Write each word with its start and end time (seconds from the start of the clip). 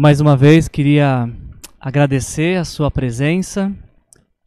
Mais 0.00 0.20
uma 0.20 0.36
vez 0.36 0.68
queria 0.68 1.28
agradecer 1.80 2.56
a 2.56 2.64
sua 2.64 2.88
presença. 2.88 3.74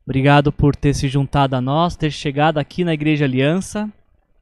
Obrigado 0.06 0.50
por 0.50 0.78
ter 0.78 0.94
se 0.94 1.10
juntado 1.10 1.58
a 1.58 1.60
nós, 1.60 1.98
ter 1.98 2.10
chegado 2.10 2.58
aqui 2.58 2.86
na 2.86 2.94
Igreja 2.94 3.26
Aliança 3.26 3.92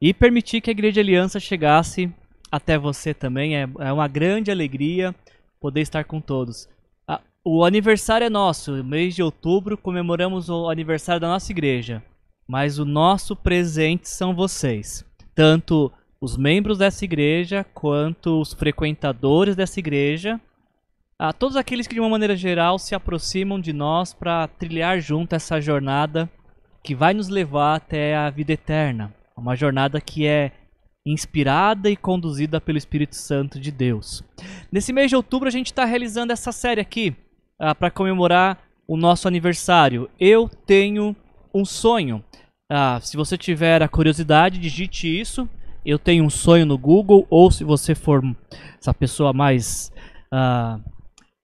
e 0.00 0.14
permitir 0.14 0.60
que 0.60 0.70
a 0.70 0.72
Igreja 0.72 1.00
Aliança 1.00 1.40
chegasse 1.40 2.08
até 2.48 2.78
você 2.78 3.12
também. 3.12 3.56
É, 3.56 3.68
é 3.80 3.92
uma 3.92 4.06
grande 4.06 4.52
alegria 4.52 5.12
poder 5.60 5.80
estar 5.80 6.04
com 6.04 6.20
todos. 6.20 6.68
O 7.44 7.64
aniversário 7.64 8.24
é 8.24 8.30
nosso, 8.30 8.84
mês 8.84 9.12
de 9.12 9.20
outubro 9.20 9.76
comemoramos 9.76 10.48
o 10.48 10.70
aniversário 10.70 11.20
da 11.20 11.26
nossa 11.26 11.50
igreja, 11.50 12.00
mas 12.46 12.78
o 12.78 12.84
nosso 12.84 13.34
presente 13.34 14.08
são 14.08 14.32
vocês, 14.32 15.04
tanto 15.34 15.90
os 16.20 16.36
membros 16.36 16.78
dessa 16.78 17.04
igreja 17.04 17.66
quanto 17.74 18.40
os 18.40 18.52
frequentadores 18.52 19.56
dessa 19.56 19.80
igreja 19.80 20.40
a 21.20 21.34
todos 21.34 21.54
aqueles 21.54 21.86
que 21.86 21.92
de 21.92 22.00
uma 22.00 22.08
maneira 22.08 22.34
geral 22.34 22.78
se 22.78 22.94
aproximam 22.94 23.60
de 23.60 23.74
nós 23.74 24.14
para 24.14 24.48
trilhar 24.48 24.98
junto 25.00 25.34
essa 25.34 25.60
jornada 25.60 26.30
que 26.82 26.94
vai 26.94 27.12
nos 27.12 27.28
levar 27.28 27.74
até 27.74 28.16
a 28.16 28.30
vida 28.30 28.54
eterna. 28.54 29.14
Uma 29.36 29.54
jornada 29.54 30.00
que 30.00 30.26
é 30.26 30.50
inspirada 31.04 31.90
e 31.90 31.96
conduzida 31.96 32.58
pelo 32.58 32.78
Espírito 32.78 33.16
Santo 33.16 33.60
de 33.60 33.70
Deus. 33.70 34.24
Nesse 34.72 34.94
mês 34.94 35.10
de 35.10 35.16
outubro 35.16 35.46
a 35.46 35.50
gente 35.50 35.66
está 35.66 35.84
realizando 35.84 36.32
essa 36.32 36.52
série 36.52 36.80
aqui 36.80 37.14
uh, 37.60 37.74
para 37.74 37.90
comemorar 37.90 38.58
o 38.88 38.96
nosso 38.96 39.28
aniversário. 39.28 40.08
Eu 40.18 40.48
tenho 40.48 41.14
um 41.54 41.66
sonho. 41.66 42.24
Uh, 42.72 42.98
se 43.02 43.18
você 43.18 43.36
tiver 43.36 43.82
a 43.82 43.88
curiosidade, 43.88 44.58
digite 44.58 45.06
isso. 45.06 45.46
Eu 45.84 45.98
tenho 45.98 46.24
um 46.24 46.30
sonho 46.30 46.64
no 46.64 46.78
Google 46.78 47.26
ou 47.28 47.50
se 47.50 47.62
você 47.62 47.94
for 47.94 48.22
essa 48.80 48.94
pessoa 48.94 49.34
mais 49.34 49.92
uh, 50.32 50.82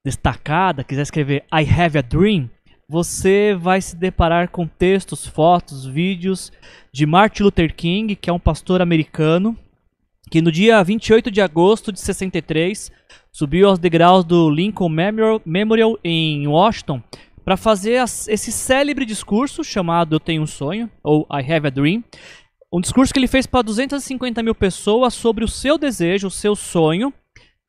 destacada, 0.06 0.84
quiser 0.84 1.02
escrever 1.02 1.44
I 1.52 1.68
have 1.68 1.98
a 1.98 2.00
dream, 2.00 2.48
você 2.88 3.56
vai 3.58 3.82
se 3.82 3.96
deparar 3.96 4.48
com 4.48 4.64
textos, 4.64 5.26
fotos, 5.26 5.84
vídeos 5.84 6.52
de 6.92 7.04
Martin 7.04 7.42
Luther 7.42 7.74
King, 7.74 8.14
que 8.14 8.30
é 8.30 8.32
um 8.32 8.38
pastor 8.38 8.80
americano, 8.80 9.58
que 10.30 10.40
no 10.40 10.52
dia 10.52 10.80
28 10.80 11.28
de 11.28 11.40
agosto 11.40 11.90
de 11.90 11.98
63 11.98 12.92
subiu 13.32 13.68
aos 13.68 13.80
degraus 13.80 14.24
do 14.24 14.48
Lincoln 14.48 14.88
Memorial, 15.44 15.98
em 16.04 16.46
Washington 16.46 17.02
para 17.44 17.56
fazer 17.56 18.00
esse 18.28 18.52
célebre 18.52 19.04
discurso 19.04 19.64
chamado 19.64 20.14
Eu 20.14 20.20
Tenho 20.20 20.42
um 20.42 20.46
Sonho, 20.46 20.88
ou 21.02 21.26
I 21.32 21.52
Have 21.52 21.66
a 21.66 21.70
Dream. 21.70 22.04
Um 22.72 22.80
discurso 22.80 23.12
que 23.12 23.18
ele 23.18 23.26
fez 23.26 23.44
para 23.44 23.62
250 23.62 24.40
mil 24.40 24.54
pessoas 24.54 25.14
sobre 25.14 25.44
o 25.44 25.48
seu 25.48 25.76
desejo, 25.76 26.28
o 26.28 26.30
seu 26.30 26.54
sonho 26.54 27.12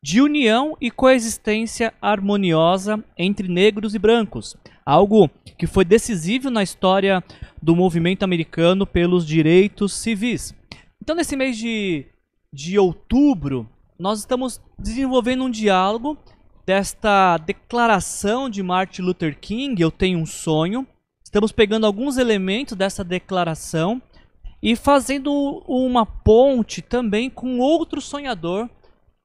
de 0.02 0.20
união 0.20 0.76
e 0.80 0.90
coexistência 0.90 1.92
harmoniosa 2.00 3.02
entre 3.16 3.48
negros 3.48 3.94
e 3.94 3.98
brancos, 3.98 4.56
algo 4.86 5.28
que 5.56 5.66
foi 5.66 5.84
decisivo 5.84 6.50
na 6.50 6.62
história 6.62 7.22
do 7.60 7.74
movimento 7.74 8.22
americano 8.22 8.86
pelos 8.86 9.26
direitos 9.26 9.92
civis. 9.92 10.54
Então, 11.02 11.16
nesse 11.16 11.36
mês 11.36 11.56
de, 11.56 12.06
de 12.52 12.78
outubro, 12.78 13.68
nós 13.98 14.20
estamos 14.20 14.60
desenvolvendo 14.78 15.44
um 15.44 15.50
diálogo 15.50 16.16
desta 16.64 17.38
declaração 17.38 18.48
de 18.48 18.62
Martin 18.62 19.02
Luther 19.02 19.36
King, 19.40 19.82
Eu 19.82 19.90
Tenho 19.90 20.18
um 20.18 20.26
Sonho. 20.26 20.86
Estamos 21.24 21.50
pegando 21.50 21.86
alguns 21.86 22.18
elementos 22.18 22.76
dessa 22.76 23.02
declaração 23.02 24.00
e 24.62 24.76
fazendo 24.76 25.62
uma 25.66 26.06
ponte 26.06 26.82
também 26.82 27.28
com 27.28 27.58
outro 27.58 28.00
sonhador 28.00 28.68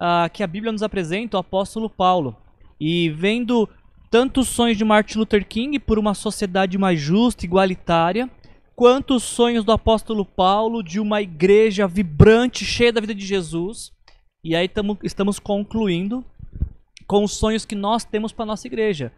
uh, 0.02 0.30
que 0.32 0.44
a 0.44 0.48
Bíblia 0.48 0.72
nos 0.72 0.84
apresenta, 0.84 1.38
o 1.38 1.40
apóstolo 1.40 1.90
Paulo. 1.90 2.36
E 2.80 3.10
vendo 3.10 3.70
tanto 4.10 4.42
os 4.42 4.48
sonhos 4.48 4.78
de 4.78 4.86
Martin 4.86 5.18
Luther 5.18 5.46
King 5.46 5.80
por 5.80 5.98
uma 5.98 6.14
sociedade 6.14 6.78
mais 6.78 7.00
justa, 7.00 7.46
igualitária, 7.46 8.30
quanto 8.76 9.16
os 9.16 9.24
sonhos 9.24 9.64
do 9.64 9.72
apóstolo 9.72 10.26
Paulo 10.26 10.84
de 10.84 11.00
uma 11.00 11.22
igreja 11.22 11.88
vibrante, 11.88 12.66
cheia 12.66 12.94
da 12.94 13.02
vida 13.02 13.16
de 13.16 13.26
Jesus. 13.26 13.92
E 14.44 14.56
aí 14.56 14.68
tamo, 14.68 14.98
estamos 15.04 15.40
concluindo 15.40 16.24
com 17.08 17.24
os 17.24 17.38
sonhos 17.38 17.66
que 17.66 17.76
nós 17.76 18.04
temos 18.04 18.32
para 18.32 18.46
nossa 18.46 18.68
igreja. 18.68 19.12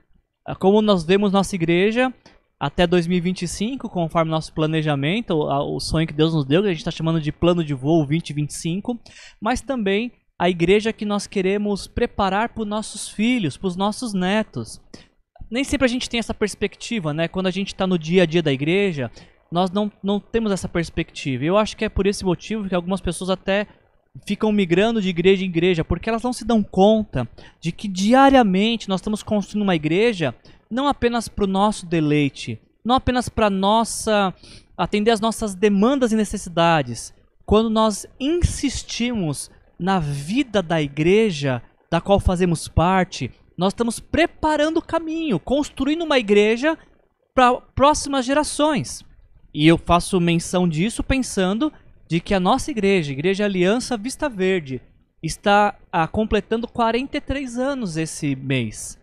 Ah, 0.45 0.55
como 0.55 0.81
nós 0.81 1.03
vemos 1.03 1.31
nossa 1.31 1.55
igreja 1.55 2.13
até 2.59 2.87
2025, 2.87 3.89
conforme 3.89 4.31
nosso 4.31 4.53
planejamento, 4.53 5.31
o, 5.31 5.75
o 5.75 5.79
sonho 5.79 6.07
que 6.07 6.13
Deus 6.13 6.33
nos 6.33 6.45
deu, 6.45 6.61
que 6.61 6.67
a 6.67 6.71
gente 6.71 6.79
está 6.79 6.91
chamando 6.91 7.19
de 7.19 7.31
plano 7.31 7.63
de 7.63 7.73
voo 7.73 8.05
2025, 8.05 8.99
mas 9.41 9.61
também 9.61 10.11
a 10.37 10.49
igreja 10.49 10.93
que 10.93 11.05
nós 11.05 11.27
queremos 11.27 11.87
preparar 11.87 12.49
para 12.49 12.63
os 12.63 12.67
nossos 12.67 13.09
filhos, 13.09 13.57
para 13.57 13.67
os 13.67 13.75
nossos 13.75 14.13
netos. 14.13 14.81
Nem 15.49 15.63
sempre 15.63 15.85
a 15.85 15.89
gente 15.89 16.09
tem 16.09 16.19
essa 16.19 16.33
perspectiva, 16.33 17.13
né? 17.13 17.27
Quando 17.27 17.47
a 17.47 17.51
gente 17.51 17.67
está 17.67 17.87
no 17.87 17.97
dia 17.97 18.23
a 18.23 18.25
dia 18.25 18.43
da 18.43 18.51
igreja, 18.51 19.09
nós 19.51 19.71
não, 19.71 19.91
não 20.03 20.19
temos 20.19 20.51
essa 20.51 20.67
perspectiva. 20.67 21.45
Eu 21.45 21.57
acho 21.57 21.77
que 21.77 21.85
é 21.85 21.89
por 21.89 22.05
esse 22.05 22.25
motivo 22.25 22.67
que 22.67 22.75
algumas 22.75 22.99
pessoas 22.99 23.29
até 23.29 23.67
ficam 24.25 24.51
migrando 24.51 25.01
de 25.01 25.09
igreja 25.09 25.43
em 25.43 25.47
igreja, 25.47 25.83
porque 25.83 26.09
elas 26.09 26.23
não 26.23 26.33
se 26.33 26.45
dão 26.45 26.63
conta 26.63 27.27
de 27.59 27.71
que 27.71 27.87
diariamente 27.87 28.89
nós 28.89 28.99
estamos 28.99 29.23
construindo 29.23 29.63
uma 29.63 29.75
igreja 29.75 30.33
não 30.69 30.87
apenas 30.87 31.27
para 31.27 31.43
o 31.43 31.47
nosso 31.47 31.85
deleite, 31.85 32.59
não 32.83 32.95
apenas 32.95 33.29
para 33.29 33.49
nossa 33.49 34.33
atender 34.77 35.11
as 35.11 35.19
nossas 35.19 35.53
demandas 35.55 36.11
e 36.11 36.15
necessidades. 36.15 37.13
Quando 37.45 37.69
nós 37.69 38.05
insistimos 38.19 39.51
na 39.79 39.99
vida 39.99 40.61
da 40.61 40.81
igreja 40.81 41.61
da 41.89 42.01
qual 42.01 42.19
fazemos 42.19 42.67
parte, 42.67 43.31
nós 43.57 43.73
estamos 43.73 43.99
preparando 43.99 44.77
o 44.77 44.81
caminho, 44.81 45.39
construindo 45.39 46.03
uma 46.03 46.19
igreja 46.19 46.77
para 47.33 47.55
próximas 47.55 48.25
gerações. 48.25 49.03
E 49.53 49.67
eu 49.67 49.77
faço 49.77 50.19
menção 50.19 50.67
disso 50.67 51.03
pensando 51.03 51.71
de 52.07 52.19
que 52.19 52.33
a 52.33 52.39
nossa 52.39 52.71
igreja, 52.71 53.11
Igreja 53.11 53.45
Aliança 53.45 53.97
Vista 53.97 54.29
Verde, 54.29 54.81
está 55.23 55.75
ah, 55.91 56.07
completando 56.07 56.67
43 56.67 57.57
anos 57.57 57.97
esse 57.97 58.35
mês. 58.35 58.99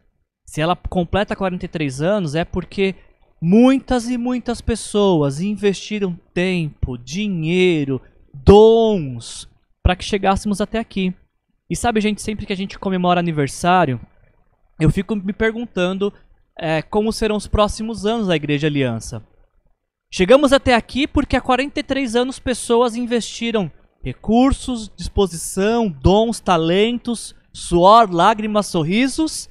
Se 0.46 0.60
ela 0.60 0.76
completa 0.76 1.34
43 1.34 2.02
anos 2.02 2.34
é 2.34 2.44
porque 2.44 2.94
muitas 3.40 4.08
e 4.08 4.18
muitas 4.18 4.60
pessoas 4.60 5.40
investiram 5.40 6.18
tempo, 6.32 6.98
dinheiro, 6.98 8.00
dons 8.32 9.48
para 9.82 9.96
que 9.96 10.04
chegássemos 10.04 10.60
até 10.60 10.78
aqui. 10.78 11.14
E 11.68 11.76
sabe, 11.76 12.00
gente, 12.00 12.20
sempre 12.20 12.46
que 12.46 12.52
a 12.52 12.56
gente 12.56 12.78
comemora 12.78 13.20
aniversário, 13.20 14.00
eu 14.78 14.90
fico 14.90 15.16
me 15.16 15.32
perguntando 15.32 16.12
é, 16.58 16.82
como 16.82 17.12
serão 17.12 17.36
os 17.36 17.46
próximos 17.46 18.04
anos 18.04 18.26
da 18.26 18.36
Igreja 18.36 18.66
Aliança. 18.66 19.26
Chegamos 20.10 20.52
até 20.52 20.74
aqui 20.74 21.06
porque 21.06 21.36
há 21.36 21.40
43 21.40 22.14
anos 22.16 22.38
pessoas 22.38 22.94
investiram 22.94 23.70
recursos, 24.04 24.90
disposição, 24.94 25.88
dons, 25.88 26.40
talentos, 26.40 27.34
suor, 27.52 28.10
lágrimas, 28.12 28.66
sorrisos. 28.66 29.48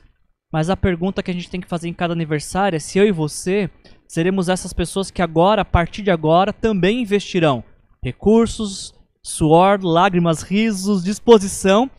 Mas 0.51 0.69
a 0.69 0.77
pergunta 0.77 1.23
que 1.23 1.31
a 1.31 1.33
gente 1.33 1.49
tem 1.49 1.61
que 1.61 1.67
fazer 1.67 1.87
em 1.87 1.93
cada 1.93 2.13
aniversário 2.13 2.75
é 2.75 2.79
se 2.79 2.99
eu 2.99 3.07
e 3.07 3.11
você 3.11 3.69
seremos 4.07 4.49
essas 4.49 4.73
pessoas 4.73 5.09
que 5.09 5.21
agora, 5.21 5.61
a 5.61 5.65
partir 5.65 6.01
de 6.03 6.11
agora, 6.11 6.51
também 6.51 7.01
investirão 7.01 7.63
recursos, 8.03 8.93
suor, 9.23 9.79
lágrimas, 9.83 10.41
risos, 10.41 11.03
disposição 11.03 11.89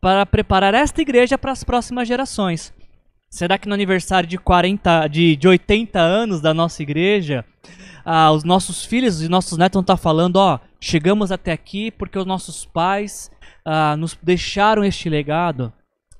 para 0.00 0.24
preparar 0.24 0.74
esta 0.74 1.02
igreja 1.02 1.36
para 1.36 1.52
as 1.52 1.64
próximas 1.64 2.06
gerações. 2.06 2.72
Será 3.30 3.58
que 3.58 3.68
no 3.68 3.74
aniversário 3.74 4.28
de 4.28 4.38
40, 4.38 5.08
de, 5.08 5.36
de 5.36 5.48
80 5.48 5.98
anos 5.98 6.40
da 6.40 6.54
nossa 6.54 6.82
igreja, 6.82 7.44
ah, 8.04 8.32
os 8.32 8.42
nossos 8.42 8.84
filhos 8.84 9.20
e 9.20 9.28
nossos 9.28 9.58
netos 9.58 9.74
vão 9.74 9.82
estar 9.82 9.96
falando, 9.96 10.36
ó, 10.36 10.58
chegamos 10.80 11.30
até 11.30 11.52
aqui 11.52 11.90
porque 11.90 12.18
os 12.18 12.24
nossos 12.24 12.64
pais 12.64 13.30
ah, 13.64 13.96
nos 13.96 14.16
deixaram 14.22 14.82
este 14.82 15.10
legado? 15.10 15.72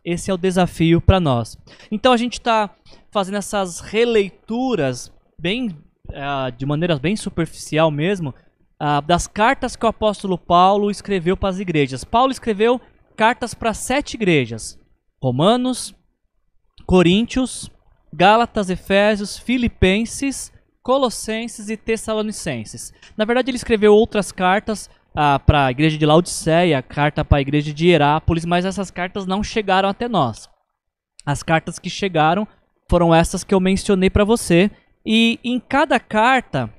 Esse 0.04 0.30
é 0.30 0.34
o 0.34 0.38
desafio 0.38 1.00
para 1.00 1.18
nós. 1.18 1.56
Então 1.90 2.12
a 2.12 2.16
gente 2.16 2.34
está 2.34 2.70
fazendo 3.10 3.38
essas 3.38 3.80
releituras 3.80 5.10
bem, 5.40 5.74
ah, 6.12 6.50
de 6.50 6.66
maneira 6.66 6.98
bem 6.98 7.16
superficial 7.16 7.90
mesmo, 7.90 8.34
ah, 8.78 9.00
das 9.00 9.26
cartas 9.26 9.74
que 9.74 9.84
o 9.84 9.88
apóstolo 9.88 10.38
Paulo 10.38 10.90
escreveu 10.90 11.36
para 11.36 11.48
as 11.48 11.58
igrejas. 11.58 12.04
Paulo 12.04 12.30
escreveu 12.30 12.80
cartas 13.16 13.54
para 13.54 13.74
sete 13.74 14.14
igrejas: 14.14 14.78
Romanos, 15.22 15.94
Coríntios, 16.86 17.70
Gálatas, 18.12 18.70
Efésios, 18.70 19.36
Filipenses, 19.36 20.52
Colossenses 20.82 21.68
e 21.68 21.76
Tessalonicenses. 21.76 22.92
Na 23.16 23.24
verdade, 23.24 23.50
ele 23.50 23.56
escreveu 23.56 23.94
outras 23.94 24.32
cartas 24.32 24.88
ah, 25.14 25.38
para 25.38 25.66
a 25.66 25.70
igreja 25.70 25.98
de 25.98 26.06
Laodiceia, 26.06 26.80
carta 26.80 27.24
para 27.24 27.38
a 27.38 27.40
igreja 27.40 27.74
de 27.74 27.88
Herápolis, 27.88 28.44
mas 28.44 28.64
essas 28.64 28.90
cartas 28.90 29.26
não 29.26 29.42
chegaram 29.42 29.88
até 29.88 30.08
nós. 30.08 30.48
As 31.26 31.42
cartas 31.42 31.78
que 31.78 31.90
chegaram 31.90 32.46
foram 32.88 33.14
essas 33.14 33.44
que 33.44 33.54
eu 33.54 33.60
mencionei 33.60 34.08
para 34.08 34.24
você. 34.24 34.70
E 35.04 35.38
em 35.44 35.60
cada 35.60 36.00
carta, 36.00 36.72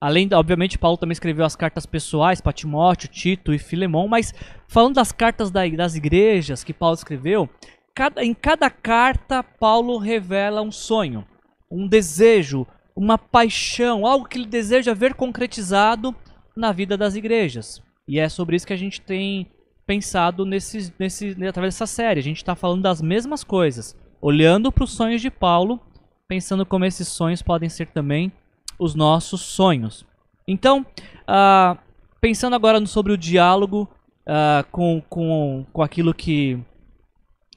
Além, 0.00 0.26
obviamente, 0.32 0.78
Paulo 0.78 0.96
também 0.96 1.12
escreveu 1.12 1.44
as 1.44 1.54
cartas 1.54 1.84
pessoais 1.84 2.40
para 2.40 2.54
Timóteo, 2.54 3.08
Tito 3.08 3.52
e 3.52 3.58
Filemão, 3.58 4.08
mas 4.08 4.32
falando 4.66 4.94
das 4.94 5.12
cartas 5.12 5.50
da, 5.50 5.68
das 5.68 5.94
igrejas 5.94 6.64
que 6.64 6.72
Paulo 6.72 6.94
escreveu, 6.94 7.50
cada, 7.94 8.24
em 8.24 8.32
cada 8.32 8.70
carta, 8.70 9.42
Paulo 9.42 9.98
revela 9.98 10.62
um 10.62 10.72
sonho, 10.72 11.26
um 11.70 11.86
desejo, 11.86 12.66
uma 12.96 13.18
paixão, 13.18 14.06
algo 14.06 14.26
que 14.26 14.38
ele 14.38 14.46
deseja 14.46 14.94
ver 14.94 15.12
concretizado 15.12 16.16
na 16.56 16.72
vida 16.72 16.96
das 16.96 17.14
igrejas. 17.14 17.82
E 18.08 18.18
é 18.18 18.26
sobre 18.28 18.56
isso 18.56 18.66
que 18.66 18.72
a 18.72 18.78
gente 18.78 19.02
tem 19.02 19.50
pensado 19.86 20.46
nesse, 20.46 20.92
nesse, 20.98 21.36
através 21.46 21.74
dessa 21.74 21.86
série. 21.86 22.20
A 22.20 22.22
gente 22.22 22.38
está 22.38 22.54
falando 22.54 22.82
das 22.82 23.02
mesmas 23.02 23.44
coisas, 23.44 23.94
olhando 24.20 24.72
para 24.72 24.84
os 24.84 24.92
sonhos 24.92 25.20
de 25.20 25.30
Paulo, 25.30 25.78
pensando 26.26 26.64
como 26.64 26.86
esses 26.86 27.08
sonhos 27.08 27.42
podem 27.42 27.68
ser 27.68 27.88
também 27.88 28.32
os 28.80 28.94
nossos 28.94 29.42
sonhos. 29.42 30.06
Então, 30.48 30.84
uh, 31.28 31.78
pensando 32.20 32.56
agora 32.56 32.84
sobre 32.86 33.12
o 33.12 33.18
diálogo 33.18 33.86
uh, 34.22 34.66
com, 34.72 35.02
com, 35.08 35.66
com 35.70 35.82
aquilo 35.82 36.14
que, 36.14 36.58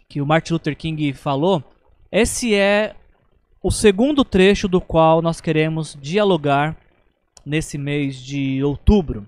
que 0.09 0.21
o 0.21 0.25
Martin 0.25 0.53
Luther 0.53 0.75
King 0.75 1.13
falou, 1.13 1.63
esse 2.11 2.53
é 2.53 2.95
o 3.63 3.71
segundo 3.71 4.25
trecho 4.25 4.67
do 4.67 4.81
qual 4.81 5.21
nós 5.21 5.39
queremos 5.39 5.97
dialogar 5.99 6.77
nesse 7.45 7.77
mês 7.77 8.17
de 8.17 8.61
outubro. 8.61 9.25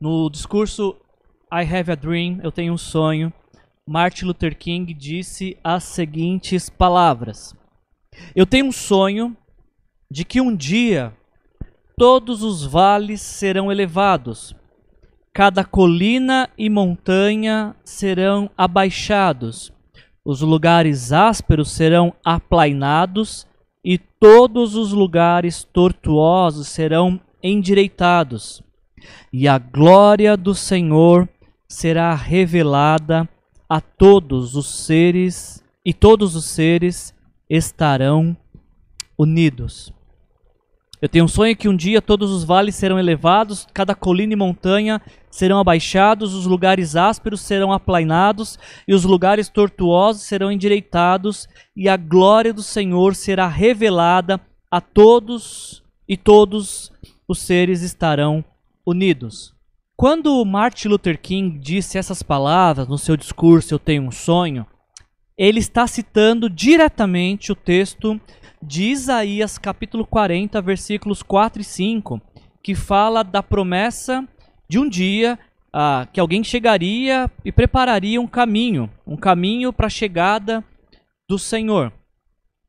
No 0.00 0.30
discurso 0.30 0.96
I 1.52 1.62
Have 1.62 1.92
a 1.92 1.94
Dream, 1.94 2.40
eu 2.42 2.50
tenho 2.50 2.72
um 2.72 2.78
sonho, 2.78 3.32
Martin 3.86 4.24
Luther 4.24 4.56
King 4.56 4.92
disse 4.94 5.58
as 5.62 5.84
seguintes 5.84 6.68
palavras: 6.68 7.54
Eu 8.34 8.46
tenho 8.46 8.66
um 8.66 8.72
sonho 8.72 9.36
de 10.10 10.24
que 10.24 10.40
um 10.40 10.54
dia 10.54 11.12
todos 11.96 12.42
os 12.42 12.64
vales 12.64 13.20
serão 13.20 13.70
elevados, 13.72 14.54
cada 15.32 15.64
colina 15.64 16.48
e 16.56 16.70
montanha 16.70 17.74
serão 17.84 18.50
abaixados, 18.56 19.72
os 20.24 20.40
lugares 20.40 21.12
ásperos 21.12 21.70
serão 21.70 22.12
aplainados 22.24 23.46
e 23.84 23.98
todos 23.98 24.74
os 24.74 24.92
lugares 24.92 25.62
tortuosos 25.62 26.68
serão 26.68 27.20
endireitados, 27.42 28.62
e 29.32 29.46
a 29.46 29.58
glória 29.58 30.36
do 30.36 30.54
Senhor 30.54 31.28
será 31.68 32.14
revelada 32.14 33.28
a 33.68 33.80
todos 33.80 34.54
os 34.56 34.84
seres, 34.84 35.62
e 35.84 35.92
todos 35.92 36.34
os 36.34 36.46
seres 36.46 37.14
estarão 37.48 38.36
unidos. 39.18 39.95
Eu 41.00 41.08
tenho 41.08 41.26
um 41.26 41.28
sonho 41.28 41.56
que 41.56 41.68
um 41.68 41.76
dia 41.76 42.00
todos 42.00 42.30
os 42.30 42.42
vales 42.42 42.74
serão 42.74 42.98
elevados, 42.98 43.66
cada 43.74 43.94
colina 43.94 44.32
e 44.32 44.36
montanha 44.36 45.00
serão 45.30 45.58
abaixados, 45.58 46.32
os 46.32 46.46
lugares 46.46 46.96
ásperos 46.96 47.42
serão 47.42 47.70
aplainados 47.70 48.58
e 48.88 48.94
os 48.94 49.04
lugares 49.04 49.48
tortuosos 49.48 50.22
serão 50.22 50.50
endireitados, 50.50 51.46
e 51.76 51.88
a 51.88 51.96
glória 51.96 52.54
do 52.54 52.62
Senhor 52.62 53.14
será 53.14 53.46
revelada 53.46 54.40
a 54.70 54.80
todos 54.80 55.82
e 56.08 56.16
todos 56.16 56.90
os 57.28 57.40
seres 57.40 57.82
estarão 57.82 58.42
unidos. 58.84 59.54
Quando 59.94 60.44
Martin 60.44 60.88
Luther 60.88 61.20
King 61.20 61.58
disse 61.58 61.98
essas 61.98 62.22
palavras 62.22 62.88
no 62.88 62.98
seu 62.98 63.16
discurso 63.16 63.74
Eu 63.74 63.78
tenho 63.78 64.02
um 64.02 64.10
sonho, 64.10 64.66
ele 65.36 65.58
está 65.58 65.86
citando 65.86 66.48
diretamente 66.48 67.52
o 67.52 67.54
texto 67.54 68.18
de 68.66 68.82
Isaías 68.90 69.58
capítulo 69.58 70.04
40, 70.04 70.60
versículos 70.60 71.22
4 71.22 71.62
e 71.62 71.64
5, 71.64 72.20
que 72.60 72.74
fala 72.74 73.22
da 73.22 73.40
promessa 73.40 74.26
de 74.68 74.76
um 74.76 74.88
dia 74.88 75.38
ah, 75.72 76.08
que 76.12 76.18
alguém 76.18 76.42
chegaria 76.42 77.30
e 77.44 77.52
prepararia 77.52 78.20
um 78.20 78.26
caminho, 78.26 78.90
um 79.06 79.16
caminho 79.16 79.72
para 79.72 79.86
a 79.86 79.90
chegada 79.90 80.64
do 81.28 81.38
Senhor. 81.38 81.92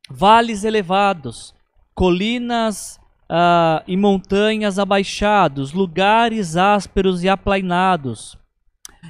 Vales 0.08 0.62
elevados, 0.62 1.52
colinas 1.96 3.00
ah, 3.28 3.82
e 3.84 3.96
montanhas 3.96 4.78
abaixados, 4.78 5.72
lugares 5.72 6.56
ásperos 6.56 7.24
e 7.24 7.28
aplainados, 7.28 8.38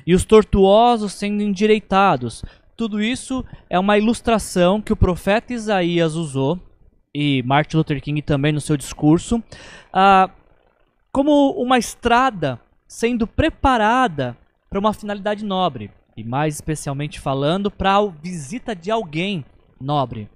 e 0.07 0.15
os 0.15 0.25
tortuosos 0.25 1.13
sendo 1.13 1.43
endireitados. 1.43 2.43
Tudo 2.75 3.03
isso 3.03 3.45
é 3.69 3.79
uma 3.79 3.99
ilustração 3.99 4.81
que 4.81 4.93
o 4.93 4.97
profeta 4.97 5.53
Isaías 5.53 6.15
usou 6.15 6.59
e 7.21 7.43
Martin 7.43 7.79
Luther 7.79 8.01
King 8.01 8.23
também 8.23 8.53
no 8.53 8.61
seu 8.61 8.77
discurso, 8.77 9.43
ah, 9.93 10.31
como 11.11 11.51
uma 11.61 11.77
estrada 11.77 12.61
sendo 12.87 13.27
preparada 13.27 14.37
para 14.71 14.79
uma 14.79 14.93
finalidade 14.93 15.45
nobre, 15.45 15.91
e 16.17 16.23
mais 16.23 16.55
especialmente 16.55 17.19
falando 17.19 17.73
para 17.73 17.97
a 17.97 18.07
visita 18.07 18.73
de 18.73 18.93
alguém 18.93 19.45
nobre. 19.81 20.31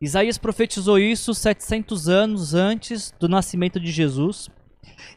Isaías 0.00 0.38
profetizou 0.38 0.98
isso 0.98 1.34
700 1.34 2.08
anos 2.08 2.54
antes 2.54 3.12
do 3.20 3.28
nascimento 3.28 3.78
de 3.78 3.92
Jesus, 3.92 4.48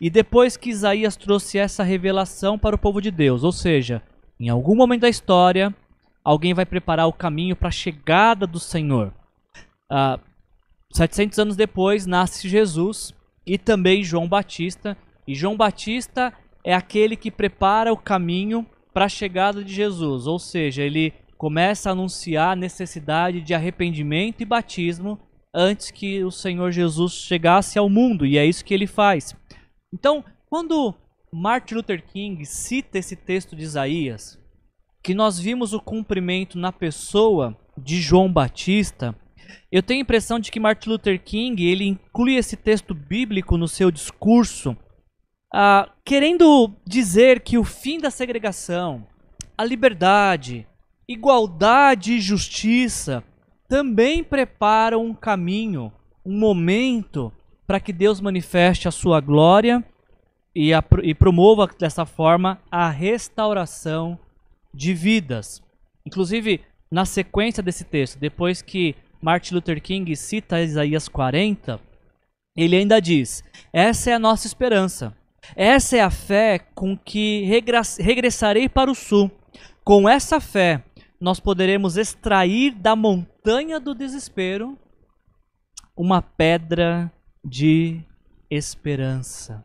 e 0.01 0.09
depois 0.09 0.57
que 0.57 0.71
Isaías 0.71 1.15
trouxe 1.15 1.57
essa 1.57 1.83
revelação 1.83 2.59
para 2.59 2.75
o 2.75 2.79
povo 2.79 3.01
de 3.01 3.11
Deus, 3.11 3.45
ou 3.45 3.53
seja, 3.53 4.03
em 4.37 4.49
algum 4.49 4.75
momento 4.75 5.03
da 5.03 5.09
história, 5.09 5.73
alguém 6.21 6.53
vai 6.53 6.65
preparar 6.65 7.07
o 7.07 7.13
caminho 7.13 7.55
para 7.55 7.69
a 7.69 7.71
chegada 7.71 8.45
do 8.45 8.59
Senhor. 8.59 9.13
Uh, 9.89 10.30
700 10.93 11.39
anos 11.39 11.55
depois 11.55 12.05
nasce 12.05 12.47
Jesus 12.47 13.13
e 13.45 13.57
também 13.57 14.03
João 14.03 14.27
Batista. 14.27 14.97
E 15.27 15.33
João 15.33 15.55
Batista 15.55 16.33
é 16.63 16.73
aquele 16.73 17.15
que 17.15 17.31
prepara 17.31 17.91
o 17.91 17.97
caminho 17.97 18.65
para 18.93 19.05
a 19.05 19.09
chegada 19.09 19.63
de 19.63 19.73
Jesus, 19.73 20.27
ou 20.27 20.37
seja, 20.37 20.83
ele 20.83 21.13
começa 21.37 21.89
a 21.89 21.93
anunciar 21.93 22.51
a 22.51 22.55
necessidade 22.55 23.41
de 23.41 23.53
arrependimento 23.53 24.41
e 24.41 24.45
batismo 24.45 25.17
antes 25.53 25.89
que 25.91 26.23
o 26.23 26.31
Senhor 26.31 26.71
Jesus 26.71 27.13
chegasse 27.13 27.79
ao 27.79 27.89
mundo, 27.89 28.25
e 28.25 28.37
é 28.37 28.45
isso 28.45 28.63
que 28.63 28.73
ele 28.73 28.87
faz. 28.87 29.35
Então, 29.93 30.23
quando 30.49 30.93
Martin 31.31 31.75
Luther 31.75 32.03
King 32.05 32.45
cita 32.45 32.99
esse 32.99 33.15
texto 33.15 33.55
de 33.55 33.63
Isaías, 33.63 34.39
que 35.03 35.13
nós 35.13 35.39
vimos 35.39 35.73
o 35.73 35.79
cumprimento 35.79 36.57
na 36.57 36.71
pessoa 36.71 37.57
de 37.77 37.99
João 37.99 38.31
Batista, 38.31 39.15
eu 39.71 39.81
tenho 39.83 39.99
a 39.99 40.03
impressão 40.03 40.39
de 40.39 40.51
que 40.51 40.59
Martin 40.59 40.89
Luther 40.89 41.21
King 41.21 41.65
ele 41.65 41.85
inclui 41.85 42.35
esse 42.35 42.55
texto 42.55 42.93
bíblico 42.93 43.57
no 43.57 43.67
seu 43.67 43.91
discurso, 43.91 44.71
uh, 45.53 45.89
querendo 46.05 46.71
dizer 46.85 47.41
que 47.41 47.57
o 47.57 47.63
fim 47.63 47.99
da 47.99 48.11
segregação, 48.11 49.07
a 49.57 49.63
liberdade, 49.63 50.67
igualdade 51.07 52.13
e 52.13 52.21
justiça 52.21 53.23
também 53.67 54.23
preparam 54.23 55.05
um 55.05 55.13
caminho, 55.13 55.91
um 56.25 56.37
momento 56.37 57.31
para 57.65 57.79
que 57.79 57.93
Deus 57.93 58.19
manifeste 58.19 58.87
a 58.87 58.91
sua 58.91 59.21
glória 59.21 59.83
e, 60.53 60.73
a, 60.73 60.83
e 61.03 61.13
promova 61.13 61.69
dessa 61.79 62.05
forma 62.05 62.59
a 62.69 62.89
restauração 62.89 64.19
de 64.73 64.93
vidas. 64.93 65.61
Inclusive, 66.05 66.61
na 66.91 67.05
sequência 67.05 67.63
desse 67.63 67.85
texto, 67.85 68.19
depois 68.19 68.61
que 68.61 68.95
Martin 69.21 69.55
Luther 69.55 69.81
King 69.81 70.15
cita 70.15 70.61
Isaías 70.61 71.07
40, 71.07 71.79
ele 72.55 72.75
ainda 72.75 72.99
diz: 72.99 73.43
Essa 73.71 74.11
é 74.11 74.13
a 74.13 74.19
nossa 74.19 74.47
esperança. 74.47 75.15
Essa 75.55 75.97
é 75.97 76.01
a 76.01 76.09
fé 76.09 76.59
com 76.59 76.97
que 76.97 77.43
regressarei 77.99 78.69
para 78.69 78.91
o 78.91 78.95
sul. 78.95 79.29
Com 79.83 80.07
essa 80.07 80.39
fé, 80.39 80.83
nós 81.19 81.39
poderemos 81.39 81.97
extrair 81.97 82.73
da 82.73 82.95
montanha 82.95 83.79
do 83.79 83.93
desespero 83.93 84.77
uma 85.95 86.21
pedra 86.21 87.11
de 87.43 88.01
esperança. 88.49 89.63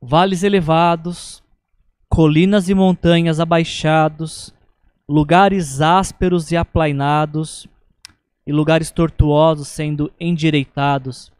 Vales 0.00 0.42
elevados, 0.42 1.42
colinas 2.08 2.68
e 2.68 2.74
montanhas 2.74 3.38
abaixados, 3.38 4.54
lugares 5.08 5.80
ásperos 5.80 6.50
e 6.50 6.56
aplainados, 6.56 7.68
e 8.46 8.52
lugares 8.52 8.90
tortuosos 8.90 9.68
sendo 9.68 10.12
endireitados. 10.18 11.32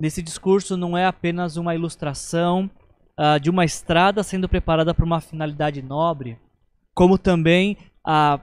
Nesse 0.00 0.22
discurso 0.22 0.76
não 0.76 0.96
é 0.96 1.06
apenas 1.06 1.56
uma 1.56 1.74
ilustração 1.74 2.70
uh, 3.18 3.40
de 3.40 3.50
uma 3.50 3.64
estrada 3.64 4.22
sendo 4.22 4.48
preparada 4.48 4.94
para 4.94 5.04
uma 5.04 5.20
finalidade 5.20 5.82
nobre, 5.82 6.38
como 6.94 7.18
também 7.18 7.76
uh, 8.06 8.40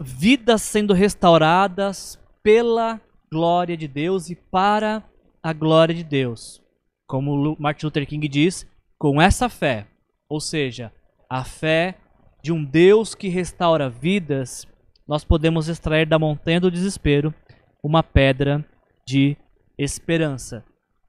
vidas 0.00 0.62
sendo 0.62 0.92
restauradas 0.92 2.18
pela 2.42 3.00
glória 3.30 3.76
de 3.76 3.88
Deus 3.88 4.30
e 4.30 4.34
para 4.34 5.02
a 5.42 5.52
glória 5.52 5.94
de 5.94 6.04
Deus. 6.04 6.62
Como 7.06 7.56
Martin 7.58 7.86
Luther 7.86 8.06
King 8.06 8.28
diz, 8.28 8.66
com 8.98 9.20
essa 9.20 9.48
fé, 9.48 9.86
ou 10.28 10.40
seja, 10.40 10.92
a 11.28 11.44
fé 11.44 11.96
de 12.42 12.52
um 12.52 12.64
Deus 12.64 13.14
que 13.14 13.28
restaura 13.28 13.88
vidas, 13.88 14.66
nós 15.06 15.24
podemos 15.24 15.68
extrair 15.68 16.06
da 16.06 16.18
montanha 16.18 16.60
do 16.60 16.70
desespero 16.70 17.34
uma 17.82 18.02
pedra 18.02 18.64
de 19.06 19.36
esperança. 19.76 20.64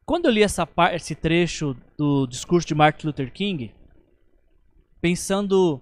Quando 0.06 0.26
eu 0.26 0.32
li 0.32 0.44
essa 0.44 0.66
parte, 0.66 0.96
esse 0.96 1.16
trecho 1.16 1.76
do 1.98 2.26
discurso 2.26 2.68
de 2.68 2.76
Martin 2.76 3.08
Luther 3.08 3.32
King, 3.32 3.74
pensando 5.02 5.82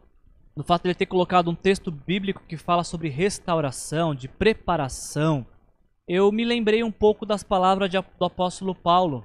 no 0.55 0.63
fato 0.63 0.83
de 0.83 0.89
ele 0.89 0.95
ter 0.95 1.05
colocado 1.05 1.49
um 1.49 1.55
texto 1.55 1.91
bíblico 1.91 2.43
que 2.47 2.57
fala 2.57 2.83
sobre 2.83 3.09
restauração, 3.09 4.15
de 4.15 4.27
preparação, 4.27 5.45
eu 6.07 6.31
me 6.31 6.43
lembrei 6.43 6.83
um 6.83 6.91
pouco 6.91 7.25
das 7.25 7.43
palavras 7.43 7.89
de, 7.89 7.97
do 8.17 8.25
apóstolo 8.25 8.73
Paulo. 8.73 9.23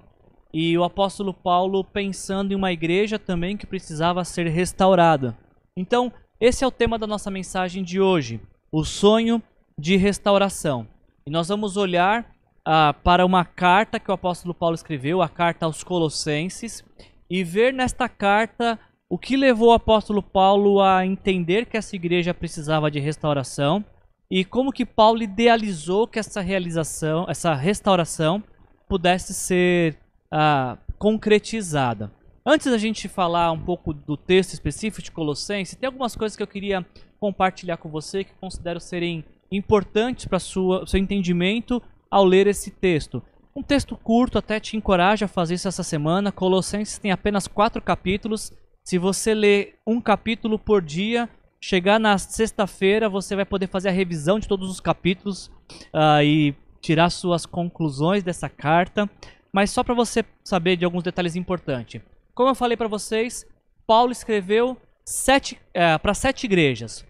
E 0.52 0.76
o 0.76 0.84
apóstolo 0.84 1.32
Paulo 1.32 1.82
pensando 1.82 2.52
em 2.52 2.54
uma 2.54 2.72
igreja 2.72 3.18
também 3.18 3.56
que 3.56 3.66
precisava 3.66 4.24
ser 4.24 4.46
restaurada. 4.48 5.36
Então, 5.74 6.12
esse 6.38 6.62
é 6.62 6.66
o 6.66 6.70
tema 6.70 6.98
da 6.98 7.06
nossa 7.06 7.30
mensagem 7.30 7.82
de 7.82 8.00
hoje: 8.00 8.40
o 8.70 8.84
sonho 8.84 9.42
de 9.78 9.96
restauração. 9.96 10.86
E 11.26 11.30
nós 11.30 11.48
vamos 11.48 11.76
olhar 11.76 12.26
ah, 12.64 12.94
para 13.02 13.24
uma 13.24 13.44
carta 13.44 14.00
que 14.00 14.10
o 14.10 14.14
apóstolo 14.14 14.54
Paulo 14.54 14.74
escreveu, 14.74 15.22
a 15.22 15.28
carta 15.28 15.66
aos 15.66 15.84
Colossenses, 15.84 16.84
e 17.30 17.44
ver 17.44 17.72
nesta 17.72 18.08
carta 18.08 18.78
o 19.08 19.18
que 19.18 19.36
levou 19.36 19.68
o 19.68 19.74
apóstolo 19.74 20.22
Paulo 20.22 20.80
a 20.80 21.04
entender 21.04 21.66
que 21.66 21.76
essa 21.76 21.94
igreja 21.94 22.32
precisava 22.32 22.90
de 22.90 22.98
restauração 22.98 23.84
e 24.30 24.44
como 24.44 24.72
que 24.72 24.86
Paulo 24.86 25.22
idealizou 25.22 26.06
que 26.06 26.18
essa 26.18 26.40
realização, 26.40 27.26
essa 27.28 27.54
restauração 27.54 28.42
pudesse 28.88 29.34
ser 29.34 29.98
ah, 30.30 30.78
concretizada. 30.98 32.10
Antes 32.44 32.70
da 32.70 32.78
gente 32.78 33.08
falar 33.08 33.52
um 33.52 33.58
pouco 33.58 33.92
do 33.92 34.16
texto 34.16 34.54
específico 34.54 35.02
de 35.02 35.12
Colossenses, 35.12 35.76
tem 35.76 35.86
algumas 35.86 36.16
coisas 36.16 36.36
que 36.36 36.42
eu 36.42 36.46
queria 36.46 36.84
compartilhar 37.20 37.76
com 37.76 37.88
você 37.88 38.24
que 38.24 38.32
considero 38.40 38.80
serem 38.80 39.24
importantes 39.52 40.24
para 40.26 40.38
o 40.38 40.86
seu 40.86 40.98
entendimento 40.98 41.82
ao 42.10 42.24
ler 42.24 42.46
esse 42.46 42.70
texto. 42.70 43.22
Um 43.54 43.62
texto 43.62 43.96
curto, 43.96 44.38
até 44.38 44.58
te 44.58 44.76
encorajo 44.76 45.24
a 45.24 45.28
fazer 45.28 45.54
isso 45.54 45.68
essa 45.68 45.82
semana. 45.82 46.32
Colossenses 46.32 46.98
tem 46.98 47.12
apenas 47.12 47.46
quatro 47.46 47.82
capítulos. 47.82 48.52
Se 48.82 48.98
você 48.98 49.34
ler 49.34 49.78
um 49.86 50.00
capítulo 50.00 50.58
por 50.58 50.80
dia, 50.80 51.28
chegar 51.60 52.00
na 52.00 52.16
sexta-feira, 52.16 53.08
você 53.08 53.36
vai 53.36 53.44
poder 53.44 53.68
fazer 53.68 53.90
a 53.90 53.92
revisão 53.92 54.38
de 54.38 54.48
todos 54.48 54.70
os 54.70 54.80
capítulos 54.80 55.48
uh, 55.94 56.22
e 56.24 56.54
tirar 56.80 57.10
suas 57.10 57.44
conclusões 57.44 58.22
dessa 58.22 58.48
carta. 58.48 59.08
Mas 59.52 59.70
só 59.70 59.84
para 59.84 59.94
você 59.94 60.24
saber 60.42 60.76
de 60.76 60.84
alguns 60.84 61.02
detalhes 61.02 61.36
importantes. 61.36 62.00
Como 62.34 62.48
eu 62.48 62.54
falei 62.54 62.76
para 62.76 62.88
vocês, 62.88 63.46
Paulo 63.86 64.12
escreveu 64.12 64.78
sete, 65.04 65.60
uh, 65.76 65.98
para 66.00 66.14
sete 66.14 66.44
igrejas. 66.44 67.04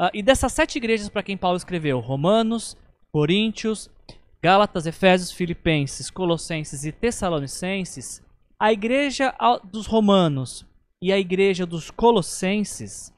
Uh, 0.00 0.10
e 0.12 0.22
dessas 0.22 0.52
sete 0.52 0.76
igrejas 0.76 1.08
para 1.08 1.22
quem 1.22 1.36
Paulo 1.36 1.56
escreveu, 1.56 2.00
Romanos, 2.00 2.76
Coríntios, 3.12 3.88
Gálatas, 4.42 4.86
Efésios, 4.86 5.30
Filipenses, 5.30 6.10
Colossenses 6.10 6.84
e 6.84 6.90
Tessalonicenses, 6.90 8.20
a 8.58 8.72
igreja 8.72 9.32
dos 9.64 9.86
Romanos 9.86 10.66
e 11.00 11.12
a 11.12 11.18
igreja 11.18 11.64
dos 11.64 11.90
Colossenses, 11.90 13.12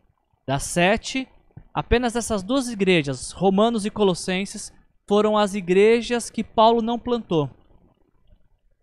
das 0.47 0.65
sete, 0.65 1.27
apenas 1.73 2.15
essas 2.15 2.43
duas 2.43 2.69
igrejas, 2.69 3.33
Romanos 3.33 3.87
e 3.87 3.91
Colossenses, 3.91 4.73
foram 5.09 5.37
as 5.37 5.55
igrejas 5.55 6.29
que 6.29 6.45
Paulo 6.45 6.83
não 6.83 6.99
plantou. 6.99 7.49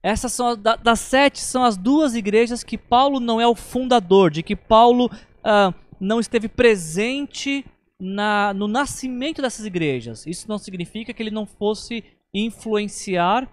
Essas 0.01 0.33
são 0.33 0.57
das 0.57 1.00
sete 1.00 1.39
são 1.39 1.63
as 1.63 1.77
duas 1.77 2.15
igrejas 2.15 2.63
que 2.63 2.77
Paulo 2.77 3.19
não 3.19 3.39
é 3.39 3.47
o 3.47 3.55
fundador, 3.55 4.31
de 4.31 4.43
que 4.43 4.55
Paulo 4.55 5.05
uh, 5.05 5.73
não 6.00 6.19
esteve 6.19 6.50
presente 6.50 7.65
na, 8.03 8.53
no 8.53 8.67
nascimento 8.67 9.41
dessas 9.41 9.65
igrejas. 9.65 10.27
Isso 10.27 10.48
não 10.50 10.57
significa 10.57 11.13
que 11.13 11.24
ele 11.24 11.31
não 11.31 11.45
fosse 11.45 12.03
influenciar 12.33 13.48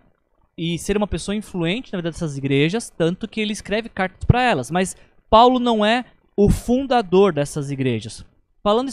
e 0.58 0.76
ser 0.76 0.96
uma 0.96 1.06
pessoa 1.06 1.36
influente 1.36 1.92
na 1.92 1.98
vida 1.98 2.10
dessas 2.10 2.36
igrejas, 2.36 2.90
tanto 2.90 3.28
que 3.28 3.40
ele 3.40 3.52
escreve 3.52 3.88
cartas 3.88 4.24
para 4.24 4.42
elas. 4.42 4.70
Mas 4.70 4.96
Paulo 5.30 5.60
não 5.60 5.84
é 5.84 6.04
o 6.36 6.50
fundador 6.50 7.32
dessas 7.32 7.70
igrejas. 7.70 8.24
Falando 8.62 8.90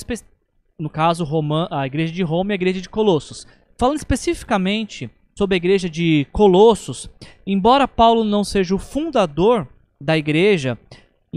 no 0.78 0.90
caso 0.90 1.28
a 1.72 1.88
igreja 1.88 2.14
de 2.14 2.22
Roma 2.22 2.52
e 2.52 2.54
a 2.54 2.56
igreja 2.56 2.80
de 2.80 2.90
Colossos. 2.90 3.48
Falando 3.78 3.98
especificamente 3.98 5.10
sobre 5.36 5.56
a 5.56 5.58
igreja 5.58 5.90
de 5.90 6.28
Colossos, 6.32 7.10
embora 7.46 7.88
Paulo 7.88 8.24
não 8.24 8.44
seja 8.44 8.76
o 8.76 8.80
fundador 8.80 9.68
da 10.00 10.18
igreja, 10.18 10.78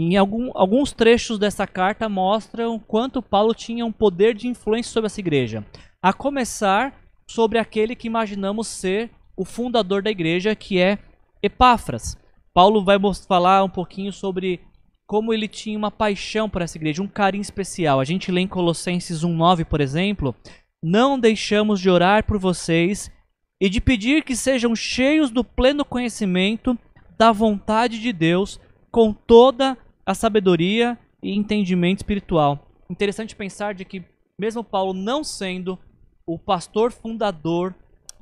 em 0.03 0.17
algum, 0.17 0.51
alguns 0.55 0.91
trechos 0.91 1.37
dessa 1.37 1.67
carta 1.67 2.07
mostram 2.09 2.79
quanto 2.79 3.21
Paulo 3.21 3.53
tinha 3.53 3.85
um 3.85 3.91
poder 3.91 4.33
de 4.33 4.47
influência 4.47 4.91
sobre 4.91 5.07
essa 5.07 5.19
igreja. 5.19 5.65
A 6.01 6.13
começar 6.13 6.93
sobre 7.27 7.57
aquele 7.57 7.95
que 7.95 8.07
imaginamos 8.07 8.67
ser 8.67 9.11
o 9.35 9.45
fundador 9.45 10.01
da 10.01 10.11
igreja, 10.11 10.55
que 10.55 10.79
é 10.79 10.97
Epáfras. 11.41 12.17
Paulo 12.53 12.83
vai 12.83 12.97
falar 13.27 13.63
um 13.63 13.69
pouquinho 13.69 14.11
sobre 14.11 14.59
como 15.05 15.33
ele 15.33 15.47
tinha 15.47 15.77
uma 15.77 15.91
paixão 15.91 16.49
por 16.49 16.61
essa 16.61 16.77
igreja, 16.77 17.03
um 17.03 17.07
carinho 17.07 17.41
especial. 17.41 17.99
A 17.99 18.05
gente 18.05 18.31
lê 18.31 18.41
em 18.41 18.47
Colossenses 18.47 19.23
1:9, 19.23 19.65
por 19.65 19.81
exemplo, 19.81 20.35
não 20.81 21.19
deixamos 21.19 21.79
de 21.79 21.89
orar 21.89 22.25
por 22.25 22.37
vocês 22.37 23.11
e 23.59 23.69
de 23.69 23.79
pedir 23.79 24.23
que 24.23 24.35
sejam 24.35 24.75
cheios 24.75 25.29
do 25.29 25.43
pleno 25.43 25.85
conhecimento 25.85 26.77
da 27.17 27.31
vontade 27.31 27.99
de 27.99 28.11
Deus, 28.11 28.59
com 28.89 29.13
toda 29.13 29.77
a 30.05 30.13
sabedoria 30.13 30.97
e 31.21 31.33
entendimento 31.35 31.99
espiritual. 31.99 32.67
Interessante 32.89 33.35
pensar 33.35 33.73
de 33.73 33.85
que 33.85 34.03
mesmo 34.37 34.63
Paulo 34.63 34.93
não 34.93 35.23
sendo 35.23 35.77
o 36.25 36.37
pastor 36.37 36.91
fundador 36.91 37.75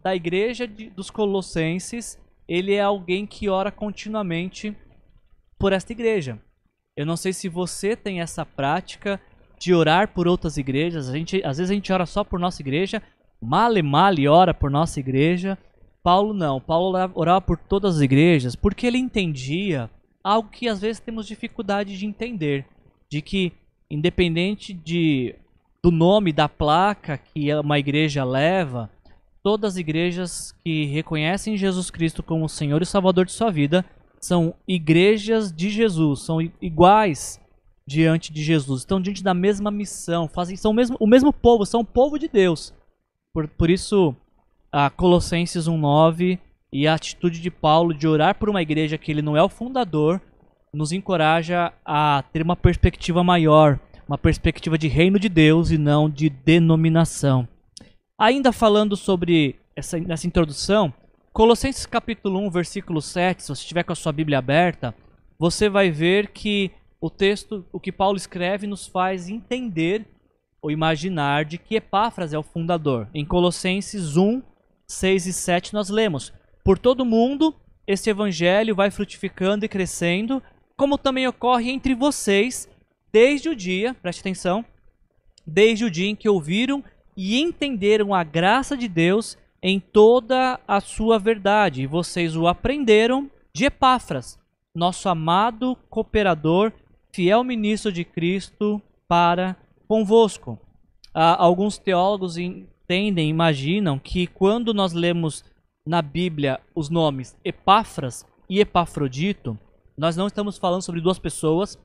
da 0.04 0.16
igreja 0.16 0.68
de, 0.68 0.90
dos 0.90 1.10
Colossenses, 1.10 2.20
ele 2.48 2.74
é 2.74 2.82
alguém 2.82 3.26
que 3.26 3.50
ora 3.50 3.72
continuamente 3.72 4.76
por 5.58 5.74
esta 5.74 5.92
igreja. 5.92 6.40
Eu 6.96 7.06
não 7.06 7.16
sei 7.16 7.32
se 7.32 7.48
você 7.48 7.96
tem 7.96 8.22
essa 8.22 8.46
prática 8.46 9.22
de 9.60 9.74
orar 9.74 10.14
por 10.14 10.28
outras 10.28 10.58
igrejas. 10.58 11.10
A 11.10 11.14
gente, 11.14 11.42
às 11.46 11.58
vezes 11.58 11.72
a 11.72 11.74
gente 11.74 11.92
ora 11.92 12.06
só 12.06 12.24
por 12.24 12.40
nossa 12.40 12.62
igreja, 12.62 13.02
male 13.42 13.82
male 13.82 14.28
ora 14.28 14.54
por 14.54 14.72
nossa 14.72 15.00
igreja. 15.00 15.58
Paulo 16.02 16.34
não, 16.34 16.60
Paulo 16.60 16.98
orava 17.14 17.42
por 17.42 17.58
todas 17.58 17.98
as 17.98 18.02
igrejas 18.02 18.56
porque 18.56 18.88
ele 18.88 18.98
entendia 18.98 19.90
algo 20.30 20.50
que 20.50 20.68
às 20.68 20.80
vezes 20.80 21.00
temos 21.00 21.26
dificuldade 21.26 21.98
de 21.98 22.06
entender, 22.06 22.66
de 23.10 23.20
que 23.20 23.52
independente 23.90 24.74
de 24.74 25.36
do 25.82 25.90
nome 25.90 26.32
da 26.32 26.48
placa 26.48 27.18
que 27.18 27.52
uma 27.56 27.80
igreja 27.80 28.24
leva, 28.24 28.92
todas 29.42 29.74
as 29.74 29.78
igrejas 29.78 30.52
que 30.64 30.86
reconhecem 30.86 31.58
Jesus 31.58 31.90
Cristo 31.90 32.22
como 32.22 32.46
o 32.46 32.50
Senhor 32.50 32.82
e 32.82 32.86
Salvador 32.86 33.26
de 33.26 33.32
sua 33.32 33.50
vida 33.50 33.84
são 34.20 34.54
igrejas 34.68 35.52
de 35.52 35.70
Jesus, 35.70 36.22
são 36.22 36.40
iguais 36.62 37.40
diante 37.88 38.32
de 38.32 38.44
Jesus, 38.44 38.82
estão 38.82 39.02
diante 39.02 39.24
da 39.24 39.34
mesma 39.34 39.72
missão, 39.72 40.28
fazem 40.28 40.56
são 40.56 40.72
o 40.72 40.76
mesmo, 40.76 40.98
o 41.00 41.08
mesmo 41.08 41.34
povo, 41.34 41.66
são 41.66 41.80
o 41.82 41.86
povo 41.86 42.20
de 42.20 42.28
Deus. 42.28 42.72
Por, 43.34 43.48
por 43.48 43.70
isso, 43.70 44.16
a 44.72 44.92
Colossenses 44.92 45.68
1:9 45.68 46.38
e 46.72 46.88
a 46.88 46.94
atitude 46.94 47.42
de 47.42 47.50
Paulo 47.50 47.94
de 47.94 48.08
orar 48.08 48.36
por 48.36 48.50
uma 48.50 48.62
igreja 48.62 48.98
que 48.98 49.12
ele 49.12 49.22
não 49.22 49.36
é 49.36 49.44
o 49.44 49.50
fundador 49.50 50.22
nos 50.72 50.92
encoraja 50.92 51.74
a 51.84 52.24
ter 52.32 52.44
uma 52.44 52.56
perspectiva 52.56 53.24
maior 53.24 53.80
uma 54.10 54.18
perspectiva 54.18 54.76
de 54.76 54.88
reino 54.88 55.20
de 55.20 55.30
Deus 55.30 55.70
e 55.70 55.78
não 55.78 56.10
de 56.10 56.32
denominação. 56.32 57.48
Ainda 58.18 58.52
falando 58.52 58.98
sobre 58.98 59.60
essa, 59.76 60.00
essa 60.12 60.26
introdução, 60.26 60.92
Colossenses 61.32 61.86
capítulo 61.86 62.40
1, 62.40 62.50
versículo 62.50 63.04
7, 63.04 63.44
se 63.44 63.50
você 63.50 63.62
estiver 63.62 63.84
com 63.84 63.94
a 63.94 63.96
sua 63.96 64.12
Bíblia 64.12 64.40
aberta, 64.40 64.96
você 65.38 65.70
vai 65.70 65.92
ver 65.92 66.32
que 66.32 66.72
o 67.00 67.08
texto, 67.08 67.64
o 67.72 67.80
que 67.80 67.92
Paulo 67.92 68.18
escreve, 68.18 68.66
nos 68.66 68.88
faz 68.88 69.30
entender 69.30 70.08
ou 70.60 70.72
imaginar 70.72 71.46
de 71.46 71.60
que 71.60 71.76
Epáfras 71.76 72.34
é 72.34 72.38
o 72.38 72.44
fundador. 72.44 73.08
Em 73.14 73.24
Colossenses 73.24 74.18
1, 74.18 74.42
6 74.88 75.28
e 75.28 75.34
7 75.34 75.72
nós 75.72 75.90
lemos: 75.90 76.34
Por 76.64 76.78
todo 76.78 77.06
mundo 77.06 77.56
esse 77.88 78.10
evangelho 78.10 78.76
vai 78.76 78.92
frutificando 78.92 79.66
e 79.66 79.70
crescendo, 79.70 80.44
como 80.78 80.98
também 80.98 81.28
ocorre 81.28 81.72
entre 81.72 81.96
vocês 81.96 82.70
desde 83.12 83.50
o 83.50 83.56
dia, 83.56 83.96
preste 83.96 84.20
atenção, 84.20 84.64
desde 85.46 85.86
o 85.86 85.92
dia 85.92 86.08
em 86.08 86.16
que 86.16 86.30
ouviram 86.30 86.84
e 87.18 87.42
entenderam 87.42 88.14
a 88.14 88.24
graça 88.24 88.78
de 88.78 88.88
Deus 88.88 89.38
em 89.62 89.80
toda 89.80 90.60
a 90.68 90.80
sua 90.80 91.20
verdade, 91.20 91.82
e 91.82 91.88
vocês 91.88 92.36
o 92.36 92.48
aprenderam 92.48 93.30
de 93.54 93.66
Epáfras, 93.66 94.40
nosso 94.74 95.10
amado 95.10 95.76
cooperador, 95.90 96.72
fiel 97.12 97.44
ministro 97.44 97.92
de 97.92 98.06
Cristo 98.06 98.82
para 99.08 99.58
convosco. 99.88 100.58
Ah, 101.14 101.44
alguns 101.44 101.78
teólogos 101.78 102.38
entendem, 102.38 103.30
imaginam 103.30 104.00
que 104.00 104.28
quando 104.28 104.74
nós 104.74 104.94
lemos 104.94 105.44
na 105.90 106.04
Bíblia 106.04 106.60
os 106.76 106.88
nomes 106.88 107.36
Epáfras 107.44 108.24
e 108.48 108.60
Epafrodito, 108.60 109.58
nós 109.98 110.16
não 110.16 110.28
estamos 110.28 110.56
falando 110.56 110.84
sobre 110.84 111.02
duas 111.02 111.18
pessoas, 111.18 111.80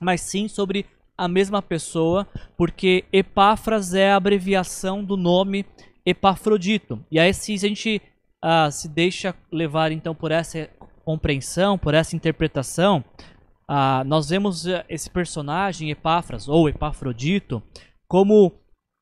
mas 0.00 0.20
sim 0.20 0.48
sobre 0.48 0.84
a 1.16 1.28
mesma 1.28 1.62
pessoa, 1.62 2.26
porque 2.56 3.04
Epáfras 3.12 3.94
é 3.94 4.10
a 4.10 4.16
abreviação 4.16 5.02
do 5.02 5.16
nome 5.16 5.64
Epafrodito. 6.04 7.02
E 7.08 7.20
aí, 7.20 7.32
se 7.32 7.54
a 7.54 7.56
gente 7.56 8.02
uh, 8.44 8.70
se 8.70 8.88
deixa 8.88 9.32
levar 9.50 9.92
então 9.92 10.12
por 10.12 10.32
essa 10.32 10.68
compreensão, 11.04 11.78
por 11.78 11.94
essa 11.94 12.16
interpretação, 12.16 13.04
ah, 13.68 14.02
nós 14.04 14.28
vemos 14.28 14.66
eh, 14.66 14.84
esse 14.88 15.08
personagem, 15.08 15.90
Epáfras, 15.90 16.48
ou 16.48 16.68
Epafrodito, 16.68 17.62
como 18.08 18.52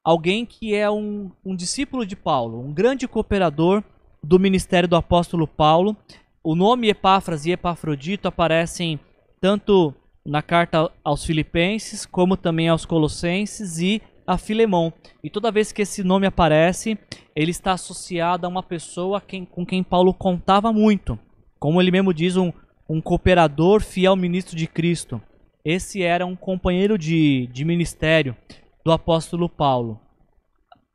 alguém 0.05 0.45
que 0.45 0.75
é 0.75 0.91
um, 0.91 1.31
um 1.45 1.57
discípulo 1.57 2.05
de 2.05 2.15
Paulo, 2.15 2.61
um 2.61 2.73
grande 2.73 3.09
cooperador 3.09 3.83
do 4.25 4.39
ministério 4.39 4.89
do 4.89 4.97
apóstolo 4.97 5.47
Paulo. 5.47 5.97
O 6.43 6.55
nome 6.55 6.89
Epáfras 6.89 7.47
e 7.47 7.53
Epafrodito 7.53 8.27
aparecem 8.27 8.99
tanto 9.41 9.95
na 10.25 10.41
carta 10.41 10.91
aos 11.05 11.25
Filipenses, 11.25 12.07
como 12.07 12.37
também 12.37 12.69
aos 12.69 12.87
Colossenses 12.87 13.79
e 13.79 14.01
a 14.27 14.39
Filemão. 14.39 14.93
E 15.23 15.29
toda 15.29 15.53
vez 15.53 15.71
que 15.71 15.83
esse 15.83 16.03
nome 16.03 16.27
aparece, 16.27 16.99
ele 17.37 17.51
está 17.51 17.73
associado 17.73 18.47
a 18.47 18.49
uma 18.49 18.63
pessoa 18.63 19.21
quem, 19.21 19.45
com 19.45 19.67
quem 19.67 19.83
Paulo 19.83 20.15
contava 20.15 20.73
muito. 20.73 21.19
Como 21.59 21.81
ele 21.81 21.91
mesmo 21.91 22.15
diz, 22.15 22.37
um, 22.37 22.53
um 22.89 23.01
cooperador 23.01 23.83
fiel 23.83 24.17
ministro 24.17 24.57
de 24.57 24.67
Cristo. 24.67 25.21
Esse 25.65 26.03
era 26.03 26.27
um 26.27 26.37
companheiro 26.37 26.97
de, 26.97 27.49
de 27.53 27.65
ministério 27.65 28.37
do 28.85 28.93
apóstolo 28.93 29.49
Paulo. 29.49 30.01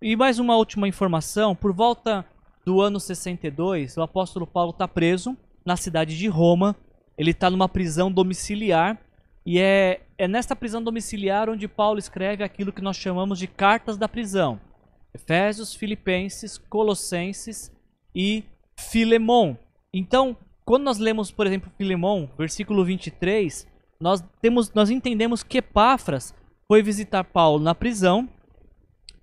E 0.01 0.15
mais 0.15 0.39
uma 0.39 0.55
última 0.55 0.87
informação: 0.87 1.55
por 1.55 1.73
volta 1.73 2.25
do 2.69 2.81
ano 2.81 2.99
62, 2.99 3.97
o 3.97 4.03
apóstolo 4.03 4.45
Paulo 4.45 4.69
está 4.69 4.87
preso 4.87 5.35
na 5.65 5.75
cidade 5.75 6.15
de 6.15 6.27
Roma. 6.27 6.75
Ele 7.17 7.31
está 7.31 7.49
numa 7.49 7.67
prisão 7.67 8.11
domiciliar 8.11 8.95
e 9.43 9.57
é, 9.57 10.01
é 10.19 10.27
nesta 10.27 10.55
prisão 10.55 10.79
domiciliar 10.79 11.49
onde 11.49 11.67
Paulo 11.67 11.97
escreve 11.97 12.43
aquilo 12.43 12.71
que 12.71 12.83
nós 12.83 12.95
chamamos 12.95 13.39
de 13.39 13.47
cartas 13.47 13.97
da 13.97 14.07
prisão: 14.07 14.61
Efésios, 15.11 15.73
Filipenses, 15.73 16.59
Colossenses 16.59 17.71
e 18.13 18.43
Filemon. 18.77 19.55
Então, 19.91 20.37
quando 20.63 20.83
nós 20.83 20.99
lemos, 20.99 21.31
por 21.31 21.47
exemplo, 21.47 21.71
Filemon, 21.75 22.27
versículo 22.37 22.85
23, 22.85 23.67
nós, 23.99 24.23
temos, 24.39 24.71
nós 24.75 24.91
entendemos 24.91 25.41
que 25.41 25.57
Epáfras 25.57 26.35
foi 26.67 26.83
visitar 26.83 27.23
Paulo 27.23 27.63
na 27.63 27.73
prisão, 27.73 28.29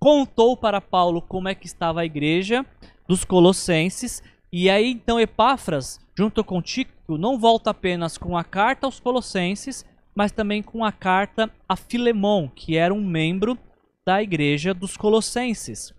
contou 0.00 0.56
para 0.56 0.80
Paulo 0.80 1.22
como 1.22 1.48
é 1.48 1.54
que 1.54 1.66
estava 1.66 2.00
a 2.00 2.04
igreja 2.04 2.66
dos 3.08 3.24
Colossenses, 3.24 4.22
e 4.52 4.70
aí 4.70 4.90
então 4.90 5.20
Epáfras, 5.20 6.00
junto 6.16 6.42
com 6.42 6.62
Tico, 6.62 7.18
não 7.18 7.38
volta 7.38 7.70
apenas 7.70 8.18
com 8.18 8.36
a 8.36 8.44
carta 8.44 8.86
aos 8.86 9.00
Colossenses, 9.00 9.84
mas 10.14 10.32
também 10.32 10.62
com 10.62 10.84
a 10.84 10.90
carta 10.90 11.50
a 11.68 11.76
Filemon, 11.76 12.48
que 12.48 12.76
era 12.76 12.92
um 12.92 13.04
membro 13.04 13.58
da 14.04 14.22
igreja 14.22 14.72
dos 14.72 14.96
Colossenses. 14.96 15.92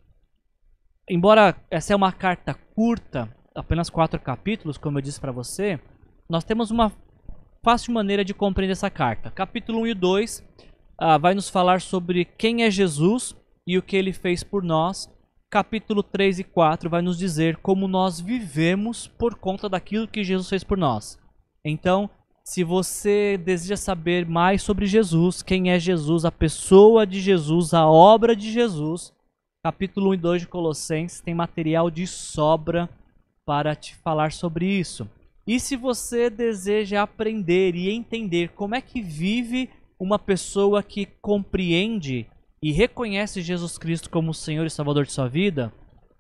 Embora 1.10 1.56
essa 1.70 1.94
é 1.94 1.96
uma 1.96 2.12
carta 2.12 2.54
curta, 2.76 3.34
apenas 3.56 3.90
quatro 3.90 4.20
capítulos, 4.20 4.78
como 4.78 4.98
eu 4.98 5.02
disse 5.02 5.22
para 5.22 5.32
você, 5.32 5.80
nós 6.30 6.44
temos 6.44 6.72
uma 6.72 6.92
fácil 7.64 7.94
maneira 7.94 8.26
de 8.26 8.34
compreender 8.34 8.74
essa 8.74 8.90
carta. 8.90 9.32
Capítulo 9.32 9.82
1 9.82 9.88
e 9.88 9.94
2 9.94 10.44
ah, 10.98 11.18
vai 11.18 11.34
nos 11.34 11.50
falar 11.50 11.82
sobre 11.82 12.26
quem 12.26 12.64
é 12.64 12.72
Jesus 12.72 13.36
e 13.66 13.78
o 13.78 13.82
que 13.82 13.96
ele 13.96 14.14
fez 14.14 14.44
por 14.44 14.64
nós. 14.64 15.10
Capítulo 15.50 16.04
3 16.04 16.40
e 16.40 16.44
4 16.44 16.90
vai 16.90 17.02
nos 17.02 17.18
dizer 17.18 17.56
como 17.58 17.88
nós 17.88 18.20
vivemos 18.20 19.08
por 19.08 19.36
conta 19.36 19.70
daquilo 19.70 20.06
que 20.06 20.22
Jesus 20.22 20.50
fez 20.50 20.62
por 20.62 20.78
nós. 20.78 21.18
Então, 21.64 22.10
se 22.44 22.66
você 22.66 23.38
deseja 23.38 23.78
saber 23.78 24.26
mais 24.26 24.62
sobre 24.62 24.86
Jesus, 24.86 25.42
quem 25.42 25.72
é 25.72 25.80
Jesus, 25.80 26.26
a 26.26 26.32
pessoa 26.34 27.08
de 27.08 27.22
Jesus, 27.22 27.74
a 27.74 27.88
obra 27.88 28.36
de 28.36 28.52
Jesus, 28.52 29.14
capítulo 29.64 30.10
1 30.10 30.14
e 30.16 30.18
2 30.18 30.42
de 30.42 30.48
Colossenses 30.50 31.22
tem 31.22 31.34
material 31.34 31.90
de 31.90 32.06
sobra 32.06 32.90
para 33.46 33.74
te 33.74 33.96
falar 33.96 34.34
sobre 34.34 34.66
isso. 34.66 35.10
E 35.48 35.62
se 35.62 35.78
você 35.78 36.30
deseja 36.30 37.02
aprender 37.02 37.74
e 37.74 37.90
entender 37.90 38.50
como 38.50 38.76
é 38.76 38.82
que 38.82 39.02
vive 39.02 39.70
uma 39.98 40.20
pessoa 40.20 40.84
que 40.84 41.06
compreende 41.22 42.28
e 42.62 42.72
reconhece 42.72 43.42
Jesus 43.42 43.78
Cristo 43.78 44.10
como 44.10 44.34
Senhor 44.34 44.66
e 44.66 44.70
Salvador 44.70 45.06
de 45.06 45.12
sua 45.12 45.28
vida, 45.28 45.72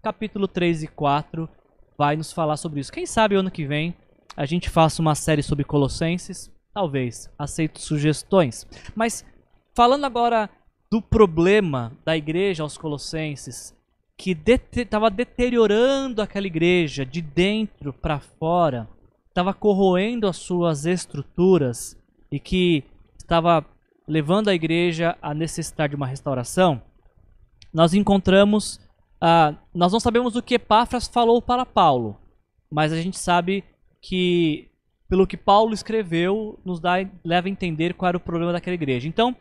capítulo 0.02 0.48
3 0.48 0.84
e 0.84 0.88
4 0.88 1.50
vai 1.98 2.16
nos 2.16 2.32
falar 2.32 2.58
sobre 2.58 2.80
isso. 2.80 2.92
Quem 2.92 3.06
sabe 3.06 3.36
ano 3.36 3.52
que 3.52 3.66
vem 3.66 3.96
a 4.38 4.46
gente 4.46 4.70
faça 4.70 5.02
uma 5.02 5.16
série 5.16 5.42
sobre 5.42 5.66
Colossenses. 5.66 6.52
Talvez. 6.72 7.28
Aceito 7.40 7.82
sugestões. 7.82 8.68
Mas 8.96 9.26
falando 9.74 10.06
agora 10.06 10.48
do 10.92 11.02
problema 11.02 11.92
da 12.06 12.16
igreja 12.16 12.62
aos 12.62 12.78
Colossenses, 12.78 13.76
que 14.16 14.38
estava 14.76 15.10
de 15.10 15.18
deteriorando 15.18 16.22
aquela 16.22 16.46
igreja 16.46 17.04
de 17.04 17.20
dentro 17.20 17.92
para 17.92 18.20
fora, 18.20 18.88
estava 19.28 19.56
corroendo 19.56 20.28
as 20.28 20.38
suas 20.38 20.86
estruturas 20.86 21.98
e 22.32 22.40
que 22.40 22.84
estava 23.18 23.66
levando 24.08 24.48
a 24.48 24.54
igreja 24.54 25.18
a 25.22 25.34
necessitar 25.34 25.90
de 25.90 25.96
uma 25.96 26.08
restauração, 26.08 26.82
nós 27.74 27.94
encontramos, 27.94 28.80
ah, 29.20 29.54
nós 29.74 29.92
não 29.92 30.00
sabemos 30.00 30.36
o 30.36 30.42
que 30.42 30.56
Epáfras 30.56 31.08
falou 31.08 31.42
para 31.42 31.66
Paulo, 31.66 32.18
mas 32.72 32.94
a 32.94 33.02
gente 33.02 33.20
sabe 33.20 33.64
que, 34.02 34.70
pelo 35.10 35.28
que 35.28 35.36
Paulo 35.36 35.74
escreveu, 35.74 36.60
nos 36.64 36.80
dá, 36.80 36.96
leva 37.24 37.48
a 37.48 37.52
entender 37.52 37.94
qual 37.94 38.10
era 38.10 38.18
o 38.18 38.22
problema 38.22 38.54
daquela 38.54 38.76
igreja. 38.76 39.08
Então, 39.08 39.36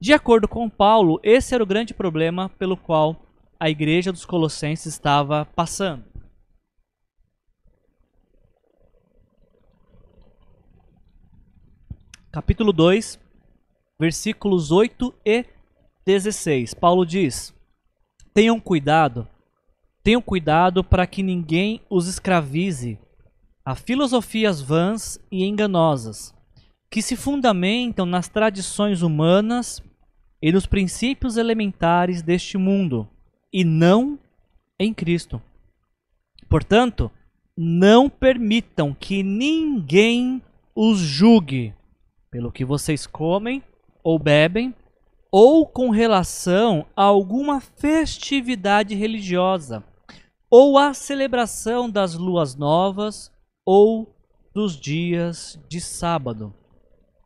de 0.00 0.12
acordo 0.12 0.48
com 0.48 0.70
Paulo, 0.70 1.20
esse 1.22 1.54
era 1.54 1.62
o 1.62 1.66
grande 1.66 1.92
problema 1.92 2.48
pelo 2.48 2.76
qual 2.76 3.26
a 3.58 3.70
igreja 3.70 4.12
dos 4.12 4.24
Colossenses 4.24 4.86
estava 4.86 5.44
passando. 5.44 6.04
Capítulo 12.32 12.72
2, 12.72 13.21
versículos 13.98 14.70
8 14.70 15.14
e 15.24 15.44
16. 16.04 16.74
Paulo 16.74 17.06
diz: 17.06 17.54
Tenham 18.34 18.58
cuidado, 18.58 19.26
tenham 20.02 20.20
cuidado 20.20 20.82
para 20.82 21.06
que 21.06 21.22
ninguém 21.22 21.80
os 21.88 22.06
escravize 22.08 22.98
a 23.64 23.74
filosofias 23.74 24.60
vãs 24.60 25.20
e 25.30 25.44
enganosas, 25.44 26.34
que 26.90 27.00
se 27.00 27.14
fundamentam 27.14 28.04
nas 28.04 28.28
tradições 28.28 29.02
humanas 29.02 29.82
e 30.40 30.50
nos 30.50 30.66
princípios 30.66 31.36
elementares 31.36 32.22
deste 32.22 32.58
mundo, 32.58 33.08
e 33.52 33.64
não 33.64 34.18
em 34.78 34.92
Cristo. 34.92 35.40
Portanto, 36.48 37.10
não 37.56 38.10
permitam 38.10 38.92
que 38.92 39.22
ninguém 39.22 40.42
os 40.74 40.98
julgue 40.98 41.72
pelo 42.30 42.50
que 42.50 42.64
vocês 42.64 43.06
comem 43.06 43.62
ou 44.02 44.18
bebem, 44.18 44.74
ou 45.30 45.66
com 45.66 45.90
relação 45.90 46.84
a 46.94 47.04
alguma 47.04 47.60
festividade 47.60 48.94
religiosa, 48.94 49.82
ou 50.50 50.76
a 50.76 50.92
celebração 50.92 51.88
das 51.88 52.14
luas 52.14 52.54
novas, 52.54 53.32
ou 53.64 54.14
dos 54.54 54.78
dias 54.78 55.58
de 55.68 55.80
sábado. 55.80 56.52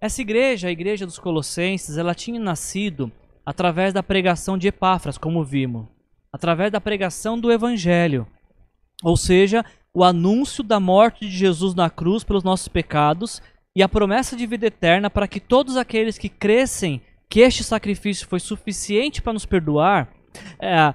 Essa 0.00 0.20
igreja, 0.20 0.68
a 0.68 0.70
igreja 0.70 1.04
dos 1.04 1.18
Colossenses, 1.18 1.98
ela 1.98 2.14
tinha 2.14 2.38
nascido 2.38 3.10
através 3.44 3.92
da 3.92 4.02
pregação 4.02 4.56
de 4.56 4.68
Epáfras, 4.68 5.18
como 5.18 5.42
vimos, 5.42 5.86
através 6.32 6.70
da 6.70 6.80
pregação 6.80 7.38
do 7.38 7.50
evangelho. 7.50 8.26
Ou 9.02 9.16
seja, 9.16 9.64
o 9.92 10.04
anúncio 10.04 10.62
da 10.62 10.78
morte 10.78 11.26
de 11.26 11.30
Jesus 11.30 11.74
na 11.74 11.88
cruz 11.88 12.22
pelos 12.22 12.44
nossos 12.44 12.68
pecados 12.68 13.40
e 13.76 13.82
a 13.82 13.88
promessa 13.88 14.34
de 14.34 14.46
vida 14.46 14.68
eterna 14.68 15.10
para 15.10 15.28
que 15.28 15.38
todos 15.38 15.76
aqueles 15.76 16.16
que 16.16 16.30
crescem 16.30 17.02
que 17.28 17.40
este 17.40 17.62
sacrifício 17.62 18.26
foi 18.26 18.40
suficiente 18.40 19.20
para 19.20 19.34
nos 19.34 19.44
perdoar, 19.44 20.10
é, 20.58 20.94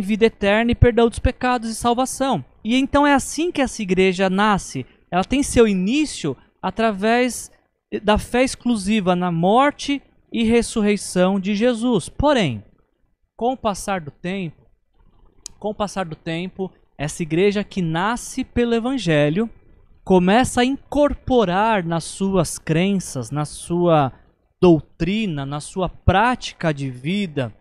vida 0.00 0.26
eterna 0.26 0.70
e 0.70 0.76
perdão 0.76 1.08
dos 1.08 1.18
pecados 1.18 1.68
e 1.68 1.74
salvação. 1.74 2.44
E 2.62 2.76
então 2.76 3.04
é 3.04 3.12
assim 3.12 3.50
que 3.50 3.60
essa 3.60 3.82
igreja 3.82 4.30
nasce. 4.30 4.86
Ela 5.10 5.24
tem 5.24 5.42
seu 5.42 5.66
início 5.66 6.36
através 6.62 7.50
da 8.00 8.16
fé 8.16 8.44
exclusiva 8.44 9.16
na 9.16 9.32
morte 9.32 10.00
e 10.32 10.44
ressurreição 10.44 11.40
de 11.40 11.56
Jesus. 11.56 12.08
Porém, 12.08 12.62
com 13.36 13.54
o 13.54 13.56
passar 13.56 14.00
do 14.00 14.12
tempo, 14.12 14.62
com 15.58 15.70
o 15.70 15.74
passar 15.74 16.04
do 16.04 16.14
tempo, 16.14 16.70
essa 16.96 17.24
igreja 17.24 17.64
que 17.64 17.82
nasce 17.82 18.44
pelo 18.44 18.72
evangelho 18.72 19.50
começa 20.04 20.60
a 20.60 20.64
incorporar 20.64 21.82
nas 21.82 22.04
suas 22.04 22.58
crenças, 22.58 23.30
na 23.30 23.46
sua 23.46 24.12
doutrina, 24.60 25.46
na 25.46 25.60
sua 25.60 25.88
prática 25.88 26.72
de 26.72 26.90
vida, 26.90 27.52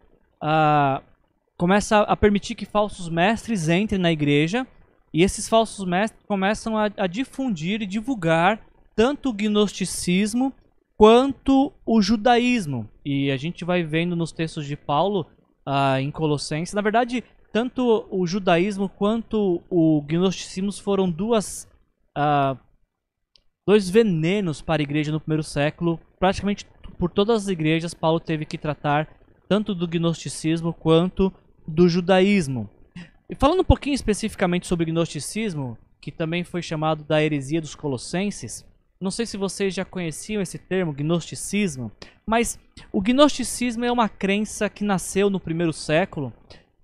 começa 1.57 2.01
a 2.01 2.15
permitir 2.17 2.55
que 2.55 2.65
falsos 2.65 3.07
mestres 3.07 3.69
entrem 3.69 3.99
na 3.99 4.11
igreja 4.11 4.67
e 5.13 5.23
esses 5.23 5.47
falsos 5.47 5.85
mestres 5.85 6.21
começam 6.27 6.77
a, 6.77 6.89
a 6.97 7.07
difundir 7.07 7.81
e 7.81 7.85
divulgar 7.85 8.59
tanto 8.95 9.29
o 9.29 9.33
gnosticismo 9.33 10.51
quanto 10.97 11.71
o 11.85 12.01
judaísmo. 12.01 12.89
E 13.05 13.31
a 13.31 13.37
gente 13.37 13.63
vai 13.63 13.83
vendo 13.83 14.15
nos 14.15 14.31
textos 14.31 14.65
de 14.65 14.75
Paulo 14.75 15.25
uh, 15.67 15.97
em 15.99 16.11
Colossenses, 16.11 16.73
na 16.73 16.81
verdade, 16.81 17.23
tanto 17.51 18.05
o 18.09 18.25
judaísmo 18.25 18.89
quanto 18.89 19.61
o 19.69 20.01
gnosticismo 20.01 20.71
foram 20.73 21.09
duas 21.09 21.67
uh, 22.17 22.57
dois 23.67 23.89
venenos 23.89 24.61
para 24.61 24.81
a 24.81 24.83
igreja 24.83 25.11
no 25.11 25.19
primeiro 25.19 25.43
século. 25.43 25.99
Praticamente 26.19 26.65
por 26.97 27.09
todas 27.09 27.43
as 27.43 27.47
igrejas, 27.49 27.93
Paulo 27.93 28.19
teve 28.19 28.45
que 28.45 28.57
tratar 28.57 29.07
tanto 29.47 29.75
do 29.75 29.87
gnosticismo 29.87 30.73
quanto 30.73 31.33
do 31.67 31.87
judaísmo. 31.87 32.69
E 33.29 33.35
falando 33.35 33.61
um 33.61 33.65
pouquinho 33.65 33.95
especificamente 33.95 34.67
sobre 34.67 34.83
o 34.83 34.93
gnosticismo, 34.93 35.77
que 35.99 36.11
também 36.11 36.43
foi 36.43 36.61
chamado 36.61 37.03
da 37.03 37.23
heresia 37.23 37.61
dos 37.61 37.75
colossenses, 37.75 38.65
não 38.99 39.11
sei 39.11 39.25
se 39.25 39.35
vocês 39.35 39.73
já 39.73 39.83
conheciam 39.83 40.41
esse 40.41 40.57
termo, 40.57 40.93
gnosticismo, 40.93 41.91
mas 42.25 42.57
o 42.91 43.01
gnosticismo 43.01 43.83
é 43.83 43.91
uma 43.91 44.07
crença 44.07 44.69
que 44.69 44.83
nasceu 44.83 45.29
no 45.29 45.39
primeiro 45.39 45.73
século 45.73 46.31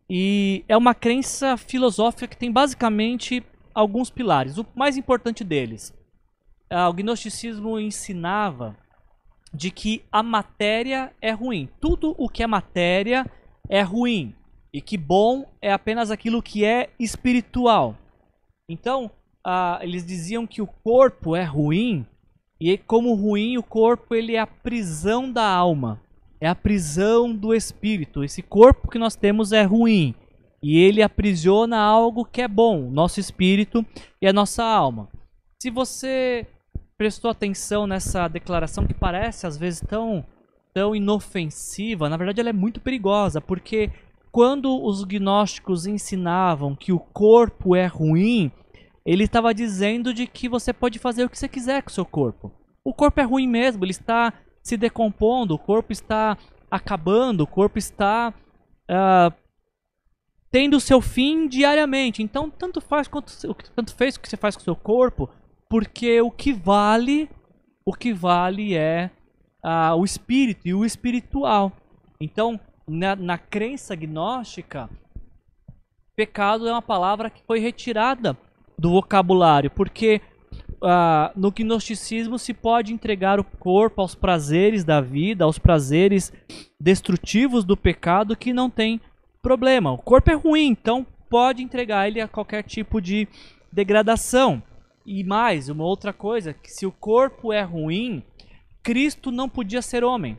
e 0.10 0.66
é 0.68 0.76
uma 0.76 0.94
crença 0.94 1.56
filosófica 1.56 2.28
que 2.28 2.36
tem 2.36 2.52
basicamente 2.52 3.42
alguns 3.80 4.10
pilares. 4.10 4.58
O 4.58 4.66
mais 4.76 4.98
importante 4.98 5.44
deles, 5.44 5.94
o 6.90 6.94
gnosticismo 6.94 7.80
ensinava 7.80 8.76
de 9.54 9.72
que 9.72 10.04
a 10.12 10.22
matéria 10.22 11.14
é 11.22 11.32
ruim. 11.32 11.70
Tudo 11.80 12.14
o 12.18 12.28
que 12.28 12.44
é 12.44 12.48
matéria 12.48 13.26
é 13.70 13.82
ruim 13.82 14.36
e 14.74 14.82
que 14.82 14.98
bom 14.98 15.50
é 15.62 15.72
apenas 15.72 16.12
aquilo 16.12 16.44
que 16.44 16.66
é 16.66 16.90
espiritual. 17.00 17.96
Então, 18.68 19.10
ah, 19.44 19.80
eles 19.82 20.06
diziam 20.06 20.46
que 20.46 20.62
o 20.62 20.68
corpo 20.68 21.36
é 21.36 21.44
ruim 21.44 22.06
e 22.60 22.78
como 22.78 23.16
ruim 23.16 23.58
o 23.58 23.64
corpo 23.64 24.14
ele 24.14 24.36
é 24.36 24.40
a 24.40 24.46
prisão 24.46 25.32
da 25.32 25.48
alma, 25.48 26.02
é 26.40 26.48
a 26.48 26.54
prisão 26.54 27.34
do 27.34 27.54
espírito. 27.54 28.24
Esse 28.24 28.44
corpo 28.44 28.92
que 28.92 29.00
nós 29.00 29.16
temos 29.16 29.54
é 29.54 29.64
ruim 29.64 30.14
e 30.62 30.78
ele 30.80 31.02
aprisiona 31.02 31.78
algo 31.80 32.26
que 32.26 32.42
é 32.42 32.48
bom, 32.48 32.90
nosso 32.90 33.20
espírito 33.20 33.86
e 34.22 34.28
a 34.28 34.34
nossa 34.34 34.64
alma. 34.64 35.10
Se 35.62 35.70
você 35.70 36.48
prestou 36.98 37.32
atenção 37.32 37.88
nessa 37.88 38.28
declaração 38.28 38.86
que 38.86 38.94
parece 38.94 39.48
às 39.48 39.58
vezes 39.58 39.82
tão 39.82 40.26
tão 40.74 40.96
inofensiva, 40.96 42.10
na 42.10 42.18
verdade 42.18 42.40
ela 42.40 42.50
é 42.50 42.54
muito 42.54 42.80
perigosa, 42.80 43.42
porque 43.42 43.90
quando 44.32 44.84
os 44.84 45.04
gnósticos 45.04 45.88
ensinavam 45.88 46.76
que 46.76 46.92
o 46.92 47.00
corpo 47.00 47.76
é 47.76 47.88
ruim, 47.88 48.52
ele 49.06 49.24
estava 49.24 49.54
dizendo 49.54 50.14
de 50.14 50.28
que 50.28 50.48
você 50.48 50.72
pode 50.72 51.00
fazer 51.00 51.24
o 51.24 51.30
que 51.30 51.38
você 51.38 51.48
quiser 51.48 51.82
com 51.82 51.90
o 51.90 51.94
seu 51.94 52.06
corpo. 52.06 52.52
O 52.84 52.94
corpo 52.94 53.20
é 53.20 53.24
ruim 53.24 53.48
mesmo, 53.48 53.84
ele 53.84 53.92
está 53.92 54.32
se 54.62 54.78
decompondo, 54.78 55.56
o 55.56 55.60
corpo 55.60 55.92
está 55.92 56.38
acabando, 56.70 57.42
o 57.42 57.48
corpo 57.48 57.80
está 57.80 58.32
uh, 58.90 59.34
tendo 60.52 60.80
seu 60.80 61.02
fim 61.02 61.48
diariamente. 61.48 62.24
Então, 62.24 62.50
tanto 62.50 62.82
faz 62.82 63.08
quanto 63.08 63.34
tanto 63.76 63.94
fez 63.96 64.16
o 64.16 64.20
que 64.20 64.30
você 64.30 64.38
faz 64.38 64.56
com 64.56 64.62
o 64.62 64.66
seu 64.66 64.76
corpo, 64.76 65.30
porque 65.70 66.22
o 66.22 66.32
que 66.32 66.52
vale, 66.52 67.30
o 67.86 67.94
que 67.94 68.14
vale 68.14 68.76
é 68.76 69.12
uh, 69.64 69.96
o 69.96 70.04
espírito 70.04 70.68
e 70.68 70.74
o 70.74 70.86
espiritual. 70.86 71.72
Então, 72.20 72.60
na, 72.88 73.16
na 73.16 73.38
crença 73.38 73.96
gnóstica, 73.96 74.90
pecado 76.16 76.68
é 76.68 76.72
uma 76.72 76.82
palavra 76.82 77.30
que 77.30 77.44
foi 77.46 77.60
retirada 77.60 78.36
do 78.78 78.92
vocabulário, 78.92 79.70
porque 79.70 80.22
uh, 80.82 81.32
no 81.36 81.52
gnosticismo 81.52 82.40
se 82.40 82.54
pode 82.54 82.94
entregar 82.94 83.40
o 83.40 83.44
corpo 83.44 84.02
aos 84.02 84.16
prazeres 84.16 84.84
da 84.84 85.00
vida, 85.00 85.44
aos 85.44 85.60
prazeres 85.60 86.34
destrutivos 86.80 87.64
do 87.64 87.78
pecado 87.78 88.36
que 88.36 88.52
não 88.52 88.70
tem 88.70 89.00
problema. 89.42 89.92
O 89.92 89.98
corpo 89.98 90.32
é 90.32 90.36
ruim, 90.36 90.68
então 90.68 91.06
pode 91.30 91.62
entregar 91.62 92.08
ele 92.08 92.22
a 92.22 92.28
qualquer 92.28 92.64
tipo 92.64 93.02
de 93.02 93.28
degradação. 93.72 94.62
E 95.06 95.24
mais, 95.24 95.70
uma 95.70 95.86
outra 95.86 96.14
coisa, 96.14 96.54
que 96.54 96.70
se 96.70 96.86
o 96.86 96.92
corpo 96.92 97.52
é 97.52 97.62
ruim, 97.62 98.24
Cristo 98.84 99.32
não 99.32 99.50
podia 99.50 99.82
ser 99.82 100.04
homem. 100.04 100.38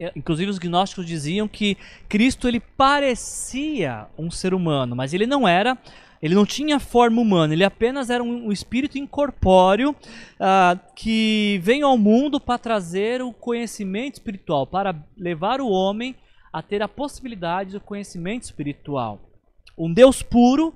É, 0.00 0.12
inclusive 0.16 0.50
os 0.50 0.58
gnósticos 0.58 1.06
diziam 1.06 1.46
que 1.46 1.76
Cristo 2.08 2.48
ele 2.48 2.60
parecia 2.60 4.06
um 4.18 4.30
ser 4.30 4.52
humano, 4.52 4.96
mas 4.96 5.14
ele 5.14 5.26
não 5.26 5.46
era, 5.46 5.78
ele 6.20 6.34
não 6.34 6.44
tinha 6.44 6.80
forma 6.80 7.20
humana, 7.20 7.52
ele 7.52 7.64
apenas 7.64 8.10
era 8.10 8.22
um, 8.22 8.50
espírito 8.50 8.98
incorpóreo 8.98 9.90
uh, 9.90 10.78
que 10.96 11.60
vem 11.62 11.82
ao 11.82 11.96
mundo 11.96 12.40
para 12.40 12.58
trazer 12.58 13.22
o 13.22 13.32
conhecimento 13.32 14.14
espiritual, 14.14 14.66
para 14.66 14.94
levar 15.16 15.60
o 15.60 15.68
homem 15.68 16.16
a 16.52 16.62
ter 16.62 16.82
a 16.82 16.88
possibilidade 16.88 17.72
do 17.72 17.80
conhecimento 17.80 18.42
espiritual. 18.42 19.20
Um 19.76 19.92
Deus 19.92 20.22
puro 20.22 20.74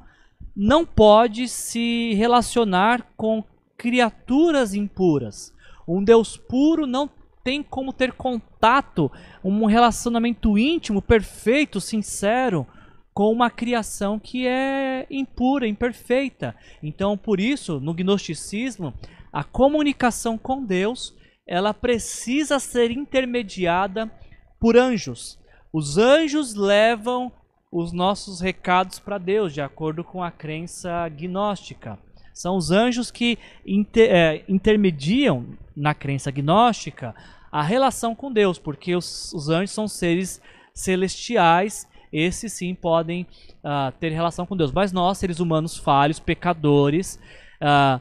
não 0.55 0.87
pode 0.87 1.49
se 1.49 2.15
relacionar 2.15 3.13
com 3.17 3.45
criaturas 3.77 4.75
impuras. 4.75 5.53
Um 5.87 6.03
Deus 6.03 6.37
puro 6.37 6.87
não 6.87 7.11
tem 7.45 7.63
como 7.63 7.93
ter 7.93 8.13
contato, 8.13 9.13
um 9.45 9.67
relacionamento 9.67 10.59
íntimo, 10.59 11.01
perfeito, 11.01 11.81
sincero 11.81 12.67
com 13.15 13.33
uma 13.33 13.49
criação 13.49 14.19
que 14.19 14.47
é 14.47 15.07
impura, 15.09 15.67
imperfeita. 15.67 16.55
Então, 16.83 17.17
por 17.17 17.41
isso, 17.41 17.81
no 17.81 17.95
gnosticismo, 17.95 18.93
a 19.33 19.45
comunicação 19.45 20.37
com 20.37 20.65
Deus, 20.65 21.15
ela 21.47 21.73
precisa 21.73 22.59
ser 22.59 22.91
intermediada 22.91 24.11
por 24.59 24.77
anjos. 24.77 25.39
Os 25.73 25.99
anjos 25.99 26.55
levam 26.55 27.31
os 27.71 27.93
nossos 27.93 28.41
recados 28.41 28.99
para 28.99 29.19
Deus, 29.19 29.53
de 29.53 29.61
acordo 29.61 30.03
com 30.03 30.23
a 30.23 30.31
crença 30.31 31.09
gnóstica. 31.09 31.99
São 32.33 32.57
os 32.57 32.71
anjos 32.71 33.11
que 33.11 33.39
inter, 33.67 34.11
é, 34.11 34.45
intermediam, 34.49 35.47
na 35.77 35.95
crença 35.95 36.31
gnóstica, 36.31 37.15
a 37.53 37.63
relação 37.63 38.15
com 38.15 38.33
Deus, 38.33 38.59
porque 38.59 38.95
os, 38.95 39.33
os 39.33 39.49
anjos 39.49 39.71
são 39.71 39.87
seres 39.87 40.41
celestiais, 40.75 41.87
esses 42.13 42.53
sim 42.53 42.75
podem 42.75 43.27
uh, 43.65 43.93
ter 43.99 44.11
relação 44.11 44.47
com 44.47 44.57
Deus. 44.57 44.73
Mas 44.73 44.93
nós, 44.93 45.19
seres 45.19 45.41
humanos 45.41 45.77
falhos, 45.77 46.21
pecadores, 46.21 47.21
uh, 47.61 48.01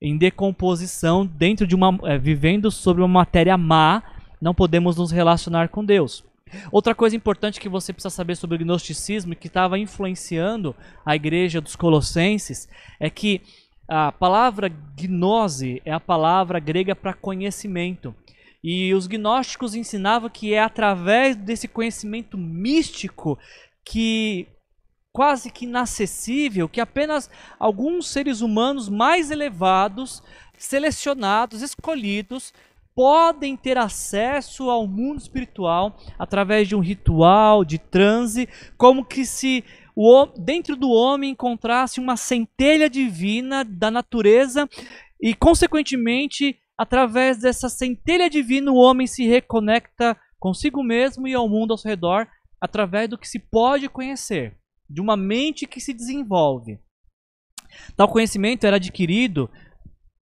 em 0.00 0.16
decomposição, 0.16 1.26
dentro 1.26 1.66
de 1.66 1.74
uma. 1.74 1.90
Uh, 1.90 2.20
vivendo 2.20 2.70
sobre 2.70 3.02
uma 3.02 3.08
matéria 3.08 3.56
má, 3.56 4.02
não 4.40 4.54
podemos 4.54 4.96
nos 4.96 5.10
relacionar 5.10 5.68
com 5.68 5.84
Deus. 5.84 6.24
Outra 6.70 6.94
coisa 6.94 7.16
importante 7.16 7.60
que 7.60 7.68
você 7.68 7.92
precisa 7.92 8.10
saber 8.10 8.36
sobre 8.36 8.56
o 8.56 8.60
gnosticismo 8.60 9.32
e 9.32 9.36
que 9.36 9.48
estava 9.48 9.78
influenciando 9.78 10.74
a 11.04 11.16
igreja 11.16 11.60
dos 11.60 11.76
Colossenses 11.76 12.68
é 13.00 13.10
que 13.10 13.42
a 13.88 14.10
palavra 14.12 14.68
gnose 14.68 15.80
é 15.84 15.92
a 15.92 16.00
palavra 16.00 16.58
grega 16.58 16.94
para 16.94 17.14
conhecimento. 17.14 18.14
E 18.62 18.92
os 18.94 19.06
gnósticos 19.06 19.74
ensinavam 19.74 20.28
que 20.28 20.54
é 20.54 20.60
através 20.60 21.36
desse 21.36 21.68
conhecimento 21.68 22.36
místico 22.36 23.38
que 23.84 24.48
quase 25.12 25.50
que 25.50 25.64
inacessível, 25.64 26.68
que 26.68 26.80
apenas 26.80 27.30
alguns 27.58 28.08
seres 28.08 28.40
humanos 28.40 28.88
mais 28.88 29.30
elevados, 29.30 30.22
selecionados, 30.58 31.62
escolhidos, 31.62 32.52
podem 32.96 33.58
ter 33.58 33.76
acesso 33.76 34.70
ao 34.70 34.86
mundo 34.86 35.20
espiritual 35.20 35.98
através 36.18 36.66
de 36.66 36.74
um 36.74 36.80
ritual 36.80 37.62
de 37.62 37.78
transe, 37.78 38.48
como 38.78 39.04
que 39.04 39.26
se 39.26 39.62
o, 39.94 40.24
dentro 40.24 40.74
do 40.74 40.88
homem 40.88 41.32
encontrasse 41.32 42.00
uma 42.00 42.16
centelha 42.16 42.88
divina 42.88 43.62
da 43.62 43.90
natureza 43.90 44.66
e, 45.20 45.34
consequentemente, 45.34 46.58
através 46.76 47.38
dessa 47.38 47.68
centelha 47.68 48.30
divina, 48.30 48.72
o 48.72 48.76
homem 48.76 49.06
se 49.06 49.26
reconecta 49.26 50.16
consigo 50.38 50.82
mesmo 50.82 51.28
e 51.28 51.34
ao 51.34 51.48
mundo 51.50 51.72
ao 51.72 51.78
seu 51.78 51.90
redor 51.90 52.26
através 52.58 53.10
do 53.10 53.18
que 53.18 53.28
se 53.28 53.38
pode 53.38 53.90
conhecer, 53.90 54.56
de 54.88 55.02
uma 55.02 55.18
mente 55.18 55.66
que 55.66 55.80
se 55.80 55.92
desenvolve. 55.92 56.78
Tal 57.94 58.08
conhecimento 58.08 58.64
era 58.64 58.76
adquirido 58.76 59.50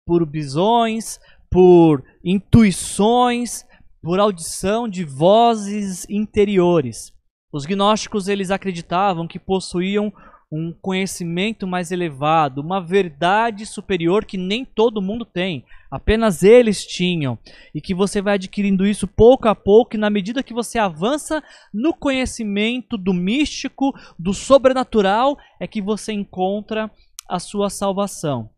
por 0.06 0.26
visões, 0.30 1.20
por 1.52 2.04
intuições, 2.24 3.66
por 4.02 4.20
audição 4.20 4.88
de 4.88 5.04
vozes 5.04 6.08
interiores. 6.10 7.14
Os 7.54 7.66
gnósticos 7.66 8.30
eles 8.30 8.50
acreditavam 8.50 9.28
que 9.28 9.38
possuíam 9.38 10.14
um 10.52 10.74
conhecimento 10.82 11.66
mais 11.66 11.92
elevado, 11.92 12.60
uma 12.60 12.82
verdade 12.82 13.66
superior 13.66 14.26
que 14.26 14.38
nem 14.38 14.66
todo 14.66 15.02
mundo 15.02 15.24
tem, 15.24 15.64
apenas 15.90 16.44
eles 16.44 16.86
tinham, 16.86 17.38
e 17.74 17.80
que 17.80 17.94
você 17.94 18.22
vai 18.22 18.34
adquirindo 18.34 18.86
isso 18.86 19.08
pouco 19.08 19.48
a 19.48 19.56
pouco, 19.56 19.96
e 19.96 20.00
na 20.00 20.10
medida 20.10 20.44
que 20.44 20.54
você 20.54 20.78
avança 20.78 21.42
no 21.74 21.94
conhecimento 21.94 22.98
do 22.98 23.14
místico, 23.14 23.94
do 24.20 24.34
sobrenatural, 24.34 25.38
é 25.60 25.66
que 25.66 25.82
você 25.82 26.12
encontra 26.12 26.92
a 27.30 27.40
sua 27.40 27.70
salvação. 27.70 28.50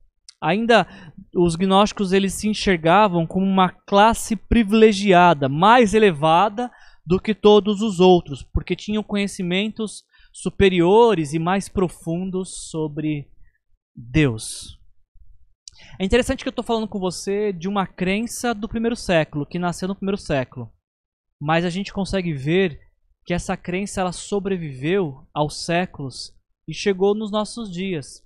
Ainda 0.44 0.86
os 1.34 1.56
gnósticos 1.56 2.12
eles 2.12 2.34
se 2.34 2.50
enxergavam 2.50 3.26
como 3.26 3.46
uma 3.46 3.70
classe 3.70 4.36
privilegiada, 4.36 5.48
mais 5.48 5.94
elevada 5.94 6.70
do 7.06 7.18
que 7.18 7.34
todos 7.34 7.82
os 7.82 8.02
outros, 8.02 8.44
porque 8.44 8.76
tinham 8.76 9.02
conhecimentos 9.02 10.04
superiores 10.34 11.34
e 11.34 11.40
mais 11.40 11.70
profundos 11.70 12.70
sobre 12.70 13.30
Deus. 13.96 14.78
É 15.98 16.04
interessante 16.04 16.44
que 16.44 16.50
eu 16.50 16.52
estou 16.52 16.64
falando 16.64 16.88
com 16.88 17.00
você 17.00 17.54
de 17.54 17.70
uma 17.70 17.88
crença 17.88 18.54
do 18.54 18.68
primeiro 18.68 18.96
século, 18.96 19.46
que 19.46 19.58
nasceu 19.58 19.88
no 19.88 19.96
primeiro 19.96 20.18
século. 20.18 20.72
Mas 21.40 21.64
a 21.64 21.70
gente 21.70 21.94
consegue 21.94 22.34
ver 22.34 22.80
que 23.26 23.34
essa 23.34 23.56
crença 23.56 24.02
ela 24.02 24.12
sobreviveu 24.12 25.26
aos 25.34 25.64
séculos 25.66 26.34
e 26.68 26.74
chegou 26.74 27.16
nos 27.16 27.32
nossos 27.32 27.72
dias. 27.72 28.23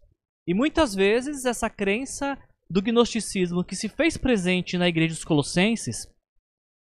E 0.48 0.54
muitas 0.54 0.96
vezes 0.96 1.44
essa 1.44 1.70
crença 1.70 2.38
do 2.70 2.82
gnosticismo 2.82 3.64
que 3.64 3.76
se 3.76 3.90
fez 3.90 4.16
presente 4.16 4.78
na 4.78 4.88
igreja 4.88 5.14
dos 5.14 5.26
Colossenses 5.26 6.08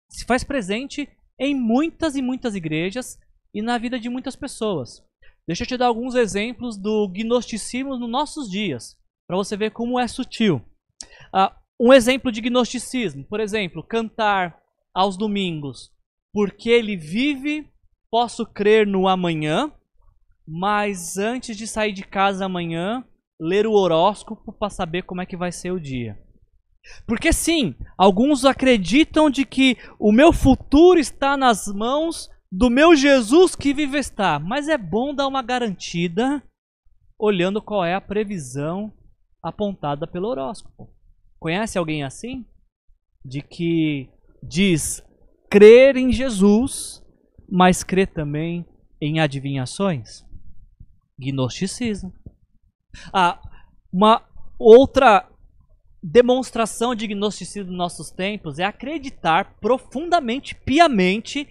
se 0.09 0.25
faz 0.25 0.43
presente 0.43 1.09
em 1.39 1.55
muitas 1.55 2.15
e 2.15 2.21
muitas 2.21 2.53
igrejas 2.53 3.17
e 3.53 3.61
na 3.61 3.77
vida 3.77 3.97
de 3.97 4.09
muitas 4.09 4.35
pessoas. 4.35 5.01
Deixa 5.47 5.63
eu 5.63 5.67
te 5.67 5.77
dar 5.77 5.87
alguns 5.87 6.15
exemplos 6.15 6.77
do 6.77 7.07
gnosticismo 7.07 7.97
nos 7.97 8.09
nossos 8.09 8.49
dias, 8.49 8.97
para 9.27 9.37
você 9.37 9.55
ver 9.55 9.71
como 9.71 9.99
é 9.99 10.07
sutil. 10.07 10.61
Uh, 11.33 11.53
um 11.79 11.93
exemplo 11.93 12.31
de 12.31 12.41
gnosticismo, 12.41 13.23
por 13.23 13.39
exemplo, 13.39 13.83
cantar 13.83 14.59
aos 14.93 15.17
domingos, 15.17 15.91
porque 16.33 16.69
ele 16.69 16.97
vive, 16.97 17.69
posso 18.09 18.45
crer 18.45 18.87
no 18.87 19.07
amanhã, 19.07 19.71
mas 20.47 21.17
antes 21.17 21.55
de 21.55 21.67
sair 21.67 21.93
de 21.93 22.03
casa 22.03 22.45
amanhã, 22.45 23.03
ler 23.39 23.67
o 23.67 23.73
horóscopo 23.73 24.53
para 24.53 24.69
saber 24.69 25.03
como 25.03 25.21
é 25.21 25.25
que 25.25 25.37
vai 25.37 25.51
ser 25.51 25.71
o 25.71 25.79
dia. 25.79 26.17
Porque 27.07 27.33
sim, 27.33 27.75
alguns 27.97 28.45
acreditam 28.45 29.29
de 29.29 29.45
que 29.45 29.77
o 29.99 30.11
meu 30.11 30.31
futuro 30.31 30.99
está 30.99 31.35
nas 31.35 31.67
mãos 31.67 32.29
do 32.51 32.69
meu 32.69 32.95
Jesus 32.95 33.55
que 33.55 33.73
vive 33.73 33.97
está, 33.97 34.39
mas 34.39 34.67
é 34.67 34.77
bom 34.77 35.13
dar 35.13 35.27
uma 35.27 35.41
garantida 35.41 36.43
olhando 37.17 37.61
qual 37.61 37.83
é 37.83 37.95
a 37.95 38.01
previsão 38.01 38.93
apontada 39.41 40.07
pelo 40.07 40.27
horóscopo. 40.27 40.89
Conhece 41.39 41.77
alguém 41.77 42.03
assim? 42.03 42.45
De 43.23 43.41
que 43.41 44.09
diz 44.41 45.03
crer 45.49 45.95
em 45.95 46.11
Jesus, 46.11 47.03
mas 47.49 47.83
crê 47.83 48.05
também 48.05 48.65
em 49.01 49.19
adivinhações? 49.19 50.23
Gnosticismo. 51.17 52.13
Ah, 53.13 53.39
uma 53.91 54.21
outra 54.59 55.27
demonstração 56.01 56.93
de 56.93 57.07
gnosticismo 57.07 57.69
nos 57.69 57.77
nossos 57.77 58.11
tempos 58.11 58.59
é 58.59 58.63
acreditar 58.63 59.55
profundamente, 59.59 60.53
piamente, 60.53 61.47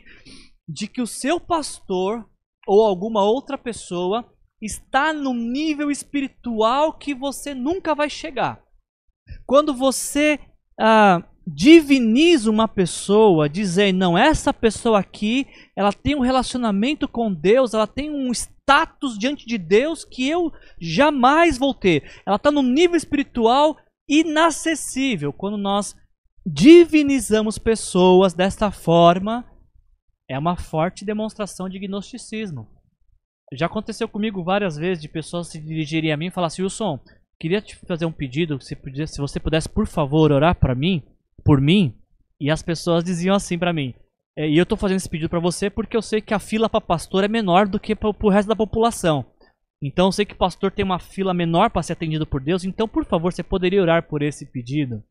de 0.69 0.87
que 0.87 1.03
o 1.03 1.07
seu 1.07 1.41
pastor 1.41 2.25
ou 2.67 2.87
alguma 2.87 3.23
outra 3.25 3.59
pessoa 3.59 4.25
está 4.63 5.13
no 5.13 5.35
nível 5.35 5.91
espiritual 5.91 6.93
que 6.93 7.15
você 7.15 7.53
nunca 7.53 7.95
vai 7.95 8.09
chegar. 8.09 8.63
Quando 9.45 9.75
você 9.75 10.39
ah, 10.81 11.23
diviniza 11.47 12.51
uma 12.51 12.67
pessoa, 12.67 13.49
dizendo, 13.49 13.99
não, 13.99 14.17
essa 14.17 14.53
pessoa 14.53 15.01
aqui, 15.01 15.47
ela 15.77 15.93
tem 15.93 16.15
um 16.15 16.21
relacionamento 16.21 17.07
com 17.07 17.33
Deus, 17.33 17.75
ela 17.75 17.87
tem 17.87 18.11
um 18.11 18.31
status 18.65 19.19
diante 19.19 19.47
de 19.47 19.59
Deus 19.59 20.05
que 20.05 20.29
eu 20.29 20.51
jamais 20.81 21.59
vou 21.59 21.75
ter. 21.75 22.11
Ela 22.27 22.37
está 22.37 22.51
no 22.51 22.63
nível 22.63 22.97
espiritual 22.97 23.77
inacessível. 24.09 25.33
Quando 25.33 25.59
nós 25.59 25.95
divinizamos 26.45 27.59
pessoas 27.59 28.35
desta 28.35 28.71
forma, 28.71 29.45
é 30.29 30.39
uma 30.39 30.57
forte 30.57 31.05
demonstração 31.05 31.69
de 31.69 31.79
gnosticismo. 31.79 32.69
Já 33.53 33.67
aconteceu 33.67 34.09
comigo 34.09 34.43
várias 34.43 34.77
vezes 34.77 35.01
de 35.01 35.09
pessoas 35.09 35.49
se 35.49 35.61
dirigirem 35.61 36.13
a 36.13 36.17
mim 36.17 36.27
e 36.27 36.31
falar 36.31 36.49
assim, 36.49 36.63
Wilson, 36.63 36.99
queria 37.39 37.61
te 37.61 37.77
fazer 37.87 38.07
um 38.07 38.13
pedido, 38.13 38.61
se, 38.61 38.77
se 39.07 39.21
você 39.21 39.39
pudesse, 39.39 39.69
por 39.69 39.87
favor, 39.87 40.33
orar 40.33 40.55
para 40.55 40.75
mim, 40.75 41.03
por 41.45 41.61
mim. 41.61 41.95
E 42.41 42.51
as 42.51 42.63
pessoas 42.63 43.05
diziam 43.05 43.37
assim 43.37 43.59
para 43.59 43.73
mim, 43.73 43.95
é, 44.37 44.49
e 44.49 44.57
eu 44.57 44.65
estou 44.65 44.77
fazendo 44.77 44.97
esse 44.97 45.09
pedido 45.09 45.29
para 45.29 45.39
você 45.39 45.71
porque 45.71 45.97
eu 45.97 46.03
sei 46.03 46.21
que 46.21 46.35
a 46.35 46.39
fila 46.39 46.69
para 46.69 46.81
pastor 46.81 47.25
é 47.25 47.29
menor 47.29 47.69
do 47.69 47.79
que 47.79 47.95
para 47.95 48.09
o 48.09 48.29
resto 48.29 48.49
da 48.49 48.57
população. 48.57 49.25
Então 49.83 50.07
eu 50.07 50.13
sei 50.13 50.25
que 50.25 50.35
pastor 50.35 50.73
tem 50.73 50.85
uma 50.85 50.99
fila 50.99 51.35
menor 51.35 51.71
para 51.71 51.83
ser 51.83 51.93
atendido 51.93 52.27
por 52.27 52.41
Deus, 52.41 52.65
então 52.65 52.89
por 52.89 53.05
favor, 53.05 53.33
você 53.33 53.43
poderia 53.43 53.83
orar 53.83 54.09
por 54.09 54.23
esse 54.23 54.47
pedido. 54.47 55.03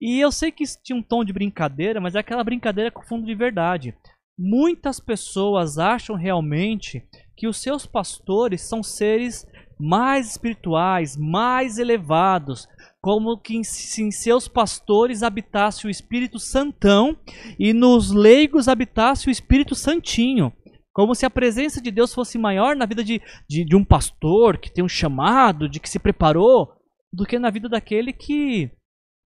E 0.00 0.18
eu 0.18 0.32
sei 0.32 0.50
que 0.50 0.64
isso 0.64 0.78
tinha 0.82 0.98
um 0.98 1.02
tom 1.02 1.24
de 1.24 1.32
brincadeira, 1.32 2.00
mas 2.00 2.14
é 2.14 2.18
aquela 2.18 2.42
brincadeira 2.42 2.90
com 2.90 3.02
fundo 3.02 3.26
de 3.26 3.34
verdade. 3.34 3.94
Muitas 4.36 4.98
pessoas 4.98 5.78
acham 5.78 6.16
realmente 6.16 7.06
que 7.36 7.46
os 7.46 7.62
seus 7.62 7.86
pastores 7.86 8.62
são 8.62 8.82
seres 8.82 9.46
mais 9.78 10.30
espirituais, 10.30 11.16
mais 11.16 11.78
elevados, 11.78 12.66
como 13.04 13.36
que 13.36 13.54
em 13.54 14.10
seus 14.10 14.48
pastores 14.48 15.22
habitasse 15.22 15.86
o 15.86 15.90
Espírito 15.90 16.38
Santão 16.38 17.14
e 17.58 17.74
nos 17.74 18.10
leigos 18.10 18.66
habitasse 18.66 19.28
o 19.28 19.30
Espírito 19.30 19.74
Santinho. 19.74 20.50
Como 20.90 21.14
se 21.14 21.26
a 21.26 21.30
presença 21.30 21.82
de 21.82 21.90
Deus 21.90 22.14
fosse 22.14 22.38
maior 22.38 22.74
na 22.74 22.86
vida 22.86 23.04
de, 23.04 23.20
de, 23.46 23.62
de 23.62 23.76
um 23.76 23.84
pastor 23.84 24.56
que 24.56 24.72
tem 24.72 24.82
um 24.82 24.88
chamado, 24.88 25.68
de 25.68 25.80
que 25.80 25.90
se 25.90 25.98
preparou, 25.98 26.72
do 27.12 27.26
que 27.26 27.38
na 27.38 27.50
vida 27.50 27.68
daquele 27.68 28.10
que 28.10 28.70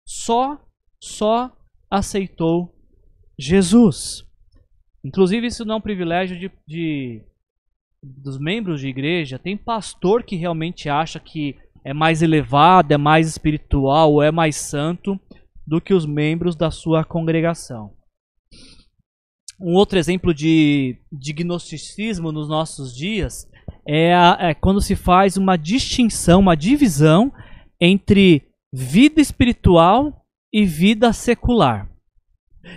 só, 0.07 0.59
só 0.99 1.55
aceitou 1.87 2.73
Jesus. 3.37 4.23
Inclusive, 5.05 5.45
isso 5.45 5.63
não 5.63 5.75
é 5.75 5.77
um 5.77 5.81
privilégio 5.81 6.39
de, 6.39 6.51
de, 6.67 7.21
dos 8.01 8.39
membros 8.39 8.81
de 8.81 8.87
igreja. 8.87 9.37
Tem 9.37 9.55
pastor 9.55 10.23
que 10.23 10.35
realmente 10.35 10.89
acha 10.89 11.19
que 11.19 11.55
é 11.87 11.93
mais 11.93 12.21
elevado, 12.21 12.91
é 12.91 12.97
mais 12.97 13.29
espiritual, 13.29 14.21
é 14.21 14.29
mais 14.29 14.57
santo 14.57 15.17
do 15.65 15.79
que 15.79 15.93
os 15.93 16.05
membros 16.05 16.53
da 16.53 16.69
sua 16.69 17.05
congregação. 17.05 17.93
Um 19.57 19.73
outro 19.73 19.97
exemplo 19.97 20.33
de, 20.33 20.97
de 21.09 21.31
gnosticismo 21.31 22.29
nos 22.33 22.49
nossos 22.49 22.93
dias 22.93 23.49
é, 23.87 24.13
a, 24.13 24.37
é 24.37 24.53
quando 24.53 24.81
se 24.81 24.97
faz 24.97 25.37
uma 25.37 25.57
distinção, 25.57 26.41
uma 26.41 26.57
divisão 26.57 27.31
entre 27.79 28.49
vida 28.73 29.21
espiritual 29.21 30.25
e 30.53 30.65
vida 30.65 31.13
secular. 31.13 31.89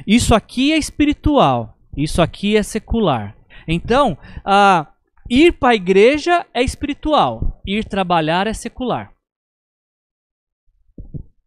Isso 0.07 0.37
aqui 0.37 0.73
é 0.73 0.79
espiritual, 0.79 1.77
isso 1.97 2.23
aqui 2.23 2.57
é 2.57 2.63
secular. 2.63 3.37
Então, 3.67 4.17
a, 4.45 4.87
ir 5.31 5.53
para 5.53 5.71
a 5.71 5.75
igreja 5.77 6.45
é 6.53 6.61
espiritual, 6.61 7.63
ir 7.65 7.85
trabalhar 7.85 8.49
é 8.49 8.53
secular. 8.53 9.15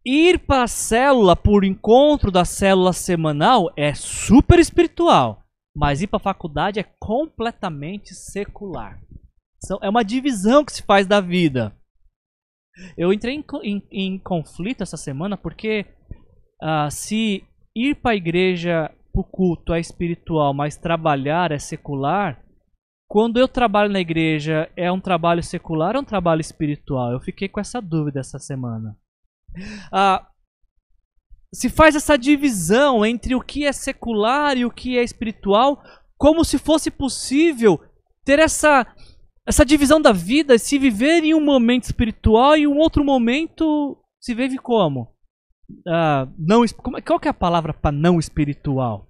Ir 0.06 0.38
para 0.38 0.64
a 0.64 0.68
célula 0.68 1.36
por 1.36 1.64
encontro 1.64 2.30
da 2.30 2.44
célula 2.44 2.92
semanal 2.92 3.70
é 3.76 3.94
super 3.94 4.58
espiritual, 4.58 5.42
mas 5.76 6.00
ir 6.00 6.06
para 6.06 6.16
a 6.16 6.22
faculdade 6.22 6.80
é 6.80 6.84
completamente 6.98 8.14
secular. 8.14 9.00
É 9.82 9.88
uma 9.88 10.04
divisão 10.04 10.64
que 10.64 10.72
se 10.72 10.82
faz 10.82 11.06
da 11.06 11.20
vida. 11.20 11.74
Eu 12.98 13.12
entrei 13.12 13.34
em, 13.34 13.44
em, 13.62 13.88
em 13.90 14.18
conflito 14.18 14.82
essa 14.82 14.96
semana 14.96 15.36
porque 15.36 15.86
uh, 16.62 16.90
se 16.90 17.44
ir 17.74 17.94
para 17.96 18.12
a 18.12 18.16
igreja, 18.16 18.90
para 19.10 19.20
o 19.20 19.24
culto 19.24 19.72
é 19.72 19.80
espiritual, 19.80 20.52
mas 20.52 20.76
trabalhar 20.76 21.50
é 21.50 21.58
secular, 21.58 22.43
quando 23.14 23.38
eu 23.38 23.46
trabalho 23.46 23.92
na 23.92 24.00
igreja, 24.00 24.68
é 24.76 24.90
um 24.90 24.98
trabalho 24.98 25.40
secular 25.40 25.94
ou 25.94 26.02
um 26.02 26.04
trabalho 26.04 26.40
espiritual? 26.40 27.12
Eu 27.12 27.20
fiquei 27.20 27.48
com 27.48 27.60
essa 27.60 27.80
dúvida 27.80 28.18
essa 28.18 28.40
semana. 28.40 28.98
Ah, 29.92 30.26
se 31.54 31.70
faz 31.70 31.94
essa 31.94 32.18
divisão 32.18 33.06
entre 33.06 33.36
o 33.36 33.40
que 33.40 33.64
é 33.64 33.72
secular 33.72 34.56
e 34.56 34.64
o 34.64 34.70
que 34.70 34.98
é 34.98 35.04
espiritual, 35.04 35.80
como 36.18 36.44
se 36.44 36.58
fosse 36.58 36.90
possível 36.90 37.80
ter 38.24 38.40
essa, 38.40 38.84
essa 39.46 39.64
divisão 39.64 40.00
da 40.00 40.10
vida, 40.10 40.58
se 40.58 40.76
viver 40.76 41.22
em 41.22 41.34
um 41.34 41.44
momento 41.44 41.84
espiritual 41.84 42.56
e 42.56 42.66
um 42.66 42.78
outro 42.78 43.04
momento 43.04 43.96
se 44.20 44.34
vive 44.34 44.58
como? 44.58 45.14
Ah, 45.86 46.26
não, 46.36 46.64
qual 47.06 47.20
que 47.20 47.28
é 47.28 47.30
a 47.30 47.32
palavra 47.34 47.72
para 47.72 47.92
não 47.92 48.18
espiritual? 48.18 49.08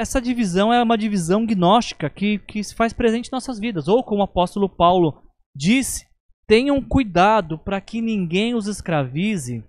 Essa 0.00 0.18
divisão 0.18 0.72
é 0.72 0.82
uma 0.82 0.96
divisão 0.96 1.44
gnóstica 1.44 2.08
que, 2.08 2.38
que 2.38 2.64
se 2.64 2.74
faz 2.74 2.90
presente 2.90 3.26
em 3.26 3.32
nossas 3.32 3.58
vidas. 3.58 3.86
Ou 3.86 4.02
como 4.02 4.22
o 4.22 4.24
apóstolo 4.24 4.66
Paulo 4.66 5.22
disse, 5.54 6.06
Tenham 6.46 6.80
cuidado 6.80 7.58
para 7.58 7.82
que 7.82 8.00
ninguém 8.00 8.54
os 8.54 8.66
escravize 8.66 9.62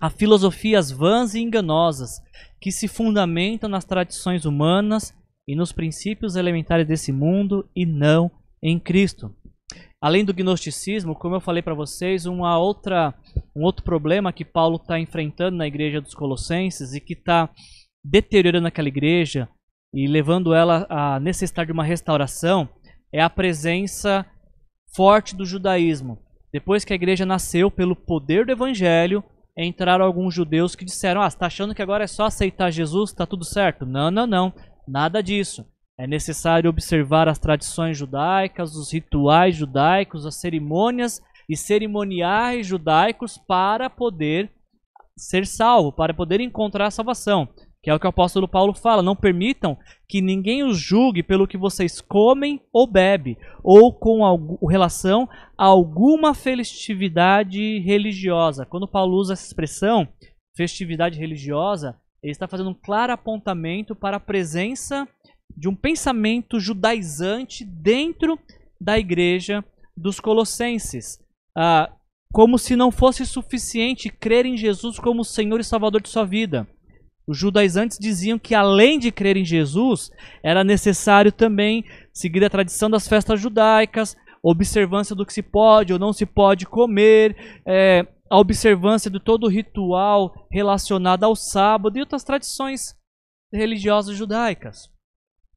a 0.00 0.10
filosofias 0.10 0.90
vãs 0.90 1.34
e 1.34 1.40
enganosas 1.40 2.20
que 2.60 2.72
se 2.72 2.88
fundamentam 2.88 3.70
nas 3.70 3.84
tradições 3.84 4.44
humanas 4.44 5.14
e 5.46 5.54
nos 5.54 5.70
princípios 5.70 6.34
elementares 6.34 6.84
desse 6.84 7.12
mundo 7.12 7.64
e 7.76 7.86
não 7.86 8.28
em 8.60 8.76
Cristo. 8.76 9.32
Além 10.00 10.24
do 10.24 10.34
gnosticismo, 10.34 11.14
como 11.14 11.36
eu 11.36 11.40
falei 11.40 11.62
para 11.62 11.74
vocês, 11.74 12.26
uma 12.26 12.58
outra, 12.58 13.14
um 13.54 13.62
outro 13.62 13.84
problema 13.84 14.32
que 14.32 14.44
Paulo 14.44 14.78
está 14.78 14.98
enfrentando 14.98 15.56
na 15.56 15.68
igreja 15.68 16.00
dos 16.00 16.12
Colossenses 16.12 16.92
e 16.92 17.00
que 17.00 17.12
está 17.12 17.48
deteriorando 18.04 18.68
aquela 18.68 18.88
igreja 18.88 19.48
e 19.92 20.06
levando 20.06 20.52
ela 20.52 20.86
a 20.90 21.18
necessitar 21.18 21.64
de 21.64 21.72
uma 21.72 21.84
restauração 21.84 22.68
é 23.12 23.22
a 23.22 23.30
presença 23.30 24.26
forte 24.94 25.34
do 25.34 25.46
judaísmo. 25.46 26.18
Depois 26.52 26.84
que 26.84 26.92
a 26.92 26.96
igreja 26.96 27.24
nasceu, 27.24 27.70
pelo 27.70 27.96
poder 27.96 28.44
do 28.44 28.52
evangelho, 28.52 29.24
entraram 29.56 30.04
alguns 30.04 30.34
judeus 30.34 30.74
que 30.74 30.84
disseram: 30.84 31.22
Ah, 31.22 31.28
está 31.28 31.46
achando 31.46 31.74
que 31.74 31.82
agora 31.82 32.04
é 32.04 32.08
só 32.08 32.24
aceitar 32.24 32.70
Jesus, 32.70 33.10
está 33.10 33.26
tudo 33.26 33.44
certo? 33.44 33.86
Não, 33.86 34.10
não, 34.10 34.26
não. 34.26 34.52
Nada 34.86 35.22
disso. 35.22 35.64
É 35.98 36.06
necessário 36.06 36.68
observar 36.68 37.28
as 37.28 37.38
tradições 37.38 37.96
judaicas, 37.96 38.74
os 38.74 38.92
rituais 38.92 39.54
judaicos, 39.54 40.26
as 40.26 40.40
cerimônias 40.40 41.22
e 41.48 41.56
cerimoniais 41.56 42.66
judaicos 42.66 43.38
para 43.38 43.88
poder 43.88 44.50
ser 45.16 45.46
salvo, 45.46 45.92
para 45.92 46.12
poder 46.12 46.40
encontrar 46.40 46.86
a 46.86 46.90
salvação. 46.90 47.48
Que 47.84 47.90
é 47.90 47.94
o 47.94 48.00
que 48.00 48.06
o 48.06 48.08
apóstolo 48.08 48.48
Paulo 48.48 48.72
fala: 48.72 49.02
não 49.02 49.14
permitam 49.14 49.76
que 50.08 50.22
ninguém 50.22 50.64
os 50.64 50.78
julgue 50.78 51.22
pelo 51.22 51.46
que 51.46 51.58
vocês 51.58 52.00
comem 52.00 52.58
ou 52.72 52.90
bebem, 52.90 53.36
ou 53.62 53.92
com 53.92 54.24
algum, 54.24 54.66
relação 54.66 55.28
a 55.56 55.66
alguma 55.66 56.32
festividade 56.32 57.78
religiosa. 57.80 58.64
Quando 58.64 58.88
Paulo 58.88 59.18
usa 59.18 59.34
essa 59.34 59.46
expressão, 59.46 60.08
festividade 60.56 61.18
religiosa, 61.18 61.94
ele 62.22 62.32
está 62.32 62.48
fazendo 62.48 62.70
um 62.70 62.74
claro 62.74 63.12
apontamento 63.12 63.94
para 63.94 64.16
a 64.16 64.20
presença 64.20 65.06
de 65.54 65.68
um 65.68 65.76
pensamento 65.76 66.58
judaizante 66.58 67.66
dentro 67.66 68.38
da 68.80 68.98
igreja 68.98 69.62
dos 69.94 70.18
Colossenses. 70.20 71.22
Ah, 71.54 71.92
como 72.32 72.58
se 72.58 72.74
não 72.74 72.90
fosse 72.90 73.26
suficiente 73.26 74.08
crer 74.08 74.46
em 74.46 74.56
Jesus 74.56 74.98
como 74.98 75.22
Senhor 75.22 75.60
e 75.60 75.64
Salvador 75.64 76.00
de 76.00 76.08
sua 76.08 76.24
vida. 76.24 76.66
Os 77.26 77.38
judaizantes 77.38 77.98
diziam 77.98 78.38
que 78.38 78.54
além 78.54 78.98
de 78.98 79.10
crer 79.10 79.36
em 79.36 79.44
Jesus, 79.44 80.10
era 80.42 80.62
necessário 80.62 81.32
também 81.32 81.84
seguir 82.12 82.44
a 82.44 82.50
tradição 82.50 82.90
das 82.90 83.08
festas 83.08 83.40
judaicas, 83.40 84.16
observância 84.42 85.16
do 85.16 85.24
que 85.24 85.32
se 85.32 85.42
pode 85.42 85.92
ou 85.92 85.98
não 85.98 86.12
se 86.12 86.26
pode 86.26 86.66
comer, 86.66 87.62
é, 87.66 88.06
a 88.30 88.38
observância 88.38 89.10
de 89.10 89.18
todo 89.18 89.44
o 89.44 89.48
ritual 89.48 90.46
relacionado 90.50 91.24
ao 91.24 91.34
sábado 91.34 91.96
e 91.96 92.00
outras 92.00 92.24
tradições 92.24 92.94
religiosas 93.52 94.16
judaicas. 94.16 94.90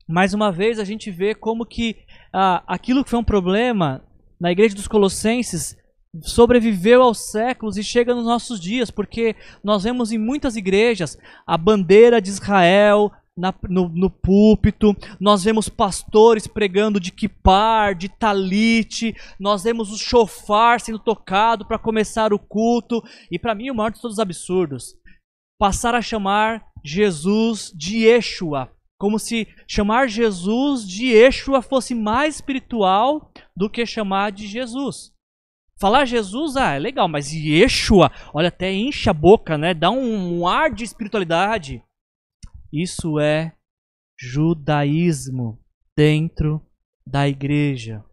Mais 0.08 0.34
uma 0.34 0.51
vez, 0.51 0.80
a 0.80 0.86
gente 0.86 1.12
vê 1.12 1.36
como 1.36 1.65
que 1.65 1.97
ah, 2.32 2.63
aquilo 2.65 3.03
que 3.03 3.10
foi 3.10 3.19
um 3.19 3.23
problema 3.23 4.06
na 4.39 4.51
igreja 4.51 4.75
dos 4.75 4.88
Colossenses 4.88 5.75
sobreviveu 6.21 7.01
aos 7.01 7.32
séculos 7.32 7.77
e 7.77 7.84
chega 7.84 8.13
nos 8.13 8.25
nossos 8.25 8.60
dias, 8.60 8.91
porque 8.91 9.36
nós 9.63 9.84
vemos 9.84 10.12
em 10.12 10.17
muitas 10.17 10.56
igrejas 10.56 11.17
a 11.45 11.58
bandeira 11.58 12.21
de 12.21 12.30
Israel 12.30 13.12
na, 13.38 13.53
no, 13.69 13.88
no, 13.89 14.10
púlpito, 14.10 14.95
nós 15.19 15.43
vemos 15.43 15.69
pastores 15.69 16.47
pregando 16.47 16.99
de 16.99 17.12
kipar, 17.12 17.93
de 17.93 18.10
talite, 18.10 19.15
nós 19.39 19.63
vemos 19.63 19.91
o 19.91 19.97
chofar 19.97 20.82
sendo 20.82 20.97
tocado 20.97 21.65
para 21.65 21.77
começar 21.77 22.34
o 22.34 22.39
culto, 22.39 23.03
e 23.32 23.38
para 23.38 23.53
mim 23.53 23.69
o 23.69 23.75
maior 23.75 23.91
de 23.91 24.01
todos 24.01 24.15
os 24.15 24.19
absurdos, 24.19 24.95
passar 25.60 25.93
a 25.93 26.01
chamar 26.01 26.65
Jesus 26.84 27.71
de 27.75 28.06
Yeshua, 28.06 28.71
como 28.99 29.19
se 29.19 29.47
chamar 29.67 30.10
Jesus 30.10 30.88
de 30.88 31.08
Yeshua 31.08 31.62
fosse 31.62 31.93
mais 31.93 32.36
espiritual 32.36 33.32
do 33.56 33.69
que 33.69 33.86
chamar 33.86 34.32
de 34.32 34.47
Jesus. 34.47 35.15
Falar 35.79 36.05
Jesus, 36.05 36.57
ah, 36.57 36.73
é 36.73 36.79
legal, 36.79 37.07
mas 37.07 37.31
Yeshua, 37.31 38.11
olha, 38.33 38.47
até 38.47 38.73
enche 38.73 39.09
a 39.09 39.13
boca, 39.13 39.57
né? 39.57 39.73
Dá 39.73 39.91
um, 39.91 40.39
um 40.39 40.47
ar 40.47 40.73
de 40.73 40.83
espiritualidade. 40.83 41.83
Isso 42.73 43.19
é 43.19 43.55
judaísmo 44.19 45.59
dentro 45.95 46.65
da 47.05 47.27
igreja. 47.27 48.03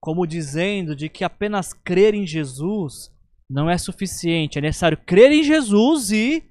Como 0.00 0.26
dizendo 0.26 0.96
de 0.96 1.08
que 1.08 1.22
apenas 1.22 1.72
crer 1.72 2.14
em 2.14 2.26
Jesus 2.26 3.12
não 3.48 3.68
é 3.68 3.76
suficiente, 3.76 4.58
é 4.58 4.62
necessário 4.62 4.98
crer 4.98 5.30
em 5.32 5.42
Jesus 5.42 6.10
e 6.10 6.42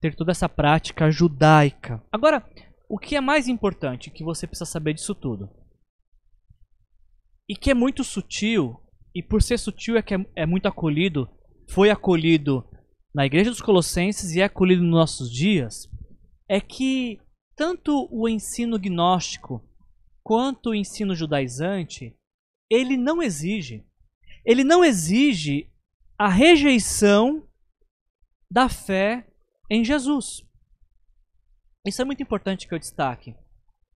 ter 0.00 0.14
toda 0.14 0.32
essa 0.32 0.48
prática 0.48 1.10
judaica. 1.10 2.02
Agora, 2.12 2.44
o 2.88 2.98
que 2.98 3.16
é 3.16 3.20
mais 3.20 3.48
importante 3.48 4.10
que 4.10 4.24
você 4.24 4.46
precisa 4.46 4.70
saber 4.70 4.94
disso 4.94 5.14
tudo? 5.14 5.48
E 7.48 7.56
que 7.56 7.70
é 7.70 7.74
muito 7.74 8.04
sutil, 8.04 8.81
e 9.14 9.22
por 9.22 9.42
ser 9.42 9.58
sutil 9.58 9.96
é 9.96 10.02
que 10.02 10.14
é, 10.14 10.26
é 10.36 10.46
muito 10.46 10.66
acolhido, 10.66 11.28
foi 11.68 11.90
acolhido 11.90 12.64
na 13.14 13.26
igreja 13.26 13.50
dos 13.50 13.60
Colossenses 13.60 14.34
e 14.34 14.40
é 14.40 14.44
acolhido 14.44 14.82
nos 14.82 14.92
nossos 14.92 15.30
dias, 15.30 15.88
é 16.48 16.60
que 16.60 17.20
tanto 17.54 18.08
o 18.10 18.28
ensino 18.28 18.78
gnóstico 18.78 19.62
quanto 20.22 20.70
o 20.70 20.74
ensino 20.74 21.14
judaizante, 21.14 22.16
ele 22.70 22.96
não 22.96 23.22
exige. 23.22 23.84
Ele 24.44 24.64
não 24.64 24.84
exige 24.84 25.70
a 26.18 26.28
rejeição 26.28 27.46
da 28.50 28.68
fé 28.68 29.26
em 29.70 29.84
Jesus. 29.84 30.42
Isso 31.86 32.00
é 32.00 32.04
muito 32.04 32.22
importante 32.22 32.66
que 32.66 32.74
eu 32.74 32.78
destaque. 32.78 33.34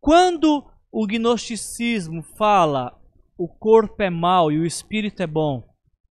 Quando 0.01 0.69
o 0.91 1.07
gnosticismo 1.07 2.23
fala 2.23 3.01
o 3.39 3.49
corpo 3.49 4.03
é 4.03 4.11
mau 4.11 4.51
e 4.51 4.59
o 4.59 4.67
espírito 4.67 5.23
é 5.23 5.27
bom. 5.27 5.63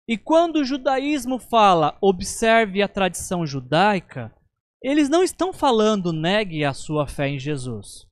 E 0.06 0.18
quando 0.18 0.56
o 0.56 0.64
judaísmo 0.64 1.38
fala 1.38 1.96
observe 2.00 2.82
a 2.82 2.88
tradição 2.88 3.46
judaica, 3.46 4.34
eles 4.82 5.08
não 5.08 5.22
estão 5.22 5.52
falando 5.52 6.12
negue 6.12 6.64
a 6.64 6.74
sua 6.74 7.06
fé 7.06 7.28
em 7.28 7.38
Jesus. 7.38 8.06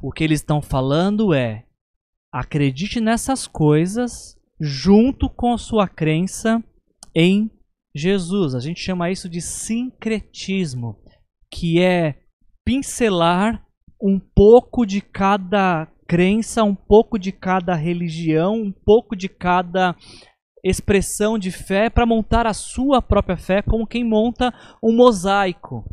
O 0.00 0.10
que 0.10 0.24
eles 0.24 0.40
estão 0.40 0.62
falando 0.62 1.34
é 1.34 1.66
acredite 2.32 3.00
nessas 3.00 3.46
coisas 3.46 4.36
junto 4.58 5.28
com 5.28 5.52
a 5.52 5.58
sua 5.58 5.86
crença 5.86 6.64
em 7.14 7.50
Jesus. 7.94 8.54
A 8.54 8.60
gente 8.60 8.80
chama 8.80 9.10
isso 9.10 9.28
de 9.28 9.42
sincretismo, 9.42 10.98
que 11.50 11.80
é 11.80 12.18
pincelar 12.64 13.64
um 14.02 14.18
pouco 14.18 14.86
de 14.86 15.00
cada 15.00 15.86
crença, 16.06 16.62
um 16.64 16.74
pouco 16.74 17.18
de 17.18 17.32
cada 17.32 17.74
religião, 17.74 18.54
um 18.54 18.72
pouco 18.72 19.16
de 19.16 19.28
cada 19.28 19.96
expressão 20.64 21.38
de 21.38 21.50
fé 21.50 21.90
para 21.90 22.06
montar 22.06 22.46
a 22.46 22.54
sua 22.54 23.02
própria 23.02 23.36
fé, 23.36 23.60
como 23.62 23.86
quem 23.86 24.02
monta 24.02 24.52
um 24.82 24.94
mosaico. 24.94 25.84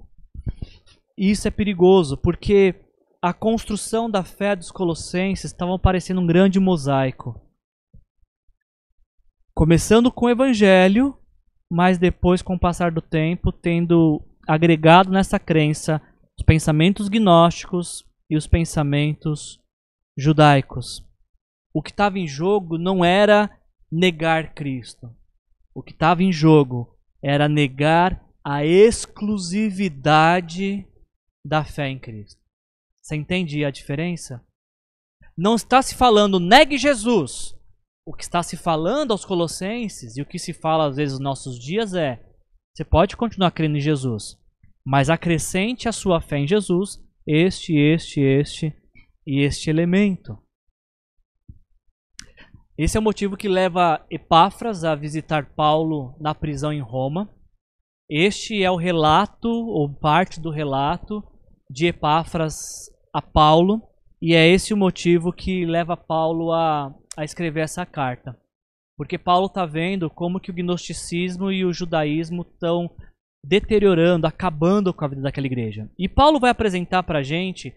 Isso 1.18 1.48
é 1.48 1.52
perigoso, 1.52 2.18
porque 2.18 2.76
a 3.22 3.34
construção 3.34 4.10
da 4.10 4.24
fé 4.24 4.56
dos 4.56 4.72
colossenses 4.72 5.52
estava 5.52 5.78
parecendo 5.78 6.22
um 6.22 6.26
grande 6.26 6.60
mosaico. 6.60 7.40
Começando 9.54 10.12
com 10.12 10.26
o 10.26 10.30
evangelho, 10.30 11.16
mas 11.70 11.98
depois, 11.98 12.42
com 12.42 12.56
o 12.56 12.60
passar 12.60 12.92
do 12.92 13.02
tempo, 13.02 13.52
tendo 13.52 14.22
agregado 14.48 15.12
nessa 15.12 15.38
crença 15.38 16.02
os 16.40 16.44
pensamentos 16.44 17.08
gnósticos 17.08 18.04
e 18.30 18.36
os 18.36 18.48
pensamentos 18.48 19.61
judaicos. 20.18 21.06
O 21.74 21.82
que 21.82 21.92
estava 21.92 22.20
em 22.20 22.28
jogo 22.28 22.78
não 22.78 23.04
era 23.04 23.50
negar 23.92 24.54
Cristo. 24.54 25.10
O 25.74 25.82
que 25.82 25.94
estava 25.94 26.22
em 26.24 26.32
jogo 26.32 26.96
era 27.24 27.48
negar 27.48 28.24
a 28.44 28.66
exclusividade 28.66 30.86
da 31.46 31.64
fé 31.64 31.88
em 31.90 32.00
Cristo. 32.00 32.42
Você 33.02 33.16
entende 33.16 33.64
a 33.64 33.72
diferença? 33.72 34.46
Não 35.38 35.56
está 35.56 35.82
se 35.82 35.96
falando 35.96 36.40
negue 36.40 36.78
Jesus. 36.78 37.56
O 38.06 38.14
que 38.14 38.24
está 38.24 38.44
se 38.44 38.58
falando 38.58 39.12
aos 39.12 39.24
colossenses 39.24 40.18
e 40.18 40.22
o 40.22 40.26
que 40.26 40.40
se 40.40 40.54
fala 40.54 40.88
às 40.88 40.98
vezes 40.98 41.14
nos 41.14 41.24
nossos 41.24 41.60
dias 41.60 41.94
é: 41.94 42.22
você 42.76 42.84
pode 42.84 43.16
continuar 43.16 43.52
crendo 43.52 43.78
em 43.78 43.82
Jesus, 43.82 44.38
mas 44.84 45.10
acrescente 45.10 45.88
a 45.88 45.92
sua 45.92 46.20
fé 46.20 46.40
em 46.40 46.48
Jesus 46.48 47.00
este, 47.26 47.78
este, 47.78 48.20
este 48.20 48.76
e 49.26 49.42
este 49.42 49.70
elemento. 49.70 50.38
Esse 52.78 52.98
é 52.98 53.00
o 53.00 53.04
motivo 53.04 53.38
que 53.38 53.48
leva 53.48 54.06
Epáfras 54.10 54.84
a 54.84 54.96
visitar 54.96 55.54
Paulo 55.54 56.16
na 56.20 56.34
prisão 56.34 56.74
em 56.74 56.82
Roma. 56.82 57.30
Este 58.10 58.64
é 58.64 58.72
o 58.72 58.76
relato, 58.76 59.50
ou 59.50 59.88
parte 59.94 60.40
do 60.40 60.50
relato, 60.50 61.24
de 61.70 61.88
Epáfras 61.88 62.90
a 63.14 63.22
Paulo, 63.22 63.82
e 64.22 64.34
é 64.34 64.48
esse 64.48 64.74
o 64.74 64.78
motivo 64.78 65.32
que 65.32 65.66
leva 65.66 65.96
Paulo 65.96 66.52
a, 66.52 66.94
a 67.16 67.24
escrever 67.24 67.62
essa 67.62 67.86
carta. 67.86 68.38
Porque 68.98 69.18
Paulo 69.18 69.48
está 69.48 69.66
vendo 69.66 70.10
como 70.10 70.40
que 70.40 70.52
o 70.52 70.54
gnosticismo 70.54 71.52
e 71.52 71.66
o 71.66 71.74
judaísmo 71.74 72.44
estão 72.44 72.90
deteriorando, 73.44 74.28
acabando 74.28 74.94
com 74.94 75.04
a 75.04 75.08
vida 75.08 75.22
daquela 75.22 75.48
igreja. 75.48 75.90
E 75.98 76.08
Paulo 76.08 76.40
vai 76.40 76.52
apresentar 76.52 77.04
para 77.04 77.20
a 77.20 77.24
gente 77.24 77.74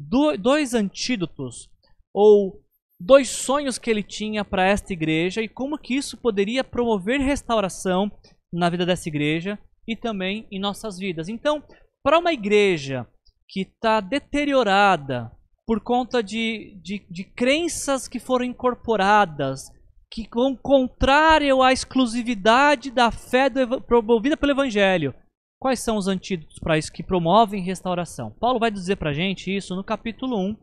dois 0.00 0.74
antídotos 0.74 1.68
ou 2.14 2.62
dois 3.00 3.28
sonhos 3.28 3.78
que 3.78 3.90
ele 3.90 4.02
tinha 4.02 4.44
para 4.44 4.66
esta 4.66 4.92
igreja 4.92 5.40
e 5.40 5.48
como 5.48 5.78
que 5.78 5.94
isso 5.94 6.16
poderia 6.16 6.64
promover 6.64 7.20
restauração 7.20 8.10
na 8.52 8.68
vida 8.68 8.84
dessa 8.84 9.08
igreja 9.08 9.58
e 9.86 9.96
também 9.96 10.46
em 10.50 10.60
nossas 10.60 10.98
vidas. 10.98 11.28
Então, 11.28 11.62
para 12.02 12.18
uma 12.18 12.32
igreja 12.32 13.06
que 13.48 13.62
está 13.62 14.00
deteriorada 14.00 15.30
por 15.66 15.80
conta 15.80 16.22
de, 16.22 16.78
de, 16.82 17.06
de 17.10 17.24
crenças 17.24 18.08
que 18.08 18.18
foram 18.18 18.44
incorporadas 18.44 19.70
que 20.10 20.26
vão 20.32 20.56
contrário 20.56 21.62
à 21.62 21.72
exclusividade 21.72 22.90
da 22.90 23.10
fé 23.10 23.50
do, 23.50 23.80
promovida 23.80 24.36
pelo 24.36 24.52
Evangelho. 24.52 25.14
Quais 25.60 25.80
são 25.80 25.96
os 25.96 26.06
antídotos 26.06 26.60
para 26.60 26.78
isso 26.78 26.92
que 26.92 27.02
promovem 27.02 27.62
restauração? 27.62 28.30
Paulo 28.30 28.60
vai 28.60 28.70
dizer 28.70 28.94
para 28.94 29.10
a 29.10 29.12
gente 29.12 29.54
isso 29.54 29.74
no 29.74 29.82
capítulo 29.82 30.38
1, 30.38 30.56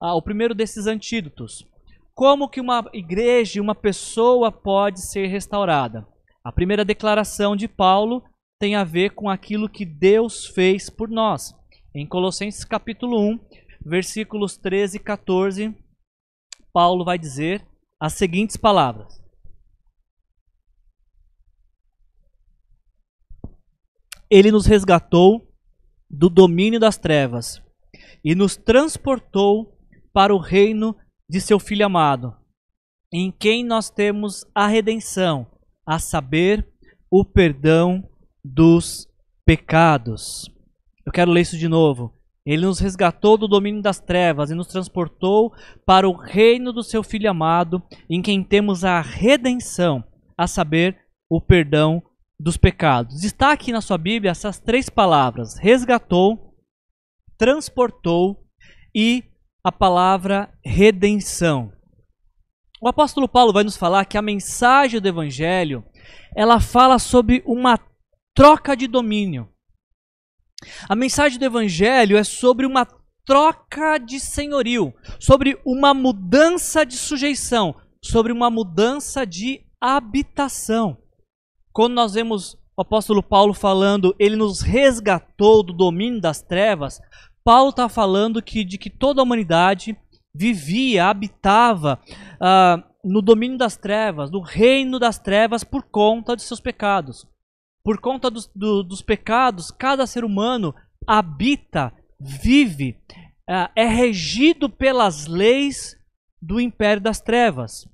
ah, 0.00 0.14
o 0.14 0.22
primeiro 0.22 0.54
desses 0.54 0.86
antídotos. 0.86 1.66
Como 2.14 2.48
que 2.48 2.60
uma 2.60 2.88
igreja, 2.94 3.60
uma 3.60 3.74
pessoa 3.74 4.50
pode 4.50 5.02
ser 5.02 5.26
restaurada? 5.26 6.08
A 6.42 6.50
primeira 6.50 6.86
declaração 6.86 7.54
de 7.54 7.68
Paulo 7.68 8.24
tem 8.58 8.74
a 8.74 8.82
ver 8.82 9.10
com 9.10 9.28
aquilo 9.28 9.68
que 9.68 9.84
Deus 9.84 10.46
fez 10.46 10.88
por 10.88 11.10
nós. 11.10 11.54
Em 11.94 12.06
Colossenses 12.06 12.64
capítulo 12.64 13.20
1, 13.20 13.38
versículos 13.84 14.56
13 14.56 14.96
e 14.96 15.00
14, 15.00 15.74
Paulo 16.72 17.04
vai 17.04 17.18
dizer 17.18 17.66
as 18.00 18.14
seguintes 18.14 18.56
palavras: 18.56 19.19
Ele 24.30 24.52
nos 24.52 24.64
resgatou 24.64 25.52
do 26.08 26.30
domínio 26.30 26.78
das 26.78 26.96
trevas 26.96 27.60
e 28.24 28.32
nos 28.34 28.56
transportou 28.56 29.76
para 30.12 30.32
o 30.32 30.38
reino 30.38 30.96
de 31.28 31.40
seu 31.40 31.58
Filho 31.58 31.84
amado, 31.84 32.36
em 33.12 33.32
quem 33.32 33.64
nós 33.64 33.90
temos 33.90 34.44
a 34.54 34.68
redenção, 34.68 35.46
a 35.84 35.98
saber, 35.98 36.68
o 37.10 37.24
perdão 37.24 38.08
dos 38.44 39.08
pecados. 39.44 40.48
Eu 41.04 41.10
quero 41.10 41.32
ler 41.32 41.40
isso 41.40 41.58
de 41.58 41.66
novo. 41.66 42.14
Ele 42.46 42.66
nos 42.66 42.78
resgatou 42.78 43.36
do 43.36 43.48
domínio 43.48 43.82
das 43.82 44.00
trevas 44.00 44.50
e 44.50 44.54
nos 44.54 44.68
transportou 44.68 45.52
para 45.84 46.08
o 46.08 46.16
reino 46.16 46.72
do 46.72 46.84
seu 46.84 47.02
Filho 47.02 47.28
amado, 47.28 47.82
em 48.08 48.22
quem 48.22 48.44
temos 48.44 48.84
a 48.84 49.00
redenção, 49.00 50.04
a 50.38 50.46
saber, 50.46 50.96
o 51.28 51.40
perdão 51.40 52.02
dos 52.40 52.56
pecados. 52.56 53.22
Está 53.22 53.52
aqui 53.52 53.70
na 53.70 53.80
sua 53.80 53.98
Bíblia 53.98 54.30
essas 54.30 54.58
três 54.58 54.88
palavras: 54.88 55.56
resgatou, 55.58 56.54
transportou 57.36 58.44
e 58.94 59.24
a 59.62 59.70
palavra 59.70 60.52
redenção. 60.64 61.72
O 62.80 62.88
apóstolo 62.88 63.28
Paulo 63.28 63.52
vai 63.52 63.62
nos 63.62 63.76
falar 63.76 64.06
que 64.06 64.16
a 64.16 64.22
mensagem 64.22 65.00
do 65.00 65.08
evangelho, 65.08 65.84
ela 66.34 66.60
fala 66.60 66.98
sobre 66.98 67.42
uma 67.44 67.78
troca 68.34 68.74
de 68.74 68.86
domínio. 68.86 69.48
A 70.88 70.94
mensagem 70.94 71.38
do 71.38 71.44
Evangelho 71.44 72.18
é 72.18 72.24
sobre 72.24 72.66
uma 72.66 72.86
troca 73.24 73.98
de 73.98 74.20
senhorio, 74.20 74.92
sobre 75.18 75.58
uma 75.64 75.94
mudança 75.94 76.84
de 76.84 76.96
sujeição, 76.96 77.74
sobre 78.02 78.30
uma 78.30 78.50
mudança 78.50 79.26
de 79.26 79.64
habitação. 79.80 80.99
Quando 81.72 81.94
nós 81.94 82.14
vemos 82.14 82.54
o 82.76 82.82
apóstolo 82.82 83.22
Paulo 83.22 83.54
falando, 83.54 84.14
ele 84.18 84.36
nos 84.36 84.60
resgatou 84.60 85.62
do 85.62 85.72
domínio 85.72 86.20
das 86.20 86.42
trevas, 86.42 87.00
Paulo 87.44 87.70
está 87.70 87.88
falando 87.88 88.42
que, 88.42 88.64
de 88.64 88.78
que 88.78 88.90
toda 88.90 89.20
a 89.20 89.24
humanidade 89.24 89.96
vivia, 90.34 91.06
habitava 91.06 91.98
uh, 92.36 92.82
no 93.04 93.22
domínio 93.22 93.58
das 93.58 93.76
trevas, 93.76 94.30
no 94.30 94.40
reino 94.40 94.98
das 94.98 95.18
trevas 95.18 95.64
por 95.64 95.82
conta 95.82 96.36
de 96.36 96.42
seus 96.42 96.60
pecados. 96.60 97.26
Por 97.82 97.98
conta 97.98 98.30
dos, 98.30 98.46
do, 98.54 98.82
dos 98.82 99.02
pecados, 99.02 99.70
cada 99.70 100.06
ser 100.06 100.24
humano 100.24 100.74
habita, 101.06 101.92
vive, 102.20 102.98
é, 103.48 103.70
é 103.74 103.86
regido 103.86 104.68
pelas 104.68 105.26
leis 105.26 105.96
do 106.40 106.60
império 106.60 107.02
das 107.02 107.20
trevas. 107.20 107.88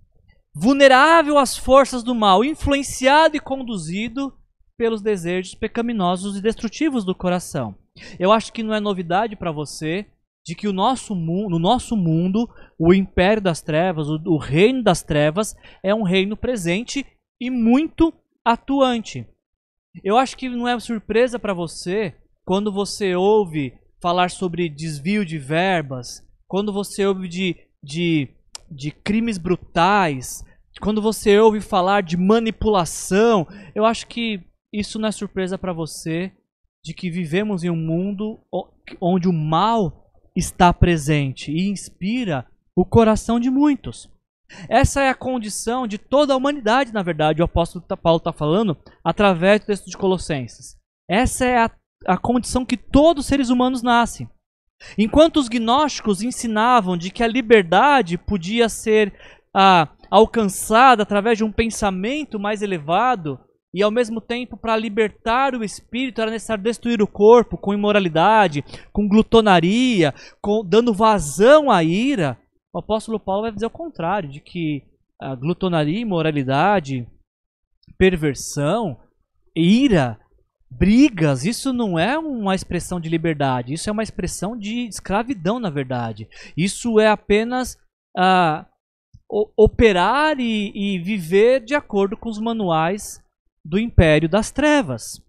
Vulnerável 0.58 1.36
às 1.36 1.54
forças 1.54 2.02
do 2.02 2.14
mal, 2.14 2.42
influenciado 2.42 3.36
e 3.36 3.40
conduzido 3.40 4.32
pelos 4.74 5.02
desejos 5.02 5.54
pecaminosos 5.54 6.34
e 6.34 6.40
destrutivos 6.40 7.04
do 7.04 7.14
coração. 7.14 7.74
Eu 8.18 8.32
acho 8.32 8.50
que 8.54 8.62
não 8.62 8.72
é 8.72 8.80
novidade 8.80 9.36
para 9.36 9.52
você 9.52 10.06
de 10.46 10.54
que 10.54 10.66
o 10.66 10.72
nosso 10.72 11.14
no 11.14 11.58
nosso 11.58 11.94
mundo, 11.94 12.48
o 12.78 12.94
império 12.94 13.42
das 13.42 13.60
trevas, 13.60 14.08
o, 14.08 14.18
o 14.24 14.38
reino 14.38 14.82
das 14.82 15.02
trevas, 15.02 15.54
é 15.82 15.94
um 15.94 16.02
reino 16.02 16.38
presente 16.38 17.04
e 17.38 17.50
muito 17.50 18.10
atuante. 18.42 19.26
Eu 20.02 20.16
acho 20.16 20.38
que 20.38 20.48
não 20.48 20.66
é 20.66 20.80
surpresa 20.80 21.38
para 21.38 21.52
você 21.52 22.14
quando 22.46 22.72
você 22.72 23.14
ouve 23.14 23.74
falar 24.00 24.30
sobre 24.30 24.70
desvio 24.70 25.22
de 25.22 25.36
verbas, 25.36 26.26
quando 26.48 26.72
você 26.72 27.04
ouve 27.04 27.28
de, 27.28 27.56
de, 27.82 28.28
de 28.70 28.90
crimes 28.90 29.36
brutais, 29.36 30.45
quando 30.80 31.00
você 31.00 31.38
ouve 31.38 31.60
falar 31.60 32.02
de 32.02 32.16
manipulação. 32.16 33.46
Eu 33.74 33.84
acho 33.84 34.06
que 34.06 34.40
isso 34.72 34.98
não 34.98 35.08
é 35.08 35.12
surpresa 35.12 35.56
para 35.56 35.72
você 35.72 36.32
de 36.84 36.94
que 36.94 37.10
vivemos 37.10 37.64
em 37.64 37.70
um 37.70 37.76
mundo 37.76 38.38
onde 39.00 39.28
o 39.28 39.32
mal 39.32 40.12
está 40.36 40.72
presente 40.72 41.50
e 41.50 41.68
inspira 41.68 42.46
o 42.76 42.84
coração 42.84 43.40
de 43.40 43.50
muitos. 43.50 44.08
Essa 44.68 45.02
é 45.02 45.08
a 45.08 45.14
condição 45.14 45.86
de 45.86 45.98
toda 45.98 46.32
a 46.32 46.36
humanidade, 46.36 46.92
na 46.92 47.02
verdade, 47.02 47.42
o 47.42 47.44
apóstolo 47.44 47.84
Paulo 48.00 48.18
está 48.18 48.32
falando 48.32 48.76
através 49.02 49.60
do 49.60 49.66
texto 49.66 49.90
de 49.90 49.96
Colossenses. 49.96 50.76
Essa 51.08 51.44
é 51.44 51.58
a, 51.58 51.70
a 52.06 52.16
condição 52.16 52.64
que 52.64 52.76
todos 52.76 53.24
os 53.24 53.28
seres 53.28 53.48
humanos 53.48 53.82
nascem. 53.82 54.28
Enquanto 54.96 55.38
os 55.38 55.48
gnósticos 55.48 56.22
ensinavam 56.22 56.96
de 56.96 57.10
que 57.10 57.22
a 57.22 57.26
liberdade 57.26 58.18
podia 58.18 58.68
ser 58.68 59.12
ah, 59.56 59.88
alcançada 60.10 61.02
através 61.02 61.38
de 61.38 61.44
um 61.44 61.50
pensamento 61.50 62.38
mais 62.38 62.60
elevado, 62.60 63.40
e 63.72 63.82
ao 63.82 63.90
mesmo 63.90 64.20
tempo, 64.20 64.56
para 64.56 64.76
libertar 64.76 65.54
o 65.54 65.64
espírito, 65.64 66.20
era 66.20 66.30
necessário 66.30 66.62
destruir 66.62 67.00
o 67.00 67.06
corpo 67.06 67.56
com 67.56 67.74
imoralidade, 67.74 68.64
com 68.92 69.08
glutonaria, 69.08 70.14
com, 70.40 70.62
dando 70.64 70.92
vazão 70.92 71.70
à 71.70 71.82
ira, 71.82 72.38
o 72.72 72.78
apóstolo 72.78 73.18
Paulo 73.18 73.42
vai 73.42 73.52
dizer 73.52 73.66
o 73.66 73.70
contrário, 73.70 74.28
de 74.28 74.40
que 74.40 74.82
a 75.20 75.34
glutonaria, 75.34 76.00
imoralidade, 76.00 77.06
perversão, 77.96 78.98
ira, 79.54 80.18
brigas, 80.70 81.46
isso 81.46 81.72
não 81.72 81.98
é 81.98 82.18
uma 82.18 82.54
expressão 82.54 83.00
de 83.00 83.08
liberdade, 83.08 83.72
isso 83.72 83.88
é 83.88 83.92
uma 83.92 84.02
expressão 84.02 84.56
de 84.56 84.86
escravidão, 84.86 85.58
na 85.58 85.70
verdade. 85.70 86.28
Isso 86.54 87.00
é 87.00 87.08
apenas 87.08 87.78
uh, 88.18 88.66
operar 89.28 90.38
e, 90.38 90.72
e 90.74 90.98
viver 90.98 91.64
de 91.64 91.74
acordo 91.74 92.16
com 92.16 92.28
os 92.28 92.38
manuais 92.38 93.22
do 93.64 93.78
império 93.78 94.28
das 94.28 94.50
trevas. 94.50 95.20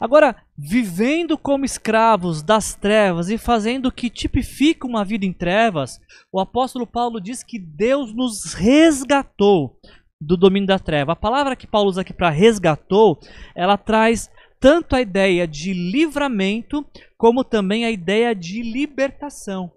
Agora, 0.00 0.36
vivendo 0.56 1.38
como 1.38 1.64
escravos 1.64 2.42
das 2.42 2.74
trevas 2.74 3.28
e 3.28 3.38
fazendo 3.38 3.86
o 3.86 3.92
que 3.92 4.10
tipifica 4.10 4.86
uma 4.86 5.04
vida 5.04 5.24
em 5.24 5.32
trevas, 5.32 6.00
o 6.32 6.40
apóstolo 6.40 6.86
Paulo 6.86 7.20
diz 7.20 7.44
que 7.44 7.58
Deus 7.58 8.12
nos 8.12 8.54
resgatou 8.54 9.78
do 10.20 10.36
domínio 10.36 10.66
da 10.66 10.78
treva. 10.78 11.12
A 11.12 11.16
palavra 11.16 11.54
que 11.54 11.66
Paulo 11.66 11.88
usa 11.88 12.00
aqui 12.00 12.12
para 12.12 12.28
resgatou, 12.28 13.20
ela 13.54 13.76
traz 13.76 14.28
tanto 14.58 14.96
a 14.96 15.00
ideia 15.00 15.46
de 15.46 15.72
livramento, 15.72 16.84
como 17.16 17.44
também 17.44 17.84
a 17.84 17.90
ideia 17.90 18.34
de 18.34 18.62
libertação. 18.62 19.70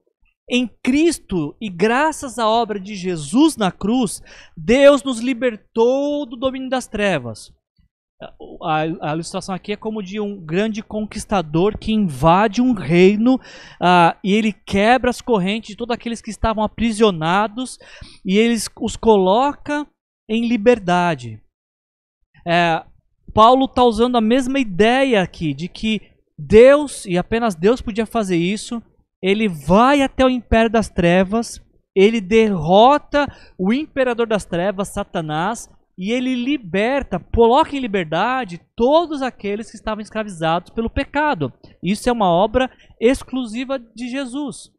Em 0.52 0.70
Cristo 0.84 1.56
e 1.62 1.70
graças 1.70 2.38
à 2.38 2.48
obra 2.48 2.80
de 2.80 2.94
Jesus 2.96 3.56
na 3.56 3.72
cruz, 3.72 4.22
Deus 4.56 5.02
nos 5.02 5.20
libertou 5.20 6.26
do 6.26 6.36
domínio 6.36 6.70
das 6.70 6.88
trevas 6.88 7.54
a, 8.62 9.10
a, 9.10 9.14
ilustração 9.14 9.56
aqui 9.56 9.72
é 9.72 9.76
como 9.76 10.04
de 10.04 10.20
um 10.20 10.40
grande 10.40 10.84
conquistador 10.84 11.78
que 11.78 11.92
invade 11.92 12.62
um 12.62 12.74
reino 12.74 13.36
uh, 13.36 14.16
e 14.24 14.34
ele 14.34 14.54
quebra 14.54 15.10
as 15.10 15.22
correntes 15.22 15.70
de 15.70 15.76
todos 15.76 15.94
aqueles 15.94 16.22
que 16.22 16.30
estavam 16.30 16.64
aprisionados 16.64 17.80
e 18.26 18.38
eles 18.38 18.70
os 18.80 18.96
coloca 18.96 19.88
em 20.30 20.48
liberdade. 20.48 21.42
É, 22.46 22.84
Paulo 23.34 23.66
está 23.66 23.84
usando 23.84 24.18
a 24.18 24.22
mesma 24.22 24.60
ideia 24.60 25.22
aqui 25.22 25.54
de 25.54 25.68
que 25.68 26.02
Deus, 26.38 27.06
e 27.06 27.18
apenas 27.18 27.56
Deus 27.56 27.82
podia 27.82 28.06
fazer 28.06 28.38
isso, 28.38 28.82
ele 29.22 29.48
vai 29.48 30.02
até 30.02 30.26
o 30.26 30.30
império 30.30 30.70
das 30.70 30.90
trevas, 30.90 31.62
ele 31.96 32.22
derrota 32.22 33.28
o 33.58 33.74
imperador 33.74 34.28
das 34.28 34.46
trevas, 34.46 34.90
Satanás, 34.90 35.70
e 35.98 36.12
ele 36.12 36.34
liberta, 36.34 37.20
coloca 37.20 37.76
em 37.76 37.80
liberdade 37.80 38.62
todos 38.76 39.22
aqueles 39.22 39.70
que 39.70 39.76
estavam 39.76 40.02
escravizados 40.02 40.72
pelo 40.72 40.90
pecado. 40.90 41.54
Isso 41.84 42.10
é 42.10 42.12
uma 42.12 42.30
obra 42.30 42.72
exclusiva 43.00 43.78
de 43.78 44.10
Jesus. 44.10 44.72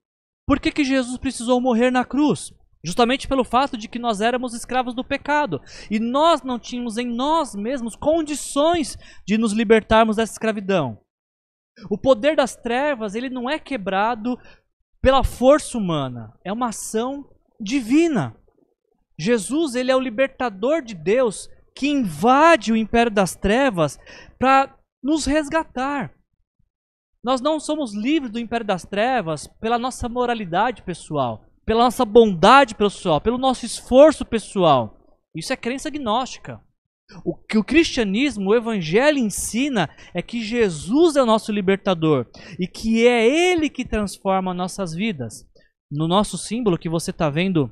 Por 0.46 0.58
que, 0.58 0.72
que 0.72 0.82
Jesus 0.82 1.16
precisou 1.18 1.60
morrer 1.60 1.90
na 1.90 2.04
cruz? 2.04 2.52
Justamente 2.84 3.28
pelo 3.28 3.44
fato 3.44 3.76
de 3.76 3.86
que 3.86 3.98
nós 3.98 4.20
éramos 4.20 4.54
escravos 4.54 4.94
do 4.94 5.04
pecado 5.04 5.60
e 5.88 6.00
nós 6.00 6.42
não 6.42 6.58
tínhamos 6.58 6.98
em 6.98 7.06
nós 7.06 7.54
mesmos 7.54 7.94
condições 7.94 8.98
de 9.24 9.38
nos 9.38 9.52
libertarmos 9.52 10.16
dessa 10.16 10.32
escravidão. 10.32 10.98
O 11.90 11.96
poder 11.96 12.36
das 12.36 12.54
trevas, 12.56 13.14
ele 13.14 13.30
não 13.30 13.48
é 13.48 13.58
quebrado 13.58 14.38
pela 15.00 15.24
força 15.24 15.76
humana, 15.76 16.32
é 16.44 16.52
uma 16.52 16.68
ação 16.68 17.28
divina. 17.60 18.36
Jesus, 19.18 19.74
ele 19.74 19.90
é 19.90 19.96
o 19.96 20.00
libertador 20.00 20.82
de 20.82 20.94
Deus 20.94 21.48
que 21.74 21.88
invade 21.88 22.72
o 22.72 22.76
império 22.76 23.10
das 23.10 23.34
trevas 23.34 23.98
para 24.38 24.76
nos 25.02 25.24
resgatar. 25.24 26.12
Nós 27.24 27.40
não 27.40 27.60
somos 27.60 27.94
livres 27.94 28.32
do 28.32 28.38
império 28.38 28.66
das 28.66 28.84
trevas 28.84 29.46
pela 29.60 29.78
nossa 29.78 30.08
moralidade 30.08 30.82
pessoal, 30.82 31.44
pela 31.64 31.84
nossa 31.84 32.04
bondade 32.04 32.74
pessoal, 32.74 33.20
pelo 33.20 33.38
nosso 33.38 33.64
esforço 33.64 34.24
pessoal. 34.24 34.98
Isso 35.34 35.52
é 35.52 35.56
crença 35.56 35.88
gnóstica. 35.88 36.60
O 37.24 37.34
que 37.34 37.58
o 37.58 37.64
cristianismo, 37.64 38.50
o 38.50 38.54
evangelho 38.54 39.18
ensina 39.18 39.88
é 40.14 40.22
que 40.22 40.42
Jesus 40.42 41.16
é 41.16 41.22
o 41.22 41.26
nosso 41.26 41.52
libertador 41.52 42.26
e 42.58 42.66
que 42.66 43.06
é 43.06 43.26
ele 43.26 43.68
que 43.68 43.84
transforma 43.84 44.54
nossas 44.54 44.94
vidas. 44.94 45.46
No 45.90 46.08
nosso 46.08 46.38
símbolo 46.38 46.78
que 46.78 46.88
você 46.88 47.10
está 47.10 47.28
vendo 47.28 47.70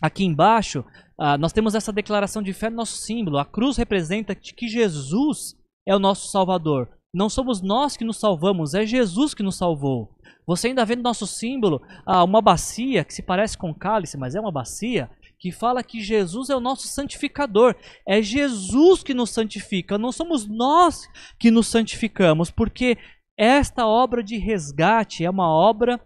aqui 0.00 0.24
embaixo, 0.24 0.80
uh, 1.20 1.36
nós 1.38 1.52
temos 1.52 1.74
essa 1.74 1.92
declaração 1.92 2.42
de 2.42 2.52
fé 2.52 2.70
no 2.70 2.76
nosso 2.76 2.96
símbolo. 2.98 3.38
A 3.38 3.44
cruz 3.44 3.76
representa 3.76 4.34
que 4.34 4.68
Jesus 4.68 5.56
é 5.86 5.94
o 5.94 5.98
nosso 5.98 6.30
Salvador. 6.30 6.88
Não 7.12 7.28
somos 7.28 7.60
nós 7.60 7.96
que 7.96 8.04
nos 8.04 8.18
salvamos, 8.18 8.72
é 8.72 8.86
Jesus 8.86 9.34
que 9.34 9.42
nos 9.42 9.56
salvou. 9.56 10.14
Você 10.46 10.68
ainda 10.68 10.84
vê 10.84 10.96
no 10.96 11.02
nosso 11.02 11.26
símbolo 11.26 11.82
uh, 12.06 12.24
uma 12.24 12.40
bacia 12.40 13.04
que 13.04 13.12
se 13.12 13.22
parece 13.22 13.58
com 13.58 13.74
cálice, 13.74 14.16
mas 14.16 14.34
é 14.34 14.40
uma 14.40 14.52
bacia 14.52 15.10
que 15.40 15.50
fala 15.50 15.82
que 15.82 16.00
Jesus 16.00 16.50
é 16.50 16.54
o 16.54 16.60
nosso 16.60 16.86
santificador. 16.86 17.74
É 18.06 18.20
Jesus 18.20 19.02
que 19.02 19.14
nos 19.14 19.30
santifica, 19.30 19.96
não 19.96 20.12
somos 20.12 20.46
nós 20.46 21.08
que 21.38 21.50
nos 21.50 21.66
santificamos, 21.66 22.50
porque 22.50 22.98
esta 23.38 23.86
obra 23.86 24.22
de 24.22 24.36
resgate 24.36 25.24
é 25.24 25.30
uma 25.30 25.48
obra 25.48 25.98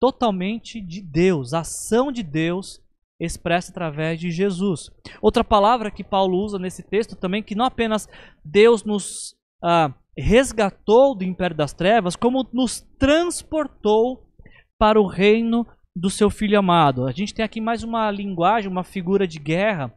totalmente 0.00 0.80
de 0.80 1.00
Deus, 1.00 1.54
ação 1.54 2.10
de 2.10 2.24
Deus 2.24 2.82
expressa 3.20 3.70
através 3.70 4.18
de 4.18 4.32
Jesus. 4.32 4.90
Outra 5.20 5.44
palavra 5.44 5.92
que 5.92 6.02
Paulo 6.02 6.38
usa 6.38 6.58
nesse 6.58 6.82
texto 6.82 7.14
também, 7.14 7.40
que 7.40 7.54
não 7.54 7.64
apenas 7.64 8.08
Deus 8.44 8.82
nos 8.82 9.36
ah, 9.62 9.94
resgatou 10.18 11.14
do 11.14 11.22
império 11.22 11.56
das 11.56 11.72
trevas, 11.72 12.16
como 12.16 12.44
nos 12.52 12.80
transportou 12.98 14.26
para 14.76 15.00
o 15.00 15.06
reino 15.06 15.64
do 15.96 16.10
seu 16.10 16.30
filho 16.30 16.58
amado. 16.58 17.06
A 17.06 17.12
gente 17.12 17.34
tem 17.34 17.44
aqui 17.44 17.60
mais 17.60 17.82
uma 17.82 18.10
linguagem, 18.10 18.70
uma 18.70 18.84
figura 18.84 19.26
de 19.26 19.38
guerra, 19.38 19.92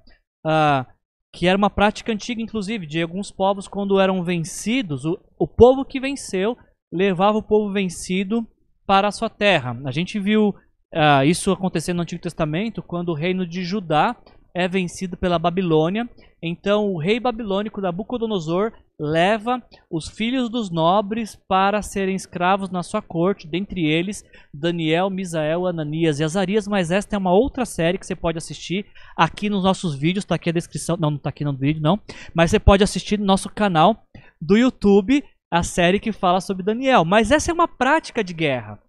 uh, 0.45 0.85
que 1.33 1.47
era 1.47 1.57
uma 1.57 1.69
prática 1.69 2.11
antiga, 2.11 2.41
inclusive, 2.41 2.85
de 2.85 3.01
alguns 3.01 3.31
povos 3.31 3.67
quando 3.67 3.99
eram 3.99 4.23
vencidos. 4.23 5.05
O, 5.05 5.17
o 5.37 5.47
povo 5.47 5.85
que 5.85 5.99
venceu 5.99 6.57
levava 6.91 7.37
o 7.37 7.43
povo 7.43 7.71
vencido 7.71 8.45
para 8.85 9.07
a 9.07 9.11
sua 9.11 9.29
terra. 9.29 9.77
A 9.85 9.91
gente 9.91 10.19
viu 10.19 10.49
uh, 10.49 11.23
isso 11.25 11.51
acontecer 11.51 11.93
no 11.93 12.01
Antigo 12.01 12.21
Testamento, 12.21 12.83
quando 12.83 13.09
o 13.09 13.15
reino 13.15 13.45
de 13.45 13.63
Judá 13.63 14.15
é 14.53 14.67
vencido 14.67 15.17
pela 15.17 15.39
Babilônia. 15.39 16.09
Então 16.41 16.93
o 16.93 16.97
rei 16.97 17.19
babilônico 17.19 17.81
Nabucodonosor 17.81 18.71
leva 18.99 19.61
os 19.89 20.07
filhos 20.07 20.49
dos 20.49 20.69
nobres 20.69 21.35
para 21.47 21.81
serem 21.81 22.15
escravos 22.15 22.69
na 22.69 22.81
sua 22.81 23.01
corte, 23.01 23.47
dentre 23.47 23.85
eles 23.85 24.23
Daniel, 24.53 25.09
Misael, 25.09 25.67
Ananias 25.67 26.19
e 26.19 26.23
Azarias, 26.23 26.67
mas 26.67 26.91
esta 26.91 27.15
é 27.15 27.19
uma 27.19 27.33
outra 27.33 27.65
série 27.65 27.97
que 27.97 28.05
você 28.05 28.15
pode 28.15 28.37
assistir 28.37 28.85
aqui 29.15 29.49
nos 29.49 29.63
nossos 29.63 29.95
vídeos, 29.95 30.23
está 30.23 30.35
aqui 30.35 30.49
a 30.49 30.53
descrição, 30.53 30.97
não, 30.97 31.11
não 31.11 31.17
está 31.17 31.29
aqui 31.29 31.43
no 31.43 31.55
vídeo 31.55 31.81
não, 31.81 31.99
mas 32.33 32.51
você 32.51 32.59
pode 32.59 32.83
assistir 32.83 33.19
no 33.19 33.25
nosso 33.25 33.49
canal 33.49 34.05
do 34.41 34.57
YouTube 34.57 35.23
a 35.51 35.63
série 35.63 35.99
que 35.99 36.11
fala 36.11 36.41
sobre 36.41 36.63
Daniel, 36.63 37.05
mas 37.05 37.31
essa 37.31 37.51
é 37.51 37.53
uma 37.53 37.67
prática 37.67 38.23
de 38.23 38.33
guerra. 38.33 38.79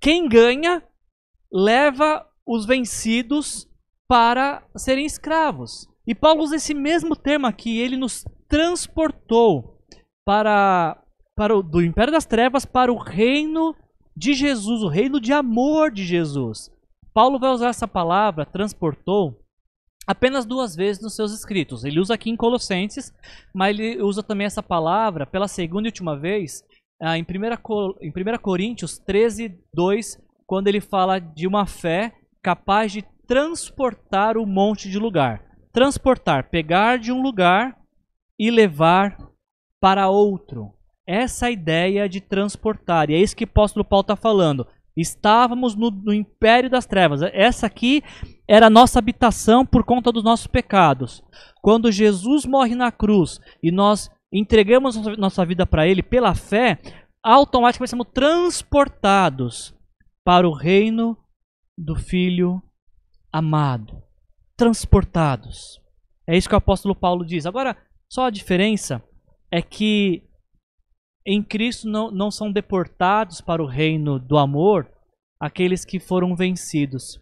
Quem 0.00 0.28
ganha 0.28 0.82
leva 1.52 2.26
os 2.46 2.64
vencidos 2.64 3.68
para 4.08 4.62
serem 4.76 5.04
escravos. 5.04 5.89
E 6.06 6.14
Paulo 6.14 6.42
usa 6.42 6.56
esse 6.56 6.74
mesmo 6.74 7.14
termo 7.14 7.46
aqui, 7.46 7.78
ele 7.78 7.96
nos 7.96 8.24
transportou 8.48 9.78
para, 10.24 11.00
para 11.36 11.56
o, 11.56 11.62
do 11.62 11.82
império 11.82 12.12
das 12.12 12.26
trevas 12.26 12.64
para 12.64 12.92
o 12.92 12.96
reino 12.96 13.74
de 14.16 14.34
Jesus, 14.34 14.82
o 14.82 14.88
reino 14.88 15.20
de 15.20 15.32
amor 15.32 15.90
de 15.90 16.04
Jesus. 16.04 16.70
Paulo 17.12 17.38
vai 17.38 17.50
usar 17.50 17.68
essa 17.68 17.88
palavra, 17.88 18.46
transportou, 18.46 19.40
apenas 20.06 20.44
duas 20.44 20.74
vezes 20.74 21.02
nos 21.02 21.14
seus 21.14 21.32
escritos. 21.32 21.84
Ele 21.84 22.00
usa 22.00 22.14
aqui 22.14 22.30
em 22.30 22.36
Colossenses, 22.36 23.12
mas 23.54 23.78
ele 23.78 24.02
usa 24.02 24.22
também 24.22 24.46
essa 24.46 24.62
palavra 24.62 25.26
pela 25.26 25.48
segunda 25.48 25.86
e 25.86 25.90
última 25.90 26.18
vez 26.18 26.62
ah, 27.00 27.16
em 27.16 27.22
1, 27.22 27.24
em 28.02 28.10
1 28.10 28.38
Coríntios 28.42 28.98
13, 28.98 29.58
2, 29.72 30.18
quando 30.46 30.68
ele 30.68 30.80
fala 30.80 31.18
de 31.18 31.46
uma 31.46 31.66
fé 31.66 32.12
capaz 32.42 32.92
de 32.92 33.02
transportar 33.26 34.36
o 34.36 34.44
monte 34.44 34.90
de 34.90 34.98
lugar. 34.98 35.49
Transportar, 35.72 36.50
pegar 36.50 36.98
de 36.98 37.12
um 37.12 37.22
lugar 37.22 37.78
e 38.38 38.50
levar 38.50 39.16
para 39.80 40.08
outro. 40.08 40.72
Essa 41.06 41.48
é 41.48 41.52
ideia 41.52 42.08
de 42.08 42.20
transportar. 42.20 43.10
E 43.10 43.14
é 43.14 43.18
isso 43.18 43.36
que 43.36 43.44
o 43.44 43.48
apóstolo 43.48 43.84
Paulo 43.84 44.02
está 44.02 44.16
falando. 44.16 44.66
Estávamos 44.96 45.74
no, 45.74 45.90
no, 45.90 46.12
império 46.12 46.68
das 46.68 46.86
trevas. 46.86 47.22
Essa 47.32 47.66
aqui 47.66 48.02
era 48.46 48.66
a 48.66 48.70
nossa 48.70 48.98
habitação 48.98 49.64
por 49.64 49.84
conta 49.84 50.12
dos 50.12 50.22
nossos 50.22 50.46
pecados. 50.46 51.22
Quando 51.62 51.90
Jesus 51.92 52.44
morre 52.44 52.74
na 52.74 52.92
cruz 52.92 53.40
e 53.62 53.70
nós 53.70 54.10
entregamos 54.32 54.96
nossa 55.16 55.44
vida 55.44 55.66
para 55.66 55.86
Ele 55.86 56.02
pela 56.02 56.34
fé, 56.34 56.78
automaticamente 57.22 57.90
somos 57.90 58.08
transportados 58.12 59.74
para 60.24 60.48
o 60.48 60.52
reino 60.52 61.16
do 61.76 61.96
Filho 61.96 62.62
amado. 63.32 64.09
Transportados. 64.60 65.80
É 66.28 66.36
isso 66.36 66.46
que 66.46 66.54
o 66.54 66.58
apóstolo 66.58 66.94
Paulo 66.94 67.24
diz. 67.24 67.46
Agora, 67.46 67.74
só 68.12 68.26
a 68.26 68.30
diferença 68.30 69.02
é 69.50 69.62
que 69.62 70.22
em 71.26 71.42
Cristo 71.42 71.88
não, 71.88 72.10
não 72.10 72.30
são 72.30 72.52
deportados 72.52 73.40
para 73.40 73.62
o 73.62 73.66
reino 73.66 74.18
do 74.18 74.36
amor 74.36 74.86
aqueles 75.40 75.82
que 75.82 75.98
foram 75.98 76.36
vencidos. 76.36 77.18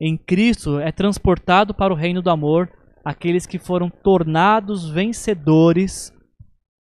Em 0.00 0.16
Cristo 0.16 0.78
é 0.78 0.90
transportado 0.90 1.74
para 1.74 1.92
o 1.92 1.96
reino 1.96 2.22
do 2.22 2.30
amor 2.30 2.72
aqueles 3.04 3.44
que 3.44 3.58
foram 3.58 3.90
tornados 3.90 4.88
vencedores 4.88 6.14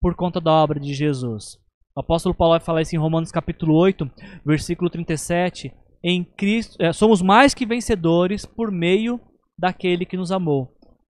por 0.02 0.16
conta 0.16 0.40
da 0.40 0.50
obra 0.50 0.80
de 0.80 0.92
Jesus. 0.92 1.60
O 1.94 2.00
apóstolo 2.00 2.34
Paulo 2.34 2.54
vai 2.54 2.60
falar 2.60 2.82
isso 2.82 2.96
em 2.96 2.98
Romanos 2.98 3.30
capítulo 3.30 3.76
8, 3.76 4.10
versículo 4.44 4.90
37. 4.90 5.72
Em 6.02 6.24
Cristo, 6.24 6.76
é, 6.80 6.92
somos 6.92 7.22
mais 7.22 7.54
que 7.54 7.64
vencedores 7.64 8.44
por 8.44 8.72
meio 8.72 9.20
daquele 9.60 10.06
que 10.06 10.16
nos 10.16 10.32
amou. 10.32 10.72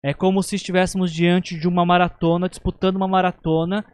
É 0.04 0.12
como 0.12 0.42
se 0.42 0.56
estivéssemos 0.56 1.12
diante 1.12 1.58
de 1.58 1.68
uma 1.68 1.86
maratona, 1.86 2.48
disputando 2.48 2.96
uma 2.96 3.06
maratona, 3.06 3.84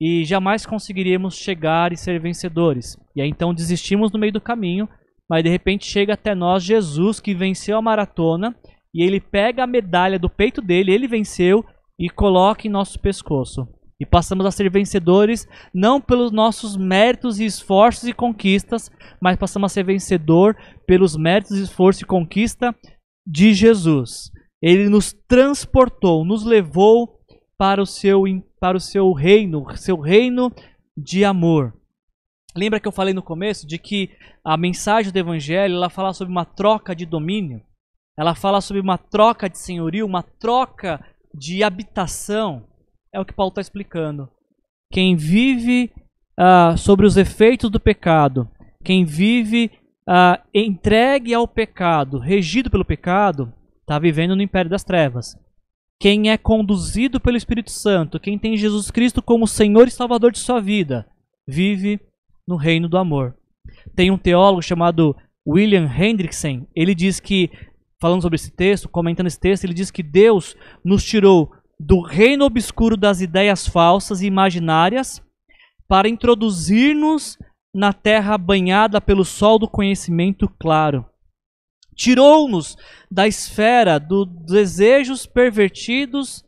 e 0.00 0.24
jamais 0.24 0.64
conseguiríamos 0.64 1.36
chegar 1.36 1.92
e 1.92 1.96
ser 1.96 2.18
vencedores. 2.18 2.96
E 3.14 3.20
aí 3.20 3.28
então 3.28 3.52
desistimos 3.52 4.10
no 4.10 4.18
meio 4.18 4.32
do 4.32 4.40
caminho, 4.40 4.88
mas 5.28 5.42
de 5.42 5.50
repente 5.50 5.84
chega 5.84 6.14
até 6.14 6.34
nós 6.34 6.64
Jesus 6.64 7.20
que 7.20 7.34
venceu 7.34 7.76
a 7.76 7.82
maratona, 7.82 8.56
e 8.94 9.02
ele 9.02 9.20
pega 9.20 9.64
a 9.64 9.66
medalha 9.66 10.18
do 10.18 10.30
peito 10.30 10.62
dele, 10.62 10.92
ele 10.92 11.06
venceu, 11.06 11.62
e 11.98 12.08
coloca 12.08 12.66
em 12.66 12.70
nosso 12.70 12.98
pescoço. 12.98 13.68
E 14.00 14.06
passamos 14.06 14.46
a 14.46 14.50
ser 14.52 14.70
vencedores 14.70 15.46
não 15.74 16.00
pelos 16.00 16.30
nossos 16.30 16.76
méritos 16.76 17.40
e 17.40 17.44
esforços 17.44 18.08
e 18.08 18.12
conquistas, 18.12 18.90
mas 19.20 19.36
passamos 19.36 19.72
a 19.72 19.74
ser 19.74 19.82
vencedor 19.82 20.56
pelos 20.86 21.16
méritos, 21.16 21.58
esforço 21.58 22.04
e 22.04 22.06
conquista 22.06 22.74
de 23.28 23.52
Jesus. 23.52 24.32
Ele 24.62 24.88
nos 24.88 25.12
transportou, 25.12 26.24
nos 26.24 26.44
levou 26.44 27.20
para 27.58 27.82
o 27.82 27.86
seu, 27.86 28.22
para 28.58 28.76
o 28.76 28.80
seu 28.80 29.12
reino, 29.12 29.66
seu 29.76 30.00
reino 30.00 30.50
de 30.96 31.24
amor. 31.24 31.74
Lembra 32.56 32.80
que 32.80 32.88
eu 32.88 32.92
falei 32.92 33.12
no 33.12 33.22
começo 33.22 33.66
de 33.66 33.78
que 33.78 34.10
a 34.42 34.56
mensagem 34.56 35.12
do 35.12 35.18
Evangelho 35.18 35.74
ela 35.74 35.90
fala 35.90 36.12
sobre 36.14 36.32
uma 36.32 36.44
troca 36.44 36.96
de 36.96 37.04
domínio, 37.04 37.62
ela 38.18 38.34
fala 38.34 38.60
sobre 38.60 38.80
uma 38.80 38.96
troca 38.96 39.48
de 39.48 39.58
senhorio, 39.58 40.06
uma 40.06 40.22
troca 40.22 41.04
de 41.32 41.62
habitação. 41.62 42.66
É 43.12 43.20
o 43.20 43.24
que 43.24 43.32
Paulo 43.32 43.50
está 43.50 43.60
explicando. 43.60 44.28
Quem 44.90 45.14
vive 45.14 45.92
uh, 46.38 46.76
sobre 46.76 47.06
os 47.06 47.16
efeitos 47.16 47.70
do 47.70 47.78
pecado, 47.78 48.50
quem 48.84 49.04
vive 49.04 49.70
uh, 50.08 50.42
entregue 50.54 51.34
ao 51.34 51.46
pecado, 51.46 52.18
regido 52.18 52.70
pelo 52.70 52.84
pecado, 52.84 53.52
está 53.80 53.98
vivendo 53.98 54.34
no 54.34 54.42
império 54.42 54.70
das 54.70 54.82
trevas. 54.82 55.36
Quem 56.00 56.30
é 56.30 56.38
conduzido 56.38 57.20
pelo 57.20 57.36
Espírito 57.36 57.70
Santo, 57.70 58.18
quem 58.18 58.38
tem 58.38 58.56
Jesus 58.56 58.90
Cristo 58.90 59.20
como 59.20 59.46
Senhor 59.46 59.86
e 59.86 59.90
Salvador 59.90 60.32
de 60.32 60.38
sua 60.38 60.60
vida, 60.60 61.06
vive 61.46 62.00
no 62.46 62.56
reino 62.56 62.88
do 62.88 62.96
amor. 62.96 63.36
Tem 63.94 64.10
um 64.10 64.16
teólogo 64.16 64.62
chamado 64.62 65.14
William 65.46 65.86
Hendrickson, 65.86 66.66
ele 66.74 66.94
diz 66.94 67.20
que, 67.20 67.50
falando 68.00 68.22
sobre 68.22 68.36
esse 68.36 68.50
texto, 68.50 68.88
comentando 68.88 69.26
esse 69.26 69.40
texto, 69.40 69.64
ele 69.64 69.74
diz 69.74 69.90
que 69.90 70.02
Deus 70.02 70.56
nos 70.84 71.04
tirou 71.04 71.52
do 71.78 72.00
reino 72.00 72.44
obscuro 72.44 72.96
das 72.96 73.20
ideias 73.20 73.66
falsas 73.66 74.20
e 74.20 74.26
imaginárias 74.26 75.22
para 75.86 76.08
introduzir-nos 76.08 77.38
na 77.74 77.92
terra 77.92 78.36
banhada 78.38 79.00
pelo 79.00 79.24
sol 79.24 79.58
do 79.58 79.68
conhecimento 79.68 80.48
claro 80.58 81.04
tirou-nos 81.98 82.76
da 83.10 83.26
esfera 83.26 83.98
dos 83.98 84.28
desejos 84.46 85.26
pervertidos 85.26 86.44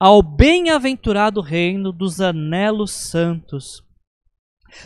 ao 0.00 0.22
bem-aventurado 0.22 1.42
reino 1.42 1.92
dos 1.92 2.20
anelos 2.20 2.92
santos. 2.92 3.84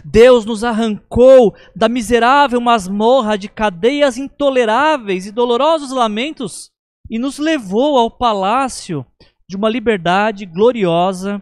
Deus 0.05 0.45
nos 0.45 0.65
arrancou 0.65 1.55
da 1.75 1.89
miserável 1.89 2.61
masmorra 2.61 3.39
de 3.39 3.49
cadeias 3.49 4.19
intoleráveis 4.19 5.27
e 5.27 5.33
dolorosos 5.33 5.93
lamentos 5.93 6.71
e 7.09 7.19
nos 7.19 7.39
levou 7.39 7.97
ao 7.97 8.11
palácio 8.11 9.07
de 9.49 9.57
uma 9.57 9.69
liberdade 9.69 10.45
gloriosa 10.45 11.41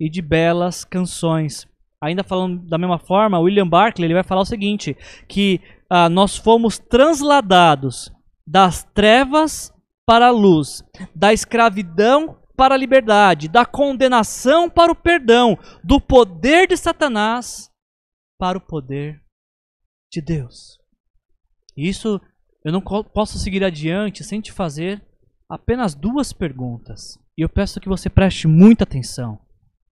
e 0.00 0.10
de 0.10 0.20
belas 0.20 0.84
canções. 0.84 1.69
Ainda 2.02 2.24
falando 2.24 2.66
da 2.66 2.78
mesma 2.78 2.98
forma, 2.98 3.38
William 3.38 3.68
Barclay 3.68 4.06
ele 4.06 4.14
vai 4.14 4.22
falar 4.22 4.40
o 4.40 4.46
seguinte, 4.46 4.96
que 5.28 5.60
ah, 5.88 6.08
nós 6.08 6.36
fomos 6.36 6.78
transladados 6.78 8.10
das 8.46 8.84
trevas 8.94 9.72
para 10.06 10.28
a 10.28 10.30
luz, 10.30 10.82
da 11.14 11.32
escravidão 11.32 12.38
para 12.56 12.74
a 12.74 12.78
liberdade, 12.78 13.48
da 13.48 13.64
condenação 13.64 14.68
para 14.68 14.92
o 14.92 14.94
perdão, 14.94 15.58
do 15.84 16.00
poder 16.00 16.66
de 16.66 16.76
Satanás 16.76 17.70
para 18.38 18.58
o 18.58 18.60
poder 18.60 19.22
de 20.10 20.20
Deus. 20.20 20.78
Isso 21.76 22.20
eu 22.64 22.72
não 22.72 22.80
posso 22.82 23.38
seguir 23.38 23.62
adiante 23.64 24.24
sem 24.24 24.40
te 24.40 24.52
fazer 24.52 25.02
apenas 25.48 25.94
duas 25.94 26.32
perguntas. 26.32 27.18
E 27.36 27.42
eu 27.42 27.48
peço 27.48 27.80
que 27.80 27.88
você 27.88 28.10
preste 28.10 28.46
muita 28.46 28.84
atenção. 28.84 29.40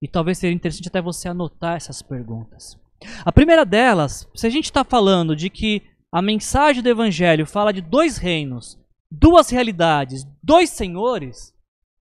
E 0.01 0.09
talvez 0.09 0.39
seja 0.39 0.55
interessante 0.55 0.89
até 0.89 1.01
você 1.01 1.29
anotar 1.29 1.77
essas 1.77 2.03
perguntas. 2.03 2.79
A 3.25 3.33
primeira 3.33 3.65
delas, 3.65 4.29
se 4.35 4.47
a 4.47 4.51
gente 4.51 4.67
está 4.67 4.85
falando 4.85 5.35
de 5.35 5.51
que 5.51 5.83
a 6.11 6.23
mensagem 6.23 6.83
do 6.83 6.89
Evangelho 6.89 7.47
fala 7.47 7.73
de 7.73 7.81
dois 7.81 8.17
reinos, 8.17 8.79
duas 9.11 9.51
realidades, 9.51 10.25
dois 10.43 10.71
senhores, 10.71 11.55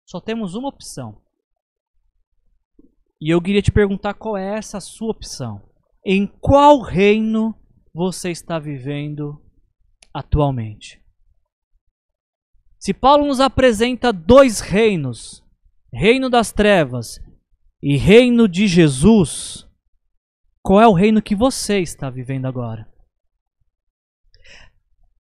só 0.06 0.20
temos 0.20 0.56
uma 0.56 0.70
opção. 0.70 1.22
E 3.20 3.30
eu 3.34 3.42
queria 3.42 3.62
te 3.62 3.72
perguntar 3.72 4.14
qual 4.14 4.38
é 4.38 4.58
essa 4.58 4.80
sua 4.80 5.12
opção. 5.12 5.62
Em 6.06 6.28
qual 6.28 6.80
reino 6.82 7.56
você 7.94 8.30
está 8.30 8.60
vivendo 8.60 9.42
atualmente? 10.14 11.02
Se 12.80 12.94
Paulo 12.94 13.26
nos 13.26 13.40
apresenta 13.40 14.14
dois 14.14 14.60
reinos, 14.60 15.44
reino 15.92 16.30
das 16.30 16.52
trevas 16.52 17.20
e 17.82 17.96
reino 17.96 18.48
de 18.48 18.68
Jesus, 18.68 19.68
qual 20.64 20.82
é 20.82 20.88
o 20.88 20.94
reino 20.94 21.22
que 21.22 21.36
você 21.36 21.80
está 21.80 22.10
vivendo 22.10 22.46
agora? 22.46 22.88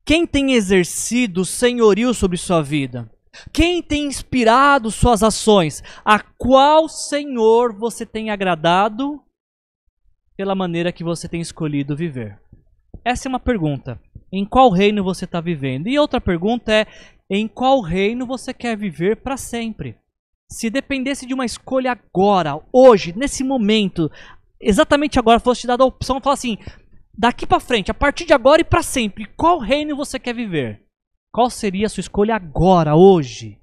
Quem 0.06 0.26
tem 0.26 0.54
exercido 0.54 1.46
senhorio 1.46 2.14
sobre 2.14 2.38
sua 2.38 2.62
vida? 2.62 3.12
Quem 3.54 3.84
tem 3.84 4.06
inspirado 4.06 4.90
suas 4.90 5.22
ações? 5.22 5.84
A 6.04 6.20
qual 6.20 6.90
Senhor 6.90 7.78
você 7.78 8.06
tem 8.06 8.30
agradado 8.30 9.22
pela 10.36 10.56
maneira 10.56 10.92
que 10.92 11.04
você 11.04 11.28
tem 11.28 11.42
escolhido 11.42 11.96
viver? 11.96 12.40
Essa 13.04 13.28
é 13.28 13.30
uma 13.30 13.40
pergunta. 13.40 14.02
Em 14.32 14.46
qual 14.46 14.70
reino 14.70 15.04
você 15.04 15.26
está 15.26 15.40
vivendo? 15.40 15.88
E 15.88 16.00
outra 16.00 16.20
pergunta 16.20 16.74
é: 16.74 16.88
em 17.30 17.48
qual 17.48 17.82
reino 17.82 18.26
você 18.26 18.54
quer 18.54 18.76
viver 18.76 19.18
para 19.18 19.38
sempre? 19.38 19.98
Se 20.50 20.70
dependesse 20.70 21.26
de 21.26 21.34
uma 21.34 21.46
escolha 21.46 21.92
agora, 21.92 22.62
hoje, 22.72 23.14
nesse 23.18 23.44
momento, 23.44 24.10
exatamente 24.62 25.20
agora, 25.20 25.40
fosse 25.40 25.62
te 25.62 25.68
dada 25.68 25.84
a 25.84 25.88
opção, 25.88 26.22
falar 26.22 26.36
assim: 26.36 26.58
daqui 27.18 27.46
para 27.46 27.60
frente, 27.60 27.92
a 27.92 27.94
partir 27.94 28.26
de 28.26 28.34
agora 28.34 28.62
e 28.62 28.66
para 28.66 28.82
sempre, 28.82 29.26
qual 29.36 29.60
reino 29.60 29.96
você 29.96 30.18
quer 30.18 30.34
viver? 30.34 30.86
Qual 31.34 31.50
seria 31.50 31.88
a 31.88 31.90
sua 31.90 32.02
escolha 32.02 32.36
agora, 32.36 32.96
hoje? 32.96 33.62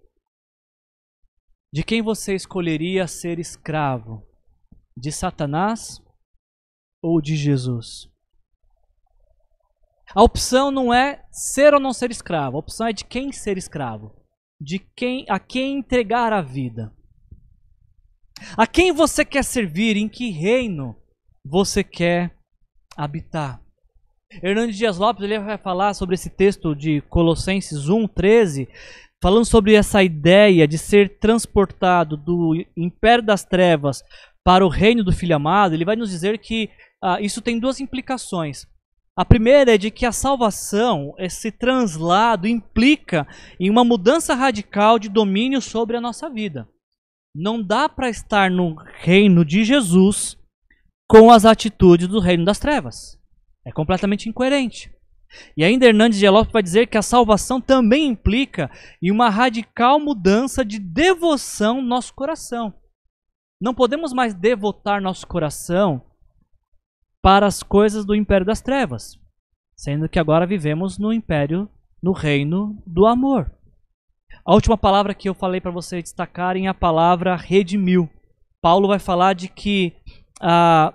De 1.73 1.83
quem 1.83 2.03
você 2.03 2.35
escolheria 2.35 3.07
ser 3.09 3.39
escravo? 3.39 4.23
De 4.97 5.11
Satanás 5.11 6.01
ou 7.03 7.21
de 7.21 7.35
Jesus? 7.35 8.09
A 10.15 10.23
opção 10.23 10.71
não 10.71 10.95
é 10.95 11.25
ser 11.33 11.75
ou 11.75 11.81
não 11.81 11.93
ser 11.93 12.11
escravo, 12.11 12.57
a 12.57 12.61
opção 12.61 12.87
é 12.87 12.93
de 12.93 13.05
quem 13.05 13.33
ser 13.33 13.59
escravo, 13.59 14.15
de 14.61 14.79
quem 14.79 15.25
a 15.29 15.39
quem 15.39 15.79
entregar 15.79 16.33
a 16.33 16.41
vida. 16.41 16.93
A 18.57 18.67
quem 18.67 18.93
você 18.93 19.25
quer 19.25 19.45
servir, 19.45 19.97
em 19.97 20.09
que 20.09 20.31
reino 20.31 20.97
você 21.45 21.85
quer 21.85 22.37
habitar. 22.97 23.61
Hernandes 24.43 24.77
Dias 24.77 24.99
Lopes 24.99 25.23
ele 25.23 25.39
vai 25.39 25.59
falar 25.59 25.95
sobre 25.95 26.15
esse 26.15 26.29
texto 26.29 26.75
de 26.75 27.01
Colossenses 27.03 27.89
1, 27.89 28.09
13, 28.09 28.69
falando 29.23 29.45
sobre 29.45 29.75
essa 29.75 30.03
ideia 30.03 30.67
de 30.67 30.77
ser 30.77 31.19
transportado 31.19 32.17
do 32.17 32.55
império 32.77 33.25
das 33.25 33.45
trevas 33.45 34.03
para 34.43 34.67
o 34.67 34.69
reino 34.69 35.05
do 35.05 35.13
Filho 35.13 35.37
amado. 35.37 35.75
Ele 35.75 35.85
vai 35.85 35.97
nos 35.97 36.11
dizer 36.11 36.39
que 36.39 36.69
ah, 37.03 37.21
isso 37.21 37.41
tem 37.41 37.59
duas 37.59 37.81
implicações. 37.81 38.67
A 39.17 39.25
primeira 39.25 39.75
é 39.75 39.79
de 39.79 39.93
que 39.93 40.05
a 40.05 40.11
salvação, 40.11 41.15
esse 41.19 41.53
translado, 41.53 42.49
implica 42.49 43.27
em 43.61 43.71
uma 43.71 43.85
mudança 43.85 44.35
radical 44.35 44.99
de 44.99 45.09
domínio 45.09 45.63
sobre 45.63 45.97
a 45.97 46.01
nossa 46.01 46.29
vida. 46.29 46.69
Não 47.33 47.63
dá 47.63 47.89
para 47.89 48.09
estar 48.09 48.51
no 48.51 48.75
reino 48.99 49.45
de 49.45 49.65
Jesus 49.65 50.37
com 51.09 51.31
as 51.31 51.45
atitudes 51.45 52.09
do 52.09 52.19
reino 52.19 52.45
das 52.45 52.59
trevas. 52.59 53.17
É 53.65 53.71
completamente 53.71 54.29
incoerente. 54.29 54.93
E 55.57 55.65
ainda 55.65 55.87
Hernandes 55.87 56.19
de 56.19 56.29
Lopes 56.29 56.53
vai 56.53 56.63
dizer 56.63 56.89
que 56.89 56.99
a 56.99 57.03
salvação 57.03 57.61
também 57.61 58.07
implica 58.07 58.69
em 59.01 59.13
uma 59.13 59.31
radical 59.31 60.01
mudança 60.01 60.65
de 60.65 60.79
devoção 60.79 61.81
no 61.81 61.89
nosso 61.89 62.15
coração. 62.15 62.75
Não 63.61 63.75
podemos 63.75 64.13
mais 64.13 64.35
devotar 64.35 65.01
nosso 65.01 65.27
coração 65.27 66.03
para 67.25 67.47
as 67.47 67.63
coisas 67.63 68.05
do 68.05 68.15
império 68.15 68.45
das 68.45 68.61
trevas, 68.61 69.19
sendo 69.75 70.11
que 70.11 70.19
agora 70.19 70.47
vivemos 70.47 70.99
no 70.99 71.11
império, 71.11 71.67
no 72.03 72.13
reino 72.13 72.77
do 72.87 73.07
amor. 73.07 73.51
A 74.45 74.53
última 74.53 74.77
palavra 74.77 75.15
que 75.15 75.27
eu 75.27 75.33
falei 75.33 75.59
para 75.59 75.71
vocês 75.71 76.03
destacarem 76.03 76.67
é 76.67 76.69
a 76.69 76.75
palavra 76.75 77.35
redimiu. 77.35 78.11
Paulo 78.61 78.89
vai 78.89 78.99
falar 78.99 79.33
de 79.33 79.49
que 79.49 79.95
ah, 80.39 80.93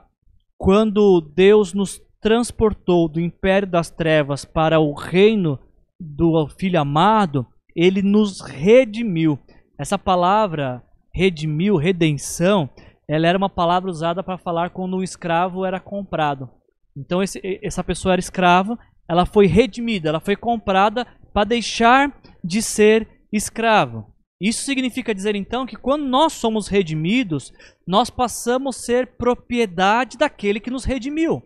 quando 0.55 1.19
Deus 1.19 1.73
nos 1.73 1.99
transportou 2.21 3.09
do 3.09 3.19
império 3.19 3.67
das 3.67 3.89
trevas 3.89 4.45
para 4.45 4.79
o 4.79 4.93
reino 4.93 5.57
do 5.99 6.47
Filho 6.59 6.79
amado, 6.79 7.43
ele 7.75 8.03
nos 8.03 8.39
redimiu. 8.39 9.39
Essa 9.79 9.97
palavra 9.97 10.83
redimiu, 11.11 11.75
redenção, 11.75 12.69
ela 13.09 13.27
era 13.27 13.37
uma 13.37 13.49
palavra 13.49 13.89
usada 13.89 14.21
para 14.21 14.37
falar 14.37 14.69
quando 14.69 14.95
um 14.95 15.01
escravo 15.01 15.65
era 15.65 15.79
comprado. 15.79 16.47
Então 16.95 17.23
esse, 17.23 17.41
essa 17.63 17.83
pessoa 17.83 18.13
era 18.13 18.19
escrava, 18.19 18.77
ela 19.07 19.25
foi 19.25 19.47
redimida, 19.47 20.09
ela 20.09 20.19
foi 20.19 20.35
comprada 20.35 21.07
para 21.33 21.43
deixar 21.43 22.15
de 22.43 22.61
ser 22.61 23.07
escravo. 23.33 24.13
Isso 24.39 24.61
significa 24.61 25.13
dizer 25.13 25.35
então 25.35 25.65
que 25.65 25.75
quando 25.75 26.05
nós 26.05 26.33
somos 26.33 26.67
redimidos, 26.67 27.51
nós 27.85 28.11
passamos 28.11 28.77
a 28.77 28.79
ser 28.79 29.07
propriedade 29.17 30.15
daquele 30.15 30.59
que 30.59 30.69
nos 30.69 30.85
redimiu. 30.85 31.41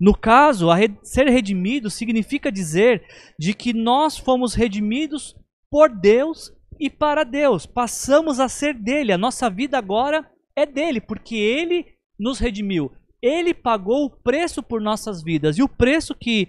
No 0.00 0.16
caso, 0.16 0.68
ser 1.02 1.28
redimido 1.28 1.90
significa 1.90 2.52
dizer 2.52 3.02
de 3.36 3.52
que 3.52 3.72
nós 3.72 4.16
fomos 4.16 4.54
redimidos 4.54 5.34
por 5.68 5.90
Deus 5.90 6.52
e 6.78 6.88
para 6.88 7.24
Deus. 7.24 7.66
Passamos 7.66 8.38
a 8.38 8.48
ser 8.48 8.74
dele. 8.74 9.12
A 9.12 9.18
nossa 9.18 9.50
vida 9.50 9.76
agora 9.76 10.24
é 10.56 10.66
dele, 10.66 11.00
porque 11.00 11.36
ele 11.36 11.86
nos 12.18 12.38
redimiu. 12.38 12.92
Ele 13.22 13.52
pagou 13.52 14.06
o 14.06 14.10
preço 14.10 14.62
por 14.62 14.80
nossas 14.80 15.22
vidas. 15.22 15.58
E 15.58 15.62
o 15.62 15.68
preço 15.68 16.14
que, 16.14 16.48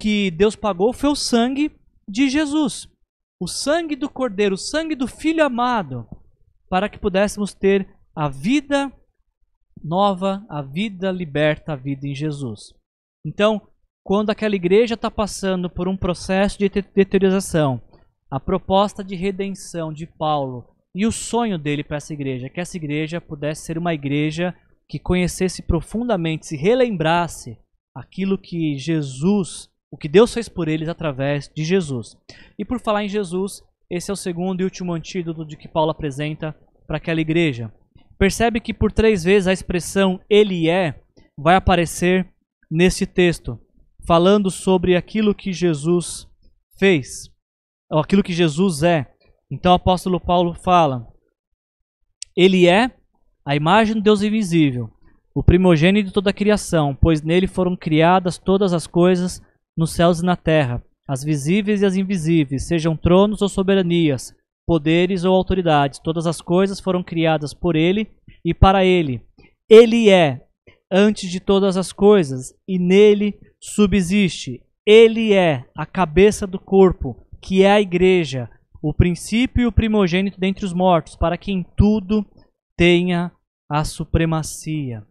que 0.00 0.30
Deus 0.30 0.54
pagou 0.54 0.92
foi 0.92 1.10
o 1.10 1.16
sangue 1.16 1.72
de 2.08 2.28
Jesus 2.28 2.92
o 3.42 3.48
sangue 3.48 3.96
do 3.96 4.08
Cordeiro, 4.08 4.54
o 4.54 4.58
sangue 4.58 4.94
do 4.94 5.08
Filho 5.08 5.44
amado, 5.44 6.06
para 6.68 6.88
que 6.88 6.96
pudéssemos 6.96 7.52
ter 7.52 7.92
a 8.14 8.28
vida 8.28 8.92
nova, 9.82 10.46
a 10.48 10.62
vida 10.62 11.10
liberta, 11.10 11.72
a 11.72 11.76
vida 11.76 12.06
em 12.06 12.14
Jesus. 12.14 12.72
Então, 13.26 13.60
quando 14.04 14.30
aquela 14.30 14.54
igreja 14.54 14.94
está 14.94 15.10
passando 15.10 15.68
por 15.68 15.88
um 15.88 15.96
processo 15.96 16.56
de 16.56 16.68
deteriorização, 16.68 17.82
a 18.30 18.38
proposta 18.38 19.02
de 19.02 19.16
redenção 19.16 19.92
de 19.92 20.06
Paulo 20.06 20.71
e 20.94 21.06
o 21.06 21.12
sonho 21.12 21.58
dele 21.58 21.82
para 21.82 21.96
essa 21.96 22.12
igreja, 22.12 22.48
que 22.48 22.60
essa 22.60 22.76
igreja 22.76 23.20
pudesse 23.20 23.64
ser 23.64 23.78
uma 23.78 23.94
igreja 23.94 24.54
que 24.88 24.98
conhecesse 24.98 25.62
profundamente, 25.62 26.46
se 26.46 26.56
relembrasse 26.56 27.58
aquilo 27.94 28.38
que 28.38 28.76
Jesus 28.76 29.70
o 29.92 29.96
que 29.98 30.08
Deus 30.08 30.32
fez 30.32 30.48
por 30.48 30.68
eles 30.68 30.88
através 30.88 31.52
de 31.54 31.62
Jesus. 31.62 32.16
E 32.58 32.64
por 32.64 32.80
falar 32.80 33.04
em 33.04 33.08
Jesus, 33.08 33.62
esse 33.90 34.10
é 34.10 34.14
o 34.14 34.16
segundo 34.16 34.62
e 34.62 34.64
último 34.64 34.94
antídoto 34.94 35.44
de 35.44 35.54
que 35.54 35.68
Paulo 35.68 35.90
apresenta 35.90 36.56
para 36.86 36.96
aquela 36.96 37.20
igreja. 37.20 37.70
Percebe 38.18 38.58
que 38.58 38.72
por 38.72 38.90
três 38.90 39.22
vezes 39.22 39.46
a 39.46 39.52
expressão 39.52 40.18
ele 40.30 40.70
é 40.70 40.98
vai 41.36 41.56
aparecer 41.56 42.26
nesse 42.70 43.04
texto, 43.04 43.60
falando 44.06 44.50
sobre 44.50 44.96
aquilo 44.96 45.34
que 45.34 45.52
Jesus 45.52 46.26
fez, 46.78 47.30
ou 47.90 48.00
aquilo 48.00 48.22
que 48.22 48.32
Jesus 48.32 48.82
é. 48.82 49.11
Então 49.52 49.72
o 49.72 49.74
apóstolo 49.74 50.18
Paulo 50.18 50.54
fala: 50.54 51.06
Ele 52.34 52.66
é 52.66 52.90
a 53.44 53.54
imagem 53.54 53.96
do 53.96 54.00
Deus 54.00 54.22
invisível, 54.22 54.90
o 55.34 55.42
primogênito 55.42 56.08
de 56.08 56.14
toda 56.14 56.30
a 56.30 56.32
criação, 56.32 56.96
pois 56.98 57.20
nele 57.20 57.46
foram 57.46 57.76
criadas 57.76 58.38
todas 58.38 58.72
as 58.72 58.86
coisas 58.86 59.42
nos 59.76 59.92
céus 59.92 60.20
e 60.20 60.24
na 60.24 60.36
terra, 60.36 60.82
as 61.06 61.22
visíveis 61.22 61.82
e 61.82 61.86
as 61.86 61.96
invisíveis, 61.96 62.66
sejam 62.66 62.96
tronos 62.96 63.42
ou 63.42 63.48
soberanias, 63.48 64.34
poderes 64.66 65.22
ou 65.22 65.34
autoridades, 65.34 65.98
todas 65.98 66.26
as 66.26 66.40
coisas 66.40 66.80
foram 66.80 67.02
criadas 67.02 67.52
por 67.52 67.76
ele 67.76 68.10
e 68.42 68.54
para 68.54 68.86
ele. 68.86 69.20
Ele 69.68 70.08
é 70.08 70.46
antes 70.90 71.30
de 71.30 71.40
todas 71.40 71.76
as 71.76 71.92
coisas 71.92 72.54
e 72.66 72.78
nele 72.78 73.38
subsiste. 73.60 74.62
Ele 74.86 75.34
é 75.34 75.66
a 75.76 75.84
cabeça 75.84 76.46
do 76.46 76.58
corpo, 76.58 77.26
que 77.40 77.62
é 77.62 77.72
a 77.72 77.80
igreja, 77.80 78.48
o 78.82 78.92
princípio 78.92 79.62
e 79.62 79.66
o 79.66 79.72
primogênito 79.72 80.40
dentre 80.40 80.64
os 80.64 80.72
mortos, 80.72 81.14
para 81.14 81.38
que 81.38 81.52
em 81.52 81.62
tudo 81.76 82.26
tenha 82.76 83.30
a 83.70 83.84
supremacia. 83.84 85.06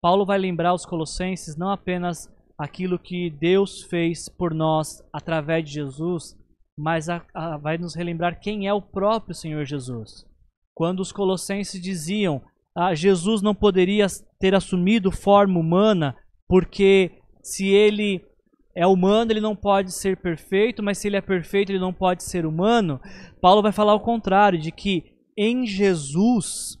Paulo 0.00 0.24
vai 0.24 0.38
lembrar 0.38 0.70
aos 0.70 0.86
Colossenses 0.86 1.56
não 1.56 1.70
apenas 1.70 2.32
aquilo 2.56 2.98
que 2.98 3.28
Deus 3.28 3.82
fez 3.82 4.28
por 4.28 4.54
nós 4.54 5.02
através 5.12 5.64
de 5.64 5.72
Jesus, 5.72 6.36
mas 6.78 7.08
a, 7.08 7.26
a, 7.34 7.56
vai 7.56 7.76
nos 7.76 7.94
relembrar 7.94 8.38
quem 8.38 8.66
é 8.66 8.72
o 8.72 8.80
próprio 8.80 9.34
Senhor 9.34 9.64
Jesus. 9.64 10.24
Quando 10.74 11.00
os 11.00 11.10
Colossenses 11.10 11.82
diziam 11.82 12.42
ah, 12.76 12.94
Jesus 12.94 13.42
não 13.42 13.54
poderia 13.54 14.06
ter 14.38 14.54
assumido 14.54 15.10
forma 15.10 15.58
humana, 15.58 16.16
porque 16.48 17.10
se 17.42 17.68
ele 17.68 18.24
é 18.74 18.86
humano, 18.86 19.32
ele 19.32 19.40
não 19.40 19.56
pode 19.56 19.92
ser 19.92 20.16
perfeito, 20.16 20.82
mas 20.82 20.98
se 20.98 21.08
ele 21.08 21.16
é 21.16 21.20
perfeito, 21.20 21.70
ele 21.72 21.78
não 21.78 21.92
pode 21.92 22.22
ser 22.22 22.46
humano. 22.46 23.00
Paulo 23.40 23.62
vai 23.62 23.72
falar 23.72 23.94
o 23.94 24.00
contrário, 24.00 24.58
de 24.58 24.70
que 24.70 25.04
em 25.36 25.66
Jesus, 25.66 26.78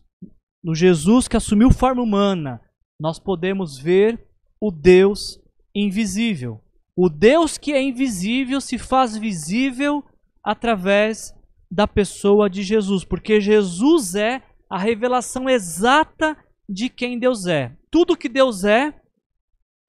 no 0.62 0.74
Jesus 0.74 1.26
que 1.26 1.36
assumiu 1.36 1.70
forma 1.70 2.02
humana, 2.02 2.60
nós 2.98 3.18
podemos 3.18 3.78
ver 3.78 4.24
o 4.60 4.70
Deus 4.70 5.40
invisível. 5.74 6.60
O 6.96 7.08
Deus 7.08 7.56
que 7.56 7.72
é 7.72 7.82
invisível 7.82 8.60
se 8.60 8.78
faz 8.78 9.16
visível 9.16 10.04
através 10.44 11.34
da 11.70 11.86
pessoa 11.86 12.50
de 12.50 12.62
Jesus, 12.62 13.04
porque 13.04 13.40
Jesus 13.40 14.14
é 14.14 14.42
a 14.68 14.78
revelação 14.78 15.48
exata 15.48 16.36
de 16.68 16.88
quem 16.88 17.18
Deus 17.18 17.46
é. 17.46 17.76
Tudo 17.90 18.16
que 18.16 18.28
Deus 18.28 18.64
é 18.64 18.94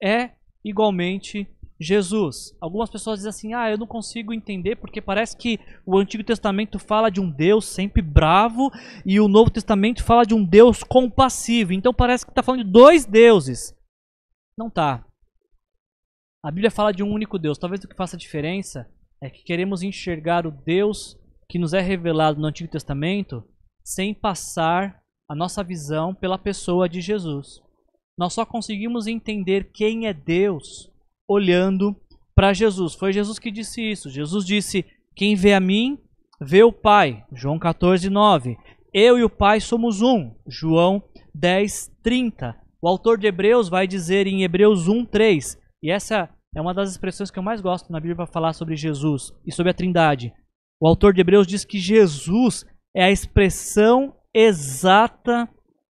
é 0.02 0.32
igualmente 0.64 1.48
Jesus. 1.82 2.56
Algumas 2.60 2.88
pessoas 2.88 3.18
dizem 3.18 3.30
assim: 3.30 3.54
ah, 3.54 3.70
eu 3.70 3.78
não 3.78 3.86
consigo 3.86 4.32
entender 4.32 4.76
porque 4.76 5.00
parece 5.00 5.36
que 5.36 5.58
o 5.84 5.98
Antigo 5.98 6.24
Testamento 6.24 6.78
fala 6.78 7.10
de 7.10 7.20
um 7.20 7.30
Deus 7.30 7.64
sempre 7.64 8.00
bravo 8.00 8.70
e 9.04 9.18
o 9.20 9.28
Novo 9.28 9.50
Testamento 9.50 10.02
fala 10.04 10.24
de 10.24 10.34
um 10.34 10.44
Deus 10.44 10.82
compassivo. 10.82 11.72
Então 11.72 11.92
parece 11.92 12.24
que 12.24 12.30
está 12.30 12.42
falando 12.42 12.64
de 12.64 12.70
dois 12.70 13.04
deuses. 13.04 13.74
Não 14.56 14.70
tá. 14.70 15.04
A 16.42 16.50
Bíblia 16.50 16.70
fala 16.70 16.92
de 16.92 17.02
um 17.02 17.10
único 17.10 17.38
Deus. 17.38 17.58
Talvez 17.58 17.82
o 17.82 17.88
que 17.88 17.96
faça 17.96 18.16
diferença 18.16 18.90
é 19.20 19.30
que 19.30 19.44
queremos 19.44 19.82
enxergar 19.82 20.46
o 20.46 20.50
Deus 20.50 21.16
que 21.48 21.58
nos 21.58 21.72
é 21.72 21.80
revelado 21.80 22.40
no 22.40 22.46
Antigo 22.46 22.70
Testamento 22.70 23.44
sem 23.84 24.12
passar 24.12 25.02
a 25.28 25.34
nossa 25.34 25.62
visão 25.62 26.14
pela 26.14 26.38
pessoa 26.38 26.88
de 26.88 27.00
Jesus. 27.00 27.62
Nós 28.18 28.34
só 28.34 28.44
conseguimos 28.44 29.06
entender 29.06 29.70
quem 29.72 30.06
é 30.06 30.12
Deus 30.12 30.91
olhando 31.28 31.96
para 32.34 32.52
Jesus. 32.52 32.94
Foi 32.94 33.12
Jesus 33.12 33.38
que 33.38 33.50
disse 33.50 33.82
isso. 33.82 34.10
Jesus 34.10 34.44
disse: 34.44 34.84
Quem 35.14 35.34
vê 35.34 35.54
a 35.54 35.60
mim, 35.60 35.98
vê 36.40 36.62
o 36.62 36.72
Pai. 36.72 37.24
João 37.32 37.58
14, 37.58 38.08
9. 38.08 38.56
Eu 38.92 39.18
e 39.18 39.24
o 39.24 39.30
Pai 39.30 39.60
somos 39.60 40.02
um. 40.02 40.34
João 40.46 41.02
10, 41.34 41.90
30. 42.02 42.56
O 42.80 42.88
autor 42.88 43.18
de 43.18 43.26
Hebreus 43.26 43.68
vai 43.68 43.86
dizer 43.86 44.26
em 44.26 44.42
Hebreus 44.42 44.88
1, 44.88 45.06
3. 45.06 45.58
E 45.82 45.90
essa 45.90 46.28
é 46.54 46.60
uma 46.60 46.74
das 46.74 46.90
expressões 46.90 47.30
que 47.30 47.38
eu 47.38 47.42
mais 47.42 47.60
gosto 47.60 47.90
na 47.90 47.98
Bíblia 47.98 48.16
para 48.16 48.26
falar 48.26 48.52
sobre 48.52 48.76
Jesus 48.76 49.32
e 49.46 49.52
sobre 49.52 49.70
a 49.70 49.74
Trindade. 49.74 50.32
O 50.80 50.86
autor 50.86 51.14
de 51.14 51.20
Hebreus 51.20 51.46
diz 51.46 51.64
que 51.64 51.78
Jesus 51.78 52.66
é 52.94 53.04
a 53.04 53.10
expressão 53.10 54.14
exata 54.34 55.48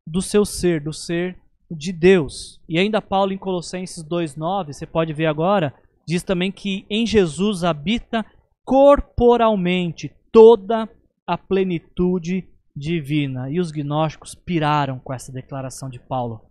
do 0.07 0.21
seu 0.21 0.45
ser, 0.45 0.83
do 0.83 0.93
ser 0.93 1.39
de 1.71 1.93
Deus. 1.93 2.61
E 2.69 2.79
ainda 2.79 3.03
Paulo 3.03 3.33
em 3.33 3.39
Colossenses 3.39 4.03
2:9, 4.03 4.73
você 4.73 4.87
pode 4.87 5.13
ver 5.13 5.27
agora, 5.27 5.75
diz 6.07 6.23
também 6.23 6.53
que 6.53 6.87
em 6.89 7.07
Jesus 7.07 7.65
habita 7.65 8.25
corporalmente 8.65 10.13
toda 10.33 10.89
a 11.27 11.39
plenitude 11.39 12.49
divina. 12.75 13.51
E 13.51 13.61
os 13.61 13.71
gnósticos 13.71 14.35
piraram 14.35 14.99
com 14.99 15.13
essa 15.13 15.33
declaração 15.33 15.89
de 15.89 15.99
Paulo, 15.99 16.43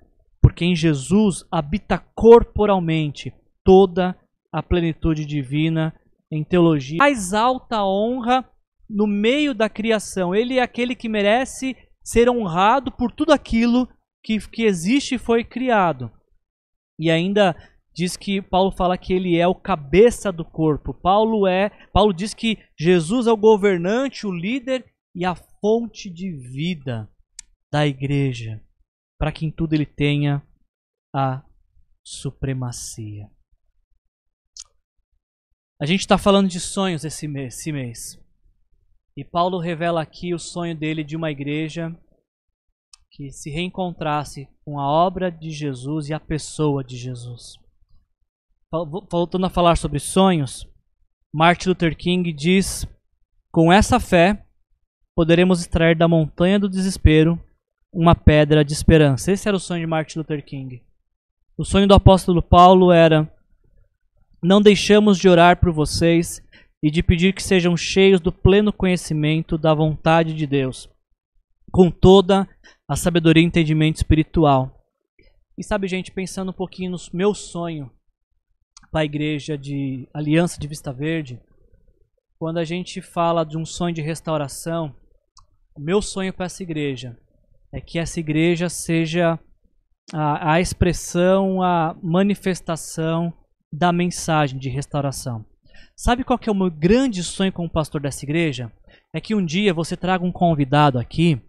porque 0.42 0.66
em 0.66 0.76
Jesus 0.76 1.46
habita 1.52 1.98
corporalmente 2.16 3.34
toda 3.64 4.16
a 4.52 4.62
plenitude 4.62 5.26
divina 5.26 5.94
em 6.32 6.44
teologia. 6.44 6.98
Mais 6.98 7.34
alta 7.34 7.84
honra 7.84 8.46
no 8.90 9.08
meio 9.08 9.54
da 9.54 9.70
criação. 9.70 10.36
Ele 10.36 10.60
é 10.60 10.62
aquele 10.62 10.96
que 10.96 11.10
merece 11.10 11.76
ser 12.04 12.30
honrado 12.30 12.92
por 12.92 13.12
tudo 13.12 13.32
aquilo 13.32 13.88
que, 14.24 14.40
que 14.48 14.64
existe 14.64 15.16
e 15.16 15.20
foi 15.20 15.44
criado. 15.44 16.12
E 16.98 17.12
ainda 17.12 17.56
diz 17.94 18.16
que 18.16 18.42
Paulo 18.42 18.72
fala 18.72 18.98
que 18.98 19.14
ele 19.14 19.38
é 19.38 19.48
o 19.48 19.54
cabeça 19.54 20.32
do 20.32 20.46
corpo. 20.46 20.94
Paulo 20.94 21.46
é, 21.46 21.70
Paulo 21.92 22.14
diz 22.14 22.34
que 22.34 22.58
Jesus 22.80 23.28
é 23.28 23.32
o 23.32 23.38
governante, 23.38 24.26
o 24.26 24.32
líder 24.32 24.86
e 25.14 25.26
a 25.26 25.36
fonte 25.36 26.10
de 26.10 26.32
vida 26.32 27.10
da 27.72 27.86
igreja, 27.86 28.62
para 29.20 29.32
que 29.32 29.46
em 29.46 29.52
tudo 29.52 29.74
ele 29.74 29.86
tenha 29.86 30.42
a 31.14 31.44
supremacia. 32.04 33.30
A 35.80 35.86
gente 35.86 36.02
está 36.02 36.18
falando 36.18 36.48
de 36.48 36.60
sonhos 36.60 37.04
esse 37.04 37.28
mês, 37.28 37.56
esse 37.56 37.72
mês. 37.72 38.20
E 39.16 39.24
Paulo 39.24 39.60
revela 39.60 40.02
aqui 40.02 40.34
o 40.34 40.40
sonho 40.40 40.76
dele 40.76 41.04
de 41.04 41.16
uma 41.16 41.30
igreja 41.30 41.96
que 43.14 43.32
se 43.32 43.52
reencontrasse 43.52 44.48
com 44.66 44.80
a 44.80 44.90
obra 44.90 45.32
de 45.32 45.52
Jesus 45.52 46.10
e 46.10 46.14
a 46.14 46.20
pessoa 46.20 46.84
de 46.84 46.98
Jesus. 46.98 47.60
Voltando 48.72 49.46
a 49.46 49.52
falar 49.52 49.78
sobre 49.78 50.00
sonhos, 50.00 50.68
Martin 51.32 51.70
Luther 51.70 51.96
King 51.96 52.34
diz: 52.34 52.88
Com 53.52 53.72
essa 53.72 54.00
fé, 54.00 54.44
poderemos 55.16 55.62
extrair 55.62 55.96
da 55.96 56.08
montanha 56.08 56.60
do 56.60 56.68
desespero 56.68 57.40
uma 57.94 58.16
pedra 58.16 58.66
de 58.66 58.74
esperança. 58.74 59.32
Esse 59.32 59.48
era 59.48 59.56
o 59.56 59.60
sonho 59.60 59.82
de 59.82 59.88
Martin 59.88 60.18
Luther 60.18 60.44
King. 60.44 60.82
O 61.56 61.64
sonho 61.64 61.88
do 61.88 61.94
apóstolo 61.94 62.42
Paulo 62.42 62.92
era: 62.92 63.32
Não 64.42 64.60
deixamos 64.60 65.20
de 65.20 65.30
orar 65.30 65.60
por 65.60 65.72
vocês 65.72 66.42
e 66.82 66.90
de 66.90 67.04
pedir 67.04 67.32
que 67.34 67.44
sejam 67.44 67.78
cheios 67.78 68.20
do 68.20 68.32
pleno 68.32 68.74
conhecimento 68.74 69.56
da 69.56 69.72
vontade 69.72 70.34
de 70.34 70.48
Deus, 70.48 70.90
com 71.72 71.92
toda 71.92 72.50
a 72.88 72.96
sabedoria 72.96 73.44
e 73.44 73.46
entendimento 73.46 73.98
espiritual. 73.98 74.84
E 75.58 75.64
sabe, 75.64 75.88
gente, 75.88 76.12
pensando 76.12 76.50
um 76.50 76.54
pouquinho 76.54 76.92
no 76.92 76.98
meu 77.14 77.34
sonho 77.34 77.92
para 78.92 79.02
a 79.02 79.06
igreja 79.06 79.58
de 79.58 80.08
Aliança 80.14 80.60
de 80.60 80.68
Vista 80.68 80.92
Verde, 80.92 81.40
quando 82.38 82.58
a 82.58 82.64
gente 82.64 83.02
fala 83.02 83.44
de 83.44 83.58
um 83.58 83.66
sonho 83.66 83.94
de 83.94 84.02
restauração, 84.02 84.96
o 85.76 85.80
meu 85.80 86.02
sonho 86.02 86.34
para 86.34 86.46
essa 86.46 86.62
igreja 86.62 87.18
é 87.72 87.82
que 87.82 87.98
essa 87.98 88.20
igreja 88.20 88.70
seja 88.70 89.40
a, 90.14 90.54
a 90.54 90.62
expressão, 90.62 91.62
a 91.62 91.96
manifestação 92.02 93.34
da 93.72 93.92
mensagem 93.92 94.60
de 94.60 94.70
restauração. 94.70 95.46
Sabe 95.96 96.24
qual 96.24 96.38
que 96.38 96.50
é 96.50 96.52
o 96.52 96.56
meu 96.56 96.70
grande 96.70 97.24
sonho 97.24 97.52
como 97.52 97.70
pastor 97.70 98.02
dessa 98.02 98.26
igreja? 98.26 98.72
É 99.14 99.22
que 99.22 99.34
um 99.34 99.44
dia 99.44 99.74
você 99.74 99.96
traga 99.96 100.26
um 100.26 100.32
convidado 100.32 101.00
aqui 101.00 101.42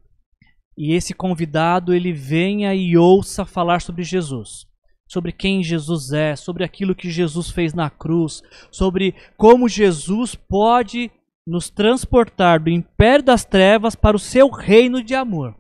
e 0.77 0.93
esse 0.93 1.14
convidado 1.14 1.95
ele 1.95 2.12
venha 2.12 2.75
e 2.75 2.97
ouça 2.97 3.45
falar 3.45 3.81
sobre 3.81 4.03
Jesus, 4.03 4.66
sobre 5.09 5.33
quem 5.33 5.62
Jesus 5.62 6.12
é, 6.12 6.35
sobre 6.37 6.64
aquilo 6.64 6.95
que 6.95 7.11
Jesus 7.11 7.51
fez 7.51 7.72
na 7.72 7.89
cruz, 7.89 8.43
sobre 8.70 9.14
como 9.37 9.68
Jesus 9.68 10.35
pode 10.35 11.11
nos 11.47 11.68
transportar 11.70 12.61
do 12.61 12.70
império 12.70 13.25
das 13.25 13.45
trevas 13.45 13.95
para 13.95 14.16
o 14.16 14.20
seu 14.20 14.49
reino 14.49 15.03
de 15.03 15.14
amor. 15.14 15.55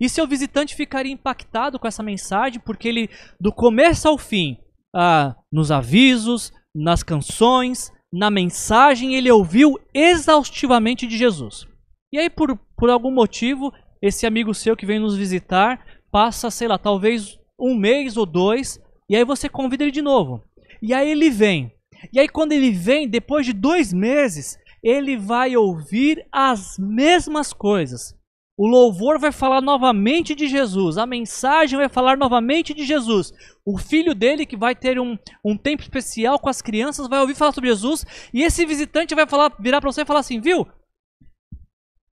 E 0.00 0.08
seu 0.08 0.26
visitante 0.26 0.74
ficaria 0.74 1.12
impactado 1.12 1.78
com 1.78 1.86
essa 1.86 2.02
mensagem, 2.02 2.60
porque 2.60 2.88
ele, 2.88 3.08
do 3.40 3.52
começo 3.52 4.08
ao 4.08 4.18
fim, 4.18 4.58
ah, 4.94 5.36
nos 5.52 5.70
avisos, 5.70 6.52
nas 6.74 7.02
canções, 7.02 7.92
na 8.12 8.30
mensagem 8.30 9.14
ele 9.14 9.30
ouviu 9.30 9.78
exaustivamente 9.92 11.06
de 11.06 11.16
Jesus. 11.16 11.66
E 12.12 12.18
aí, 12.18 12.30
por, 12.30 12.56
por 12.76 12.88
algum 12.88 13.10
motivo, 13.10 13.72
esse 14.00 14.26
amigo 14.26 14.54
seu 14.54 14.76
que 14.76 14.86
vem 14.86 14.98
nos 14.98 15.16
visitar 15.16 15.84
passa, 16.10 16.50
sei 16.50 16.68
lá, 16.68 16.78
talvez 16.78 17.38
um 17.58 17.74
mês 17.74 18.16
ou 18.16 18.24
dois, 18.24 18.80
e 19.08 19.16
aí 19.16 19.24
você 19.24 19.48
convida 19.48 19.84
ele 19.84 19.90
de 19.90 20.02
novo. 20.02 20.42
E 20.80 20.94
aí 20.94 21.10
ele 21.10 21.30
vem. 21.30 21.72
E 22.12 22.20
aí, 22.20 22.28
quando 22.28 22.52
ele 22.52 22.70
vem, 22.70 23.08
depois 23.08 23.44
de 23.44 23.52
dois 23.52 23.92
meses, 23.92 24.56
ele 24.82 25.16
vai 25.16 25.56
ouvir 25.56 26.24
as 26.30 26.78
mesmas 26.78 27.52
coisas. 27.52 28.16
O 28.56 28.66
louvor 28.66 29.20
vai 29.20 29.30
falar 29.30 29.60
novamente 29.60 30.34
de 30.34 30.48
Jesus, 30.48 30.98
a 30.98 31.06
mensagem 31.06 31.78
vai 31.78 31.88
falar 31.88 32.16
novamente 32.16 32.74
de 32.74 32.84
Jesus. 32.84 33.32
O 33.64 33.78
filho 33.78 34.16
dele, 34.16 34.44
que 34.44 34.56
vai 34.56 34.74
ter 34.74 34.98
um, 34.98 35.16
um 35.44 35.56
tempo 35.56 35.82
especial 35.82 36.40
com 36.40 36.48
as 36.48 36.60
crianças, 36.60 37.08
vai 37.08 37.20
ouvir 37.20 37.36
falar 37.36 37.52
sobre 37.52 37.70
Jesus. 37.70 38.04
E 38.34 38.42
esse 38.42 38.66
visitante 38.66 39.14
vai 39.14 39.28
falar, 39.28 39.54
virar 39.60 39.80
para 39.80 39.92
você 39.92 40.02
e 40.02 40.04
falar 40.04 40.20
assim: 40.20 40.40
Viu? 40.40 40.66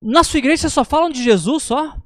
Na 0.01 0.23
sua 0.23 0.37
igreja 0.37 0.61
vocês 0.61 0.73
só 0.73 0.83
falam 0.83 1.09
de 1.09 1.21
Jesus 1.21 1.63
só? 1.63 1.97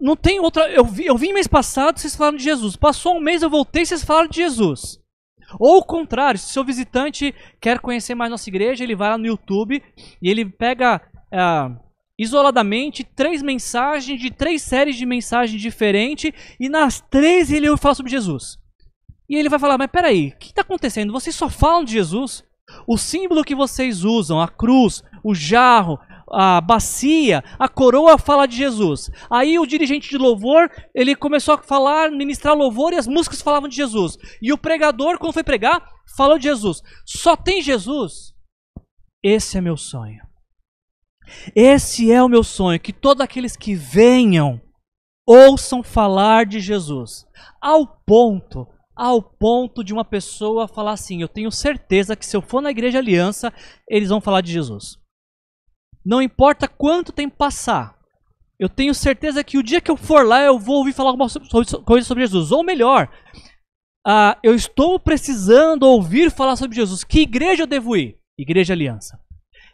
Não 0.00 0.16
tem 0.16 0.40
outra. 0.40 0.68
Eu, 0.70 0.84
vi, 0.84 1.06
eu 1.06 1.16
vim 1.16 1.32
mês 1.32 1.46
passado, 1.46 1.98
vocês 1.98 2.16
falaram 2.16 2.36
de 2.36 2.44
Jesus. 2.44 2.76
Passou 2.76 3.16
um 3.16 3.20
mês, 3.20 3.42
eu 3.42 3.50
voltei, 3.50 3.84
vocês 3.84 4.04
falaram 4.04 4.28
de 4.28 4.36
Jesus. 4.36 4.98
Ou 5.60 5.78
o 5.78 5.84
contrário, 5.84 6.38
se 6.38 6.52
seu 6.52 6.64
visitante 6.64 7.34
quer 7.60 7.78
conhecer 7.78 8.14
mais 8.14 8.30
nossa 8.30 8.48
igreja, 8.48 8.82
ele 8.82 8.96
vai 8.96 9.10
lá 9.10 9.18
no 9.18 9.26
YouTube 9.26 9.82
e 10.20 10.30
ele 10.30 10.44
pega. 10.44 11.00
Uh, 11.32 11.92
isoladamente 12.18 13.02
três 13.02 13.42
mensagens 13.42 14.20
de 14.20 14.30
três 14.30 14.62
séries 14.62 14.96
de 14.96 15.04
mensagens 15.04 15.60
diferentes 15.60 16.32
e 16.60 16.68
nas 16.68 17.00
três 17.00 17.50
ele 17.50 17.76
falar 17.76 17.94
sobre 17.94 18.12
Jesus. 18.12 18.58
E 19.28 19.36
ele 19.36 19.48
vai 19.48 19.58
falar: 19.58 19.78
Mas 19.78 19.90
peraí, 19.90 20.28
o 20.28 20.38
que 20.38 20.48
está 20.48 20.62
acontecendo? 20.62 21.12
Vocês 21.12 21.34
só 21.34 21.48
falam 21.48 21.84
de 21.84 21.92
Jesus? 21.92 22.44
O 22.86 22.96
símbolo 22.96 23.44
que 23.44 23.54
vocês 23.54 24.04
usam, 24.04 24.40
a 24.40 24.48
cruz, 24.48 25.02
o 25.22 25.34
jarro, 25.34 25.98
a 26.32 26.60
bacia, 26.60 27.44
a 27.58 27.68
coroa 27.68 28.16
fala 28.16 28.46
de 28.46 28.56
Jesus. 28.56 29.10
Aí 29.30 29.58
o 29.58 29.66
dirigente 29.66 30.08
de 30.08 30.16
louvor, 30.16 30.70
ele 30.94 31.14
começou 31.14 31.54
a 31.54 31.58
falar, 31.58 32.10
ministrar 32.10 32.56
louvor 32.56 32.92
e 32.92 32.96
as 32.96 33.06
músicas 33.06 33.42
falavam 33.42 33.68
de 33.68 33.76
Jesus. 33.76 34.16
E 34.40 34.52
o 34.52 34.58
pregador, 34.58 35.18
quando 35.18 35.34
foi 35.34 35.44
pregar, 35.44 35.86
falou 36.16 36.38
de 36.38 36.44
Jesus. 36.44 36.80
Só 37.04 37.36
tem 37.36 37.60
Jesus? 37.60 38.32
Esse 39.22 39.58
é 39.58 39.60
meu 39.60 39.76
sonho. 39.76 40.22
Esse 41.54 42.10
é 42.10 42.22
o 42.22 42.28
meu 42.28 42.42
sonho, 42.42 42.80
que 42.80 42.92
todos 42.92 43.22
aqueles 43.22 43.56
que 43.56 43.74
venham 43.74 44.60
ouçam 45.26 45.82
falar 45.82 46.46
de 46.46 46.58
Jesus, 46.58 47.24
ao 47.60 47.86
ponto, 47.86 48.66
ao 48.96 49.22
ponto 49.22 49.82
de 49.82 49.92
uma 49.92 50.04
pessoa 50.04 50.68
falar 50.68 50.92
assim: 50.92 51.22
"Eu 51.22 51.28
tenho 51.28 51.50
certeza 51.50 52.16
que 52.16 52.26
se 52.26 52.36
eu 52.36 52.42
for 52.42 52.60
na 52.60 52.70
igreja 52.70 52.98
Aliança, 52.98 53.52
eles 53.88 54.08
vão 54.08 54.20
falar 54.20 54.40
de 54.40 54.52
Jesus". 54.52 54.98
Não 56.04 56.20
importa 56.20 56.66
quanto 56.66 57.12
tempo 57.12 57.36
passar. 57.36 57.96
Eu 58.58 58.68
tenho 58.68 58.94
certeza 58.94 59.42
que 59.42 59.58
o 59.58 59.62
dia 59.62 59.80
que 59.80 59.90
eu 59.90 59.96
for 59.96 60.26
lá, 60.26 60.40
eu 60.40 60.58
vou 60.58 60.76
ouvir 60.76 60.92
falar 60.92 61.10
alguma 61.10 61.28
coisa 61.84 62.06
sobre 62.06 62.22
Jesus. 62.22 62.52
Ou 62.52 62.62
melhor, 62.62 63.08
uh, 64.06 64.38
eu 64.42 64.54
estou 64.54 64.98
precisando 65.00 65.84
ouvir 65.84 66.30
falar 66.30 66.56
sobre 66.56 66.76
Jesus. 66.76 67.02
Que 67.02 67.20
igreja 67.20 67.64
eu 67.64 67.66
devo 67.66 67.96
ir? 67.96 68.18
Igreja 68.38 68.72
Aliança. 68.72 69.18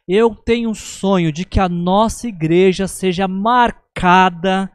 Eu 0.06 0.34
tenho 0.34 0.70
um 0.70 0.74
sonho 0.74 1.30
de 1.30 1.44
que 1.44 1.60
a 1.60 1.68
nossa 1.68 2.28
igreja 2.28 2.88
seja 2.88 3.28
marcada 3.28 4.70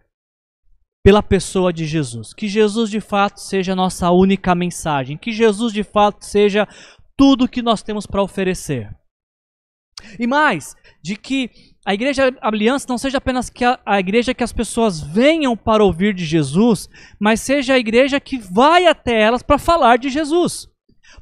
pela 1.03 1.21
pessoa 1.21 1.73
de 1.73 1.85
Jesus. 1.85 2.33
Que 2.33 2.47
Jesus 2.47 2.89
de 2.89 3.01
fato 3.01 3.39
seja 3.39 3.73
a 3.73 3.75
nossa 3.75 4.09
única 4.09 4.55
mensagem. 4.55 5.17
Que 5.17 5.31
Jesus 5.31 5.73
de 5.73 5.83
fato 5.83 6.25
seja 6.25 6.67
tudo 7.17 7.47
que 7.47 7.61
nós 7.61 7.83
temos 7.83 8.07
para 8.07 8.23
oferecer. 8.23 8.89
E 10.17 10.25
mais, 10.25 10.75
de 11.01 11.15
que 11.15 11.49
a 11.85 11.93
igreja 11.93 12.35
aliança 12.41 12.85
não 12.87 12.97
seja 12.97 13.17
apenas 13.17 13.49
que 13.49 13.65
a, 13.65 13.79
a, 13.85 13.99
igreja 13.99 14.33
que 14.33 14.43
as 14.43 14.53
pessoas 14.53 15.01
venham 15.01 15.55
para 15.55 15.83
ouvir 15.83 16.13
de 16.13 16.25
Jesus, 16.25 16.89
mas 17.19 17.41
seja 17.41 17.73
a 17.73 17.79
igreja 17.79 18.19
que 18.19 18.37
vai 18.37 18.85
até 18.85 19.21
elas 19.21 19.43
para 19.43 19.57
falar 19.57 19.97
de 19.97 20.09
Jesus. 20.09 20.72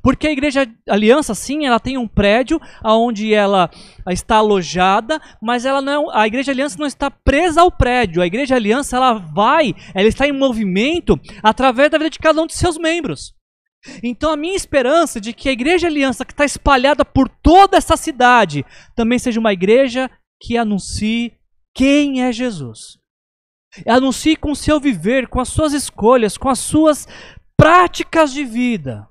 Porque 0.01 0.27
a 0.27 0.31
igreja 0.31 0.67
aliança, 0.89 1.33
sim, 1.35 1.65
ela 1.65 1.79
tem 1.79 1.97
um 1.97 2.07
prédio 2.07 2.59
onde 2.83 3.33
ela 3.33 3.69
está 4.09 4.37
alojada, 4.37 5.19
mas 5.41 5.65
ela 5.65 5.81
não, 5.81 6.11
é 6.11 6.21
a 6.21 6.27
igreja 6.27 6.51
aliança 6.51 6.77
não 6.77 6.85
está 6.85 7.09
presa 7.09 7.61
ao 7.61 7.71
prédio. 7.71 8.21
A 8.21 8.27
igreja 8.27 8.55
aliança 8.55 8.97
ela 8.97 9.13
vai, 9.13 9.73
ela 9.93 10.07
está 10.07 10.27
em 10.27 10.31
movimento 10.31 11.19
através 11.43 11.89
da 11.89 11.97
vida 11.97 12.09
de 12.09 12.19
cada 12.19 12.41
um 12.41 12.47
de 12.47 12.53
seus 12.53 12.77
membros. 12.77 13.33
Então 14.03 14.31
a 14.31 14.37
minha 14.37 14.55
esperança 14.55 15.19
de 15.19 15.33
que 15.33 15.49
a 15.49 15.51
igreja 15.51 15.87
aliança 15.87 16.23
que 16.23 16.33
está 16.33 16.45
espalhada 16.45 17.03
por 17.03 17.27
toda 17.27 17.77
essa 17.77 17.97
cidade 17.97 18.63
também 18.95 19.17
seja 19.17 19.39
uma 19.39 19.53
igreja 19.53 20.09
que 20.39 20.57
anuncie 20.57 21.33
quem 21.73 22.23
é 22.23 22.31
Jesus. 22.31 22.99
Anuncie 23.87 24.35
com 24.35 24.51
o 24.51 24.55
seu 24.55 24.79
viver, 24.79 25.27
com 25.27 25.39
as 25.39 25.49
suas 25.49 25.73
escolhas, 25.73 26.37
com 26.37 26.49
as 26.49 26.59
suas 26.59 27.07
práticas 27.55 28.33
de 28.33 28.43
vida. 28.43 29.07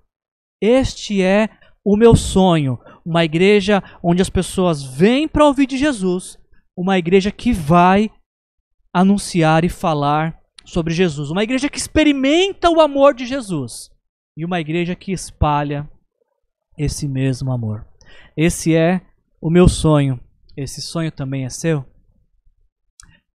Este 0.61 1.23
é 1.23 1.49
o 1.85 1.97
meu 1.97 2.15
sonho. 2.15 2.79
Uma 3.05 3.25
igreja 3.25 3.83
onde 4.03 4.21
as 4.21 4.29
pessoas 4.29 4.83
vêm 4.83 5.27
para 5.27 5.47
ouvir 5.47 5.67
de 5.67 5.79
Jesus. 5.79 6.39
Uma 6.77 6.99
igreja 6.99 7.31
que 7.31 7.53
vai 7.53 8.11
anunciar 8.93 9.65
e 9.65 9.69
falar 9.69 10.39
sobre 10.65 10.93
Jesus. 10.93 11.31
Uma 11.31 11.43
igreja 11.43 11.69
que 11.69 11.79
experimenta 11.79 12.69
o 12.71 12.81
amor 12.81 13.15
de 13.15 13.27
Jesus. 13.27 13.91
E 14.37 14.45
uma 14.45 14.61
igreja 14.61 14.95
que 14.95 15.13
espalha 15.13 15.89
esse 16.77 17.09
mesmo 17.09 17.53
amor. 17.53 17.87
Esse 18.37 18.75
é 18.75 19.01
o 19.41 19.51
meu 19.51 19.69
sonho. 19.69 20.21
Esse 20.57 20.81
sonho 20.83 21.11
também 21.11 21.45
é 21.45 21.49
seu? 21.49 21.85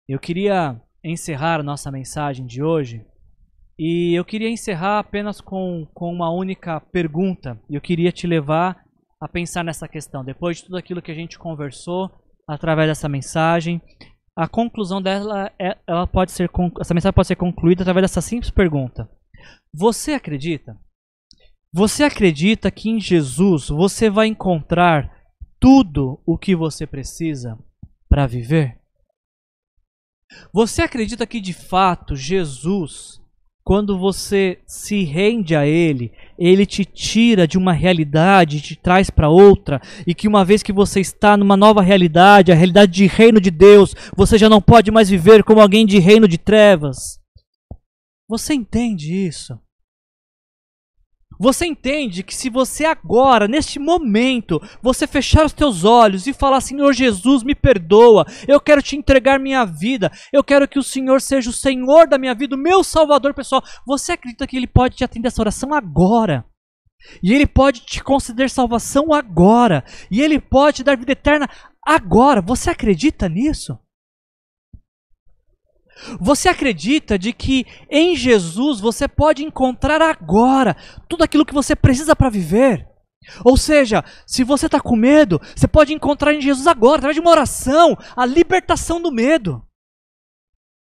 Eu 0.08 0.20
queria 0.20 0.80
encerrar 1.04 1.64
nossa 1.64 1.92
mensagem 1.92 2.46
de 2.46 2.62
hoje 2.62 3.06
e 3.78 4.18
eu 4.18 4.24
queria 4.24 4.50
encerrar 4.50 5.00
apenas 5.00 5.42
com, 5.42 5.86
com 5.94 6.12
uma 6.12 6.32
única 6.32 6.80
pergunta. 6.80 7.60
Eu 7.70 7.82
queria 7.82 8.12
te 8.12 8.26
levar 8.26 8.84
a 9.20 9.28
pensar 9.28 9.64
nessa 9.64 9.88
questão. 9.88 10.24
Depois 10.24 10.58
de 10.58 10.64
tudo 10.64 10.78
aquilo 10.78 11.02
que 11.02 11.12
a 11.12 11.16
gente 11.16 11.38
conversou 11.38 12.10
através 12.48 12.88
dessa 12.88 13.10
mensagem, 13.10 13.82
a 14.36 14.48
conclusão 14.48 15.02
dela 15.02 15.52
é, 15.60 15.78
ela 15.88 16.08
pode 16.08 16.32
ser 16.32 16.50
essa 16.80 16.94
mensagem 16.94 17.14
pode 17.14 17.28
ser 17.28 17.36
concluída 17.36 17.84
através 17.84 18.04
dessa 18.04 18.22
simples 18.22 18.52
pergunta: 18.52 19.10
Você 19.74 20.14
acredita? 20.14 20.78
Você 21.74 22.04
acredita 22.06 22.72
que 22.72 22.90
em 22.90 23.00
Jesus 23.00 23.68
você 23.68 24.10
vai 24.10 24.28
encontrar 24.28 25.14
tudo 25.60 26.22
o 26.26 26.38
que 26.38 26.56
você 26.56 26.88
precisa 26.88 27.60
para 28.08 28.26
viver? 28.26 28.80
Você 30.54 30.82
acredita 30.82 31.28
que 31.28 31.42
de 31.42 31.54
fato 31.54 32.16
Jesus 32.16 33.22
quando 33.66 33.98
você 33.98 34.60
se 34.68 35.04
rende 35.04 35.56
a 35.56 35.66
Ele, 35.66 36.12
Ele 36.38 36.68
te 36.68 36.86
tira 36.86 37.48
de 37.48 37.58
uma 37.58 37.74
realidade, 37.74 38.62
te 38.62 38.76
traz 38.76 39.10
para 39.10 39.28
outra, 39.28 39.82
e 40.06 40.14
que 40.14 40.28
uma 40.28 40.46
vez 40.46 40.62
que 40.62 40.72
você 40.72 41.00
está 41.00 41.36
numa 41.36 41.58
nova 41.58 41.82
realidade, 41.82 42.52
a 42.52 42.56
realidade 42.56 42.92
de 42.92 43.08
reino 43.08 43.42
de 43.42 43.50
Deus, 43.50 43.96
você 44.16 44.38
já 44.38 44.48
não 44.48 44.62
pode 44.62 44.92
mais 44.92 45.10
viver 45.10 45.44
como 45.44 45.60
alguém 45.60 45.84
de 45.84 45.98
reino 45.98 46.28
de 46.28 46.38
trevas. 46.38 47.20
Você 48.30 48.54
entende 48.54 49.12
isso? 49.12 49.60
Você 51.40 51.66
entende 51.66 52.24
que 52.24 52.36
se 52.36 52.50
você 52.50 52.86
agora, 52.86 53.48
neste 53.48 53.80
momento, 53.80 54.62
você 54.82 55.06
fechar 55.06 55.46
os 55.46 55.54
teus 55.54 55.84
olhos 55.84 56.28
e 56.28 56.34
falar: 56.34 56.62
Senhor 56.62 56.94
Jesus, 56.94 57.44
me 57.44 57.54
perdoa, 57.54 58.26
eu 58.48 58.60
quero 58.60 58.82
te 58.82 58.96
entregar 58.96 59.40
minha 59.40 59.66
vida, 59.66 60.12
eu 60.32 60.44
quero 60.44 60.68
que 60.68 60.80
o 60.80 60.84
Senhor 60.84 61.22
seja 61.22 61.50
o 61.50 61.54
Senhor 61.54 62.08
da 62.08 62.18
minha 62.18 62.34
vida, 62.34 62.56
o 62.56 62.60
meu 62.60 62.84
Salvador 62.84 63.34
pessoal. 63.34 63.64
Você 63.86 64.14
acredita 64.14 64.48
que 64.48 64.58
Ele 64.58 64.68
pode 64.68 64.96
te 64.96 65.04
atender 65.04 65.28
essa 65.28 65.42
oração 65.42 65.74
agora? 65.74 66.46
E 67.22 67.34
Ele 67.34 67.46
pode 67.46 67.82
te 67.82 68.04
conceder 68.04 68.50
salvação 68.50 69.14
agora? 69.14 69.84
E 70.10 70.22
Ele 70.22 70.40
pode 70.40 70.78
te 70.78 70.84
dar 70.84 70.98
vida 70.98 71.12
eterna 71.12 71.50
agora? 71.86 72.42
Você 72.42 72.70
acredita 72.70 73.30
nisso? 73.30 73.78
Você 76.20 76.50
acredita 76.50 77.18
de 77.18 77.34
que 77.34 77.66
em 77.90 78.16
Jesus 78.16 78.80
você 78.80 79.08
pode 79.08 79.44
encontrar 79.44 80.02
agora 80.02 80.76
tudo 81.08 81.24
aquilo 81.24 81.46
que 81.46 81.54
você 81.54 81.76
precisa 81.76 82.16
para 82.16 82.30
viver? 82.30 82.88
Ou 83.44 83.58
seja, 83.58 84.04
se 84.26 84.44
você 84.44 84.68
está 84.68 84.80
com 84.80 84.96
medo, 84.96 85.40
você 85.56 85.68
pode 85.68 85.94
encontrar 85.94 86.34
em 86.34 86.42
Jesus 86.42 86.68
agora, 86.68 86.98
através 86.98 87.16
de 87.16 87.22
uma 87.22 87.32
oração, 87.32 87.98
a 88.16 88.26
libertação 88.26 89.02
do 89.02 89.12
medo. 89.12 89.62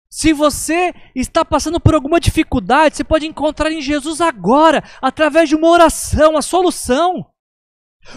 Se 0.10 0.34
você 0.34 0.94
está 1.16 1.44
passando 1.44 1.80
por 1.80 1.94
alguma 1.94 2.20
dificuldade, 2.20 2.96
você 2.96 3.04
pode 3.04 3.28
encontrar 3.28 3.72
em 3.72 3.82
Jesus 3.82 4.22
agora, 4.22 4.84
através 5.02 5.50
de 5.50 5.56
uma 5.56 5.70
oração, 5.70 6.38
a 6.38 6.42
solução. 6.42 7.26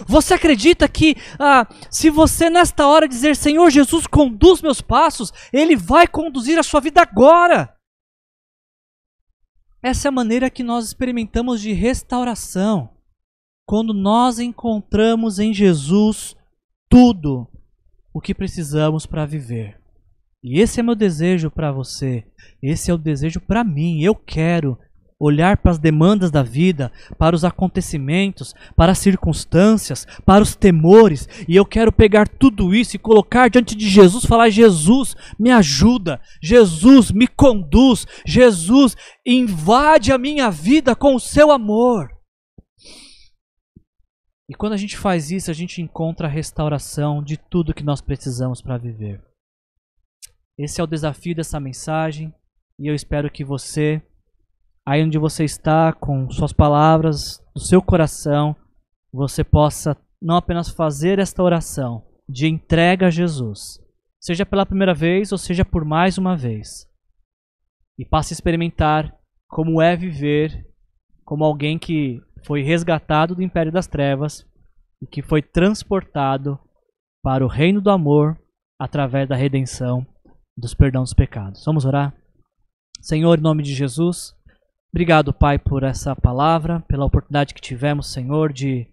Você 0.07 0.33
acredita 0.33 0.87
que 0.87 1.15
ah, 1.39 1.67
se 1.89 2.09
você 2.09 2.49
nesta 2.49 2.87
hora 2.87 3.07
dizer 3.07 3.35
Senhor 3.35 3.69
Jesus, 3.69 4.07
conduz 4.07 4.61
meus 4.61 4.81
passos, 4.81 5.31
Ele 5.51 5.75
vai 5.75 6.07
conduzir 6.07 6.57
a 6.57 6.63
sua 6.63 6.79
vida 6.79 7.01
agora? 7.01 7.75
Essa 9.83 10.07
é 10.07 10.09
a 10.09 10.13
maneira 10.13 10.49
que 10.49 10.63
nós 10.63 10.85
experimentamos 10.85 11.59
de 11.61 11.73
restauração. 11.73 12.89
Quando 13.65 13.93
nós 13.93 14.37
encontramos 14.37 15.39
em 15.39 15.53
Jesus 15.53 16.35
tudo 16.89 17.47
o 18.13 18.19
que 18.19 18.35
precisamos 18.35 19.05
para 19.05 19.25
viver. 19.25 19.79
E 20.43 20.59
esse 20.59 20.79
é 20.79 20.83
meu 20.83 20.95
desejo 20.95 21.49
para 21.49 21.71
você. 21.71 22.25
Esse 22.61 22.91
é 22.91 22.93
o 22.93 22.97
desejo 22.97 23.39
para 23.39 23.63
mim. 23.63 24.01
Eu 24.01 24.15
quero 24.15 24.77
olhar 25.21 25.57
para 25.57 25.71
as 25.71 25.77
demandas 25.77 26.31
da 26.31 26.41
vida, 26.41 26.91
para 27.17 27.35
os 27.35 27.45
acontecimentos, 27.45 28.55
para 28.75 28.91
as 28.91 28.97
circunstâncias, 28.97 30.07
para 30.25 30.41
os 30.41 30.55
temores, 30.55 31.29
e 31.47 31.55
eu 31.55 31.63
quero 31.63 31.91
pegar 31.91 32.27
tudo 32.27 32.73
isso 32.73 32.95
e 32.95 32.99
colocar 32.99 33.47
diante 33.47 33.75
de 33.75 33.87
Jesus, 33.87 34.25
falar: 34.25 34.49
Jesus, 34.49 35.15
me 35.39 35.51
ajuda, 35.51 36.19
Jesus, 36.41 37.11
me 37.11 37.27
conduz, 37.27 38.07
Jesus, 38.25 38.97
invade 39.25 40.11
a 40.11 40.17
minha 40.17 40.49
vida 40.49 40.95
com 40.95 41.13
o 41.15 41.19
seu 41.19 41.51
amor. 41.51 42.09
E 44.49 44.55
quando 44.55 44.73
a 44.73 44.77
gente 44.77 44.97
faz 44.97 45.31
isso, 45.31 45.51
a 45.51 45.53
gente 45.53 45.81
encontra 45.81 46.27
a 46.27 46.29
restauração 46.29 47.23
de 47.23 47.37
tudo 47.37 47.73
que 47.73 47.83
nós 47.83 48.01
precisamos 48.01 48.61
para 48.61 48.77
viver. 48.77 49.21
Esse 50.57 50.81
é 50.81 50.83
o 50.83 50.87
desafio 50.87 51.35
dessa 51.35 51.59
mensagem, 51.59 52.33
e 52.77 52.87
eu 52.87 52.93
espero 52.93 53.31
que 53.31 53.45
você 53.45 54.01
aí 54.85 55.03
onde 55.03 55.17
você 55.17 55.43
está, 55.43 55.93
com 55.93 56.29
suas 56.29 56.53
palavras, 56.53 57.39
do 57.53 57.59
seu 57.59 57.81
coração, 57.81 58.55
você 59.11 59.43
possa 59.43 59.95
não 60.21 60.35
apenas 60.35 60.69
fazer 60.69 61.19
esta 61.19 61.43
oração 61.43 62.05
de 62.27 62.47
entrega 62.47 63.07
a 63.07 63.11
Jesus, 63.11 63.79
seja 64.19 64.45
pela 64.45 64.65
primeira 64.65 64.93
vez 64.93 65.31
ou 65.31 65.37
seja 65.37 65.65
por 65.65 65.83
mais 65.83 66.17
uma 66.17 66.35
vez, 66.37 66.87
e 67.97 68.05
passe 68.05 68.33
a 68.33 68.35
experimentar 68.35 69.13
como 69.49 69.81
é 69.81 69.95
viver 69.95 70.65
como 71.31 71.45
alguém 71.45 71.79
que 71.79 72.21
foi 72.45 72.61
resgatado 72.61 73.35
do 73.35 73.41
império 73.41 73.71
das 73.71 73.87
trevas 73.87 74.45
e 75.01 75.07
que 75.07 75.21
foi 75.21 75.41
transportado 75.41 76.59
para 77.23 77.45
o 77.45 77.47
reino 77.47 77.79
do 77.79 77.89
amor 77.89 78.37
através 78.77 79.29
da 79.29 79.35
redenção 79.35 80.05
dos 80.57 80.73
perdão 80.73 81.03
dos 81.03 81.13
pecados. 81.13 81.63
Vamos 81.65 81.85
orar? 81.85 82.13
Senhor, 82.99 83.39
em 83.39 83.41
nome 83.41 83.63
de 83.63 83.73
Jesus, 83.73 84.35
Obrigado, 84.93 85.33
Pai, 85.33 85.57
por 85.57 85.83
essa 85.83 86.13
palavra, 86.13 86.81
pela 86.81 87.05
oportunidade 87.05 87.53
que 87.53 87.61
tivemos, 87.61 88.11
Senhor, 88.11 88.51
de, 88.51 88.85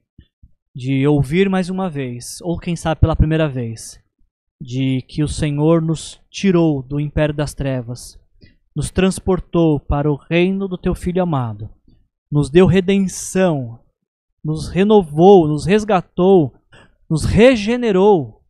de 0.74 1.04
ouvir 1.08 1.50
mais 1.50 1.68
uma 1.70 1.90
vez, 1.90 2.38
ou 2.42 2.56
quem 2.56 2.76
sabe 2.76 3.00
pela 3.00 3.16
primeira 3.16 3.48
vez, 3.48 4.00
de 4.62 5.02
que 5.08 5.24
o 5.24 5.28
Senhor 5.28 5.82
nos 5.82 6.20
tirou 6.30 6.84
do 6.84 7.00
império 7.00 7.34
das 7.34 7.52
trevas, 7.52 8.16
nos 8.76 8.92
transportou 8.92 9.80
para 9.80 10.10
o 10.10 10.14
reino 10.14 10.68
do 10.68 10.78
Teu 10.78 10.94
Filho 10.94 11.20
amado, 11.20 11.68
nos 12.30 12.48
deu 12.48 12.66
redenção, 12.66 13.80
nos 14.44 14.68
renovou, 14.68 15.48
nos 15.48 15.66
resgatou, 15.66 16.54
nos 17.10 17.24
regenerou 17.24 18.40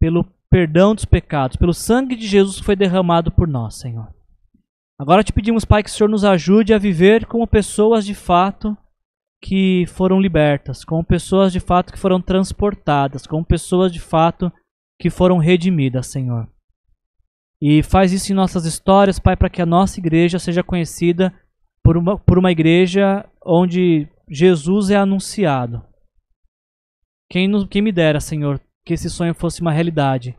pelo 0.00 0.24
perdão 0.48 0.94
dos 0.94 1.04
pecados, 1.04 1.58
pelo 1.58 1.74
sangue 1.74 2.16
de 2.16 2.26
Jesus 2.26 2.56
que 2.56 2.64
foi 2.64 2.74
derramado 2.74 3.30
por 3.30 3.46
nós, 3.46 3.74
Senhor. 3.74 4.15
Agora 4.98 5.22
te 5.22 5.32
pedimos, 5.32 5.64
Pai, 5.64 5.82
que 5.82 5.90
o 5.90 5.92
Senhor 5.92 6.08
nos 6.08 6.24
ajude 6.24 6.72
a 6.72 6.78
viver 6.78 7.26
como 7.26 7.46
pessoas 7.46 8.04
de 8.04 8.14
fato 8.14 8.76
que 9.42 9.84
foram 9.88 10.18
libertas, 10.18 10.84
como 10.84 11.04
pessoas 11.04 11.52
de 11.52 11.60
fato 11.60 11.92
que 11.92 11.98
foram 11.98 12.20
transportadas, 12.20 13.26
como 13.26 13.44
pessoas 13.44 13.92
de 13.92 14.00
fato 14.00 14.50
que 14.98 15.10
foram 15.10 15.36
redimidas, 15.36 16.06
Senhor. 16.06 16.48
E 17.60 17.82
faz 17.82 18.12
isso 18.12 18.32
em 18.32 18.34
nossas 18.34 18.64
histórias, 18.64 19.18
Pai, 19.18 19.36
para 19.36 19.50
que 19.50 19.60
a 19.60 19.66
nossa 19.66 20.00
igreja 20.00 20.38
seja 20.38 20.62
conhecida 20.62 21.32
por 21.82 21.96
uma, 21.96 22.18
por 22.18 22.38
uma 22.38 22.50
igreja 22.50 23.24
onde 23.44 24.08
Jesus 24.30 24.90
é 24.90 24.96
anunciado. 24.96 25.84
Quem, 27.30 27.46
nos, 27.46 27.66
quem 27.68 27.82
me 27.82 27.92
dera, 27.92 28.18
Senhor, 28.18 28.60
que 28.84 28.94
esse 28.94 29.10
sonho 29.10 29.34
fosse 29.34 29.60
uma 29.60 29.72
realidade. 29.72 30.36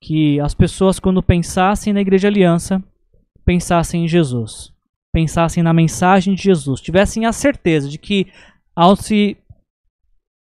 Que 0.00 0.38
as 0.40 0.54
pessoas, 0.54 1.00
quando 1.00 1.22
pensassem 1.22 1.92
na 1.92 2.00
Igreja 2.00 2.28
Aliança, 2.28 2.82
pensassem 3.48 4.04
em 4.04 4.06
Jesus, 4.06 4.74
pensassem 5.10 5.62
na 5.62 5.72
mensagem 5.72 6.34
de 6.34 6.42
Jesus, 6.42 6.82
tivessem 6.82 7.24
a 7.24 7.32
certeza 7.32 7.88
de 7.88 7.96
que 7.96 8.30
ao 8.76 8.94
se 8.94 9.38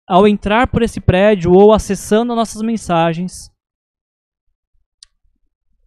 ao 0.10 0.28
entrar 0.28 0.66
por 0.66 0.82
esse 0.82 0.99
prédio 0.99 1.51
ou 1.51 1.72
acessando 1.72 2.36
nossas 2.36 2.64
mensagens, 2.64 3.51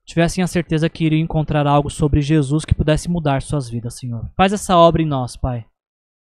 tivessem 0.07 0.45
a 0.45 0.47
certeza 0.47 0.89
que 0.89 1.07
iriam 1.07 1.21
encontrar 1.21 1.67
algo 1.67 1.91
sobre 1.91 2.21
Jesus 2.21 2.65
que 2.65 2.75
pudesse 2.75 3.11
mudar 3.11 3.43
suas 3.43 3.69
vidas, 3.69 3.95
Senhor. 3.99 4.31
Faz 4.37 4.53
essa 4.53 4.77
obra 4.77 5.03
em 5.03 5.07
nós, 5.07 5.37
Pai. 5.37 5.67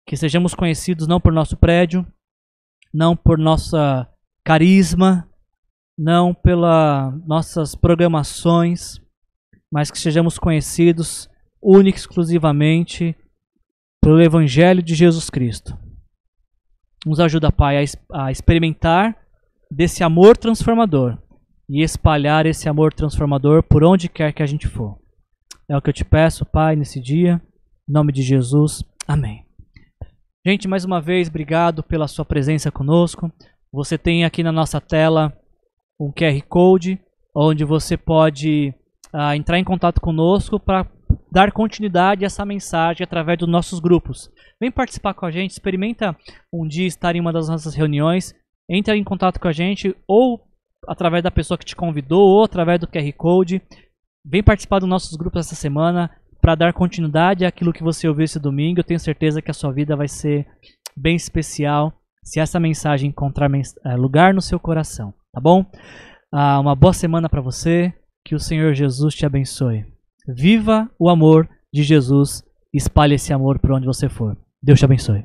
Que 0.07 0.15
sejamos 0.15 0.55
conhecidos 0.55 1.07
não 1.07 1.19
por 1.19 1.33
nosso 1.33 1.57
prédio, 1.57 2.07
não 2.93 3.17
por 3.17 3.37
nossa 3.37 4.07
carisma, 4.45 5.29
não 5.97 6.33
pelas 6.33 7.13
nossas 7.27 7.75
programações, 7.75 9.04
mas 9.75 9.91
que 9.91 9.99
sejamos 9.99 10.39
conhecidos 10.39 11.29
única 11.61 11.97
e 11.97 11.99
exclusivamente 11.99 13.13
pelo 14.01 14.21
Evangelho 14.21 14.81
de 14.81 14.95
Jesus 14.95 15.29
Cristo. 15.29 15.77
Nos 17.05 17.19
ajuda, 17.19 17.51
Pai, 17.51 17.83
a, 17.83 18.27
a 18.27 18.31
experimentar 18.31 19.13
desse 19.69 20.01
amor 20.01 20.37
transformador 20.37 21.21
e 21.69 21.83
espalhar 21.83 22.45
esse 22.45 22.69
amor 22.69 22.93
transformador 22.93 23.63
por 23.63 23.83
onde 23.83 24.07
quer 24.07 24.31
que 24.31 24.41
a 24.41 24.45
gente 24.45 24.65
for. 24.65 24.97
É 25.69 25.75
o 25.75 25.81
que 25.81 25.89
eu 25.89 25.93
te 25.93 26.05
peço, 26.05 26.45
Pai, 26.45 26.77
nesse 26.77 27.01
dia. 27.01 27.41
Em 27.89 27.91
nome 27.91 28.13
de 28.13 28.21
Jesus. 28.21 28.81
Amém. 29.05 29.45
Gente, 30.47 30.69
mais 30.69 30.85
uma 30.85 31.01
vez, 31.01 31.27
obrigado 31.27 31.83
pela 31.83 32.07
sua 32.07 32.23
presença 32.23 32.71
conosco. 32.71 33.29
Você 33.73 33.97
tem 33.97 34.23
aqui 34.23 34.41
na 34.41 34.53
nossa 34.53 34.79
tela 34.79 35.37
um 35.99 36.13
QR 36.13 36.41
Code, 36.47 36.97
onde 37.35 37.65
você 37.65 37.97
pode 37.97 38.73
entrar 39.35 39.59
em 39.59 39.63
contato 39.63 40.01
conosco 40.01 40.59
para 40.59 40.85
dar 41.31 41.51
continuidade 41.51 42.23
a 42.23 42.27
essa 42.27 42.45
mensagem 42.45 43.03
através 43.03 43.37
dos 43.37 43.47
nossos 43.47 43.79
grupos. 43.79 44.29
Vem 44.59 44.71
participar 44.71 45.13
com 45.13 45.25
a 45.25 45.31
gente, 45.31 45.51
experimenta 45.51 46.15
um 46.53 46.67
dia 46.67 46.87
estar 46.87 47.15
em 47.15 47.19
uma 47.19 47.33
das 47.33 47.49
nossas 47.49 47.75
reuniões, 47.75 48.33
entre 48.69 48.95
em 48.95 49.03
contato 49.03 49.39
com 49.39 49.47
a 49.47 49.51
gente 49.51 49.95
ou 50.07 50.41
através 50.87 51.23
da 51.23 51.31
pessoa 51.31 51.57
que 51.57 51.65
te 51.65 51.75
convidou 51.75 52.27
ou 52.27 52.43
através 52.43 52.79
do 52.79 52.87
QR 52.87 53.11
Code. 53.17 53.61
Vem 54.25 54.43
participar 54.43 54.79
dos 54.79 54.89
nossos 54.89 55.15
grupos 55.17 55.45
essa 55.45 55.55
semana 55.55 56.09
para 56.41 56.55
dar 56.55 56.73
continuidade 56.73 57.45
àquilo 57.45 57.73
que 57.73 57.83
você 57.83 58.07
ouviu 58.07 58.23
esse 58.23 58.39
domingo. 58.39 58.79
Eu 58.79 58.83
tenho 58.83 58.99
certeza 58.99 59.41
que 59.41 59.51
a 59.51 59.53
sua 59.53 59.71
vida 59.71 59.95
vai 59.95 60.07
ser 60.07 60.47
bem 60.95 61.15
especial 61.15 61.93
se 62.23 62.39
essa 62.39 62.59
mensagem 62.59 63.09
encontrar 63.09 63.51
eh, 63.53 63.95
lugar 63.95 64.33
no 64.33 64.41
seu 64.41 64.59
coração, 64.59 65.13
tá 65.31 65.39
bom? 65.39 65.61
Uh, 66.33 66.59
uma 66.59 66.75
boa 66.75 66.93
semana 66.93 67.29
para 67.29 67.41
você. 67.41 67.93
Que 68.25 68.33
o 68.33 68.39
Senhor 68.39 68.73
Jesus 68.73 69.13
te 69.13 69.23
abençoe. 69.23 69.85
Viva 70.27 70.89
o 70.97 71.09
amor 71.09 71.47
de 71.71 71.83
Jesus. 71.83 72.43
Espalhe 72.73 73.13
esse 73.13 73.31
amor 73.31 73.59
por 73.59 73.71
onde 73.71 73.85
você 73.85 74.09
for. 74.09 74.35
Deus 74.61 74.79
te 74.79 74.85
abençoe. 74.85 75.23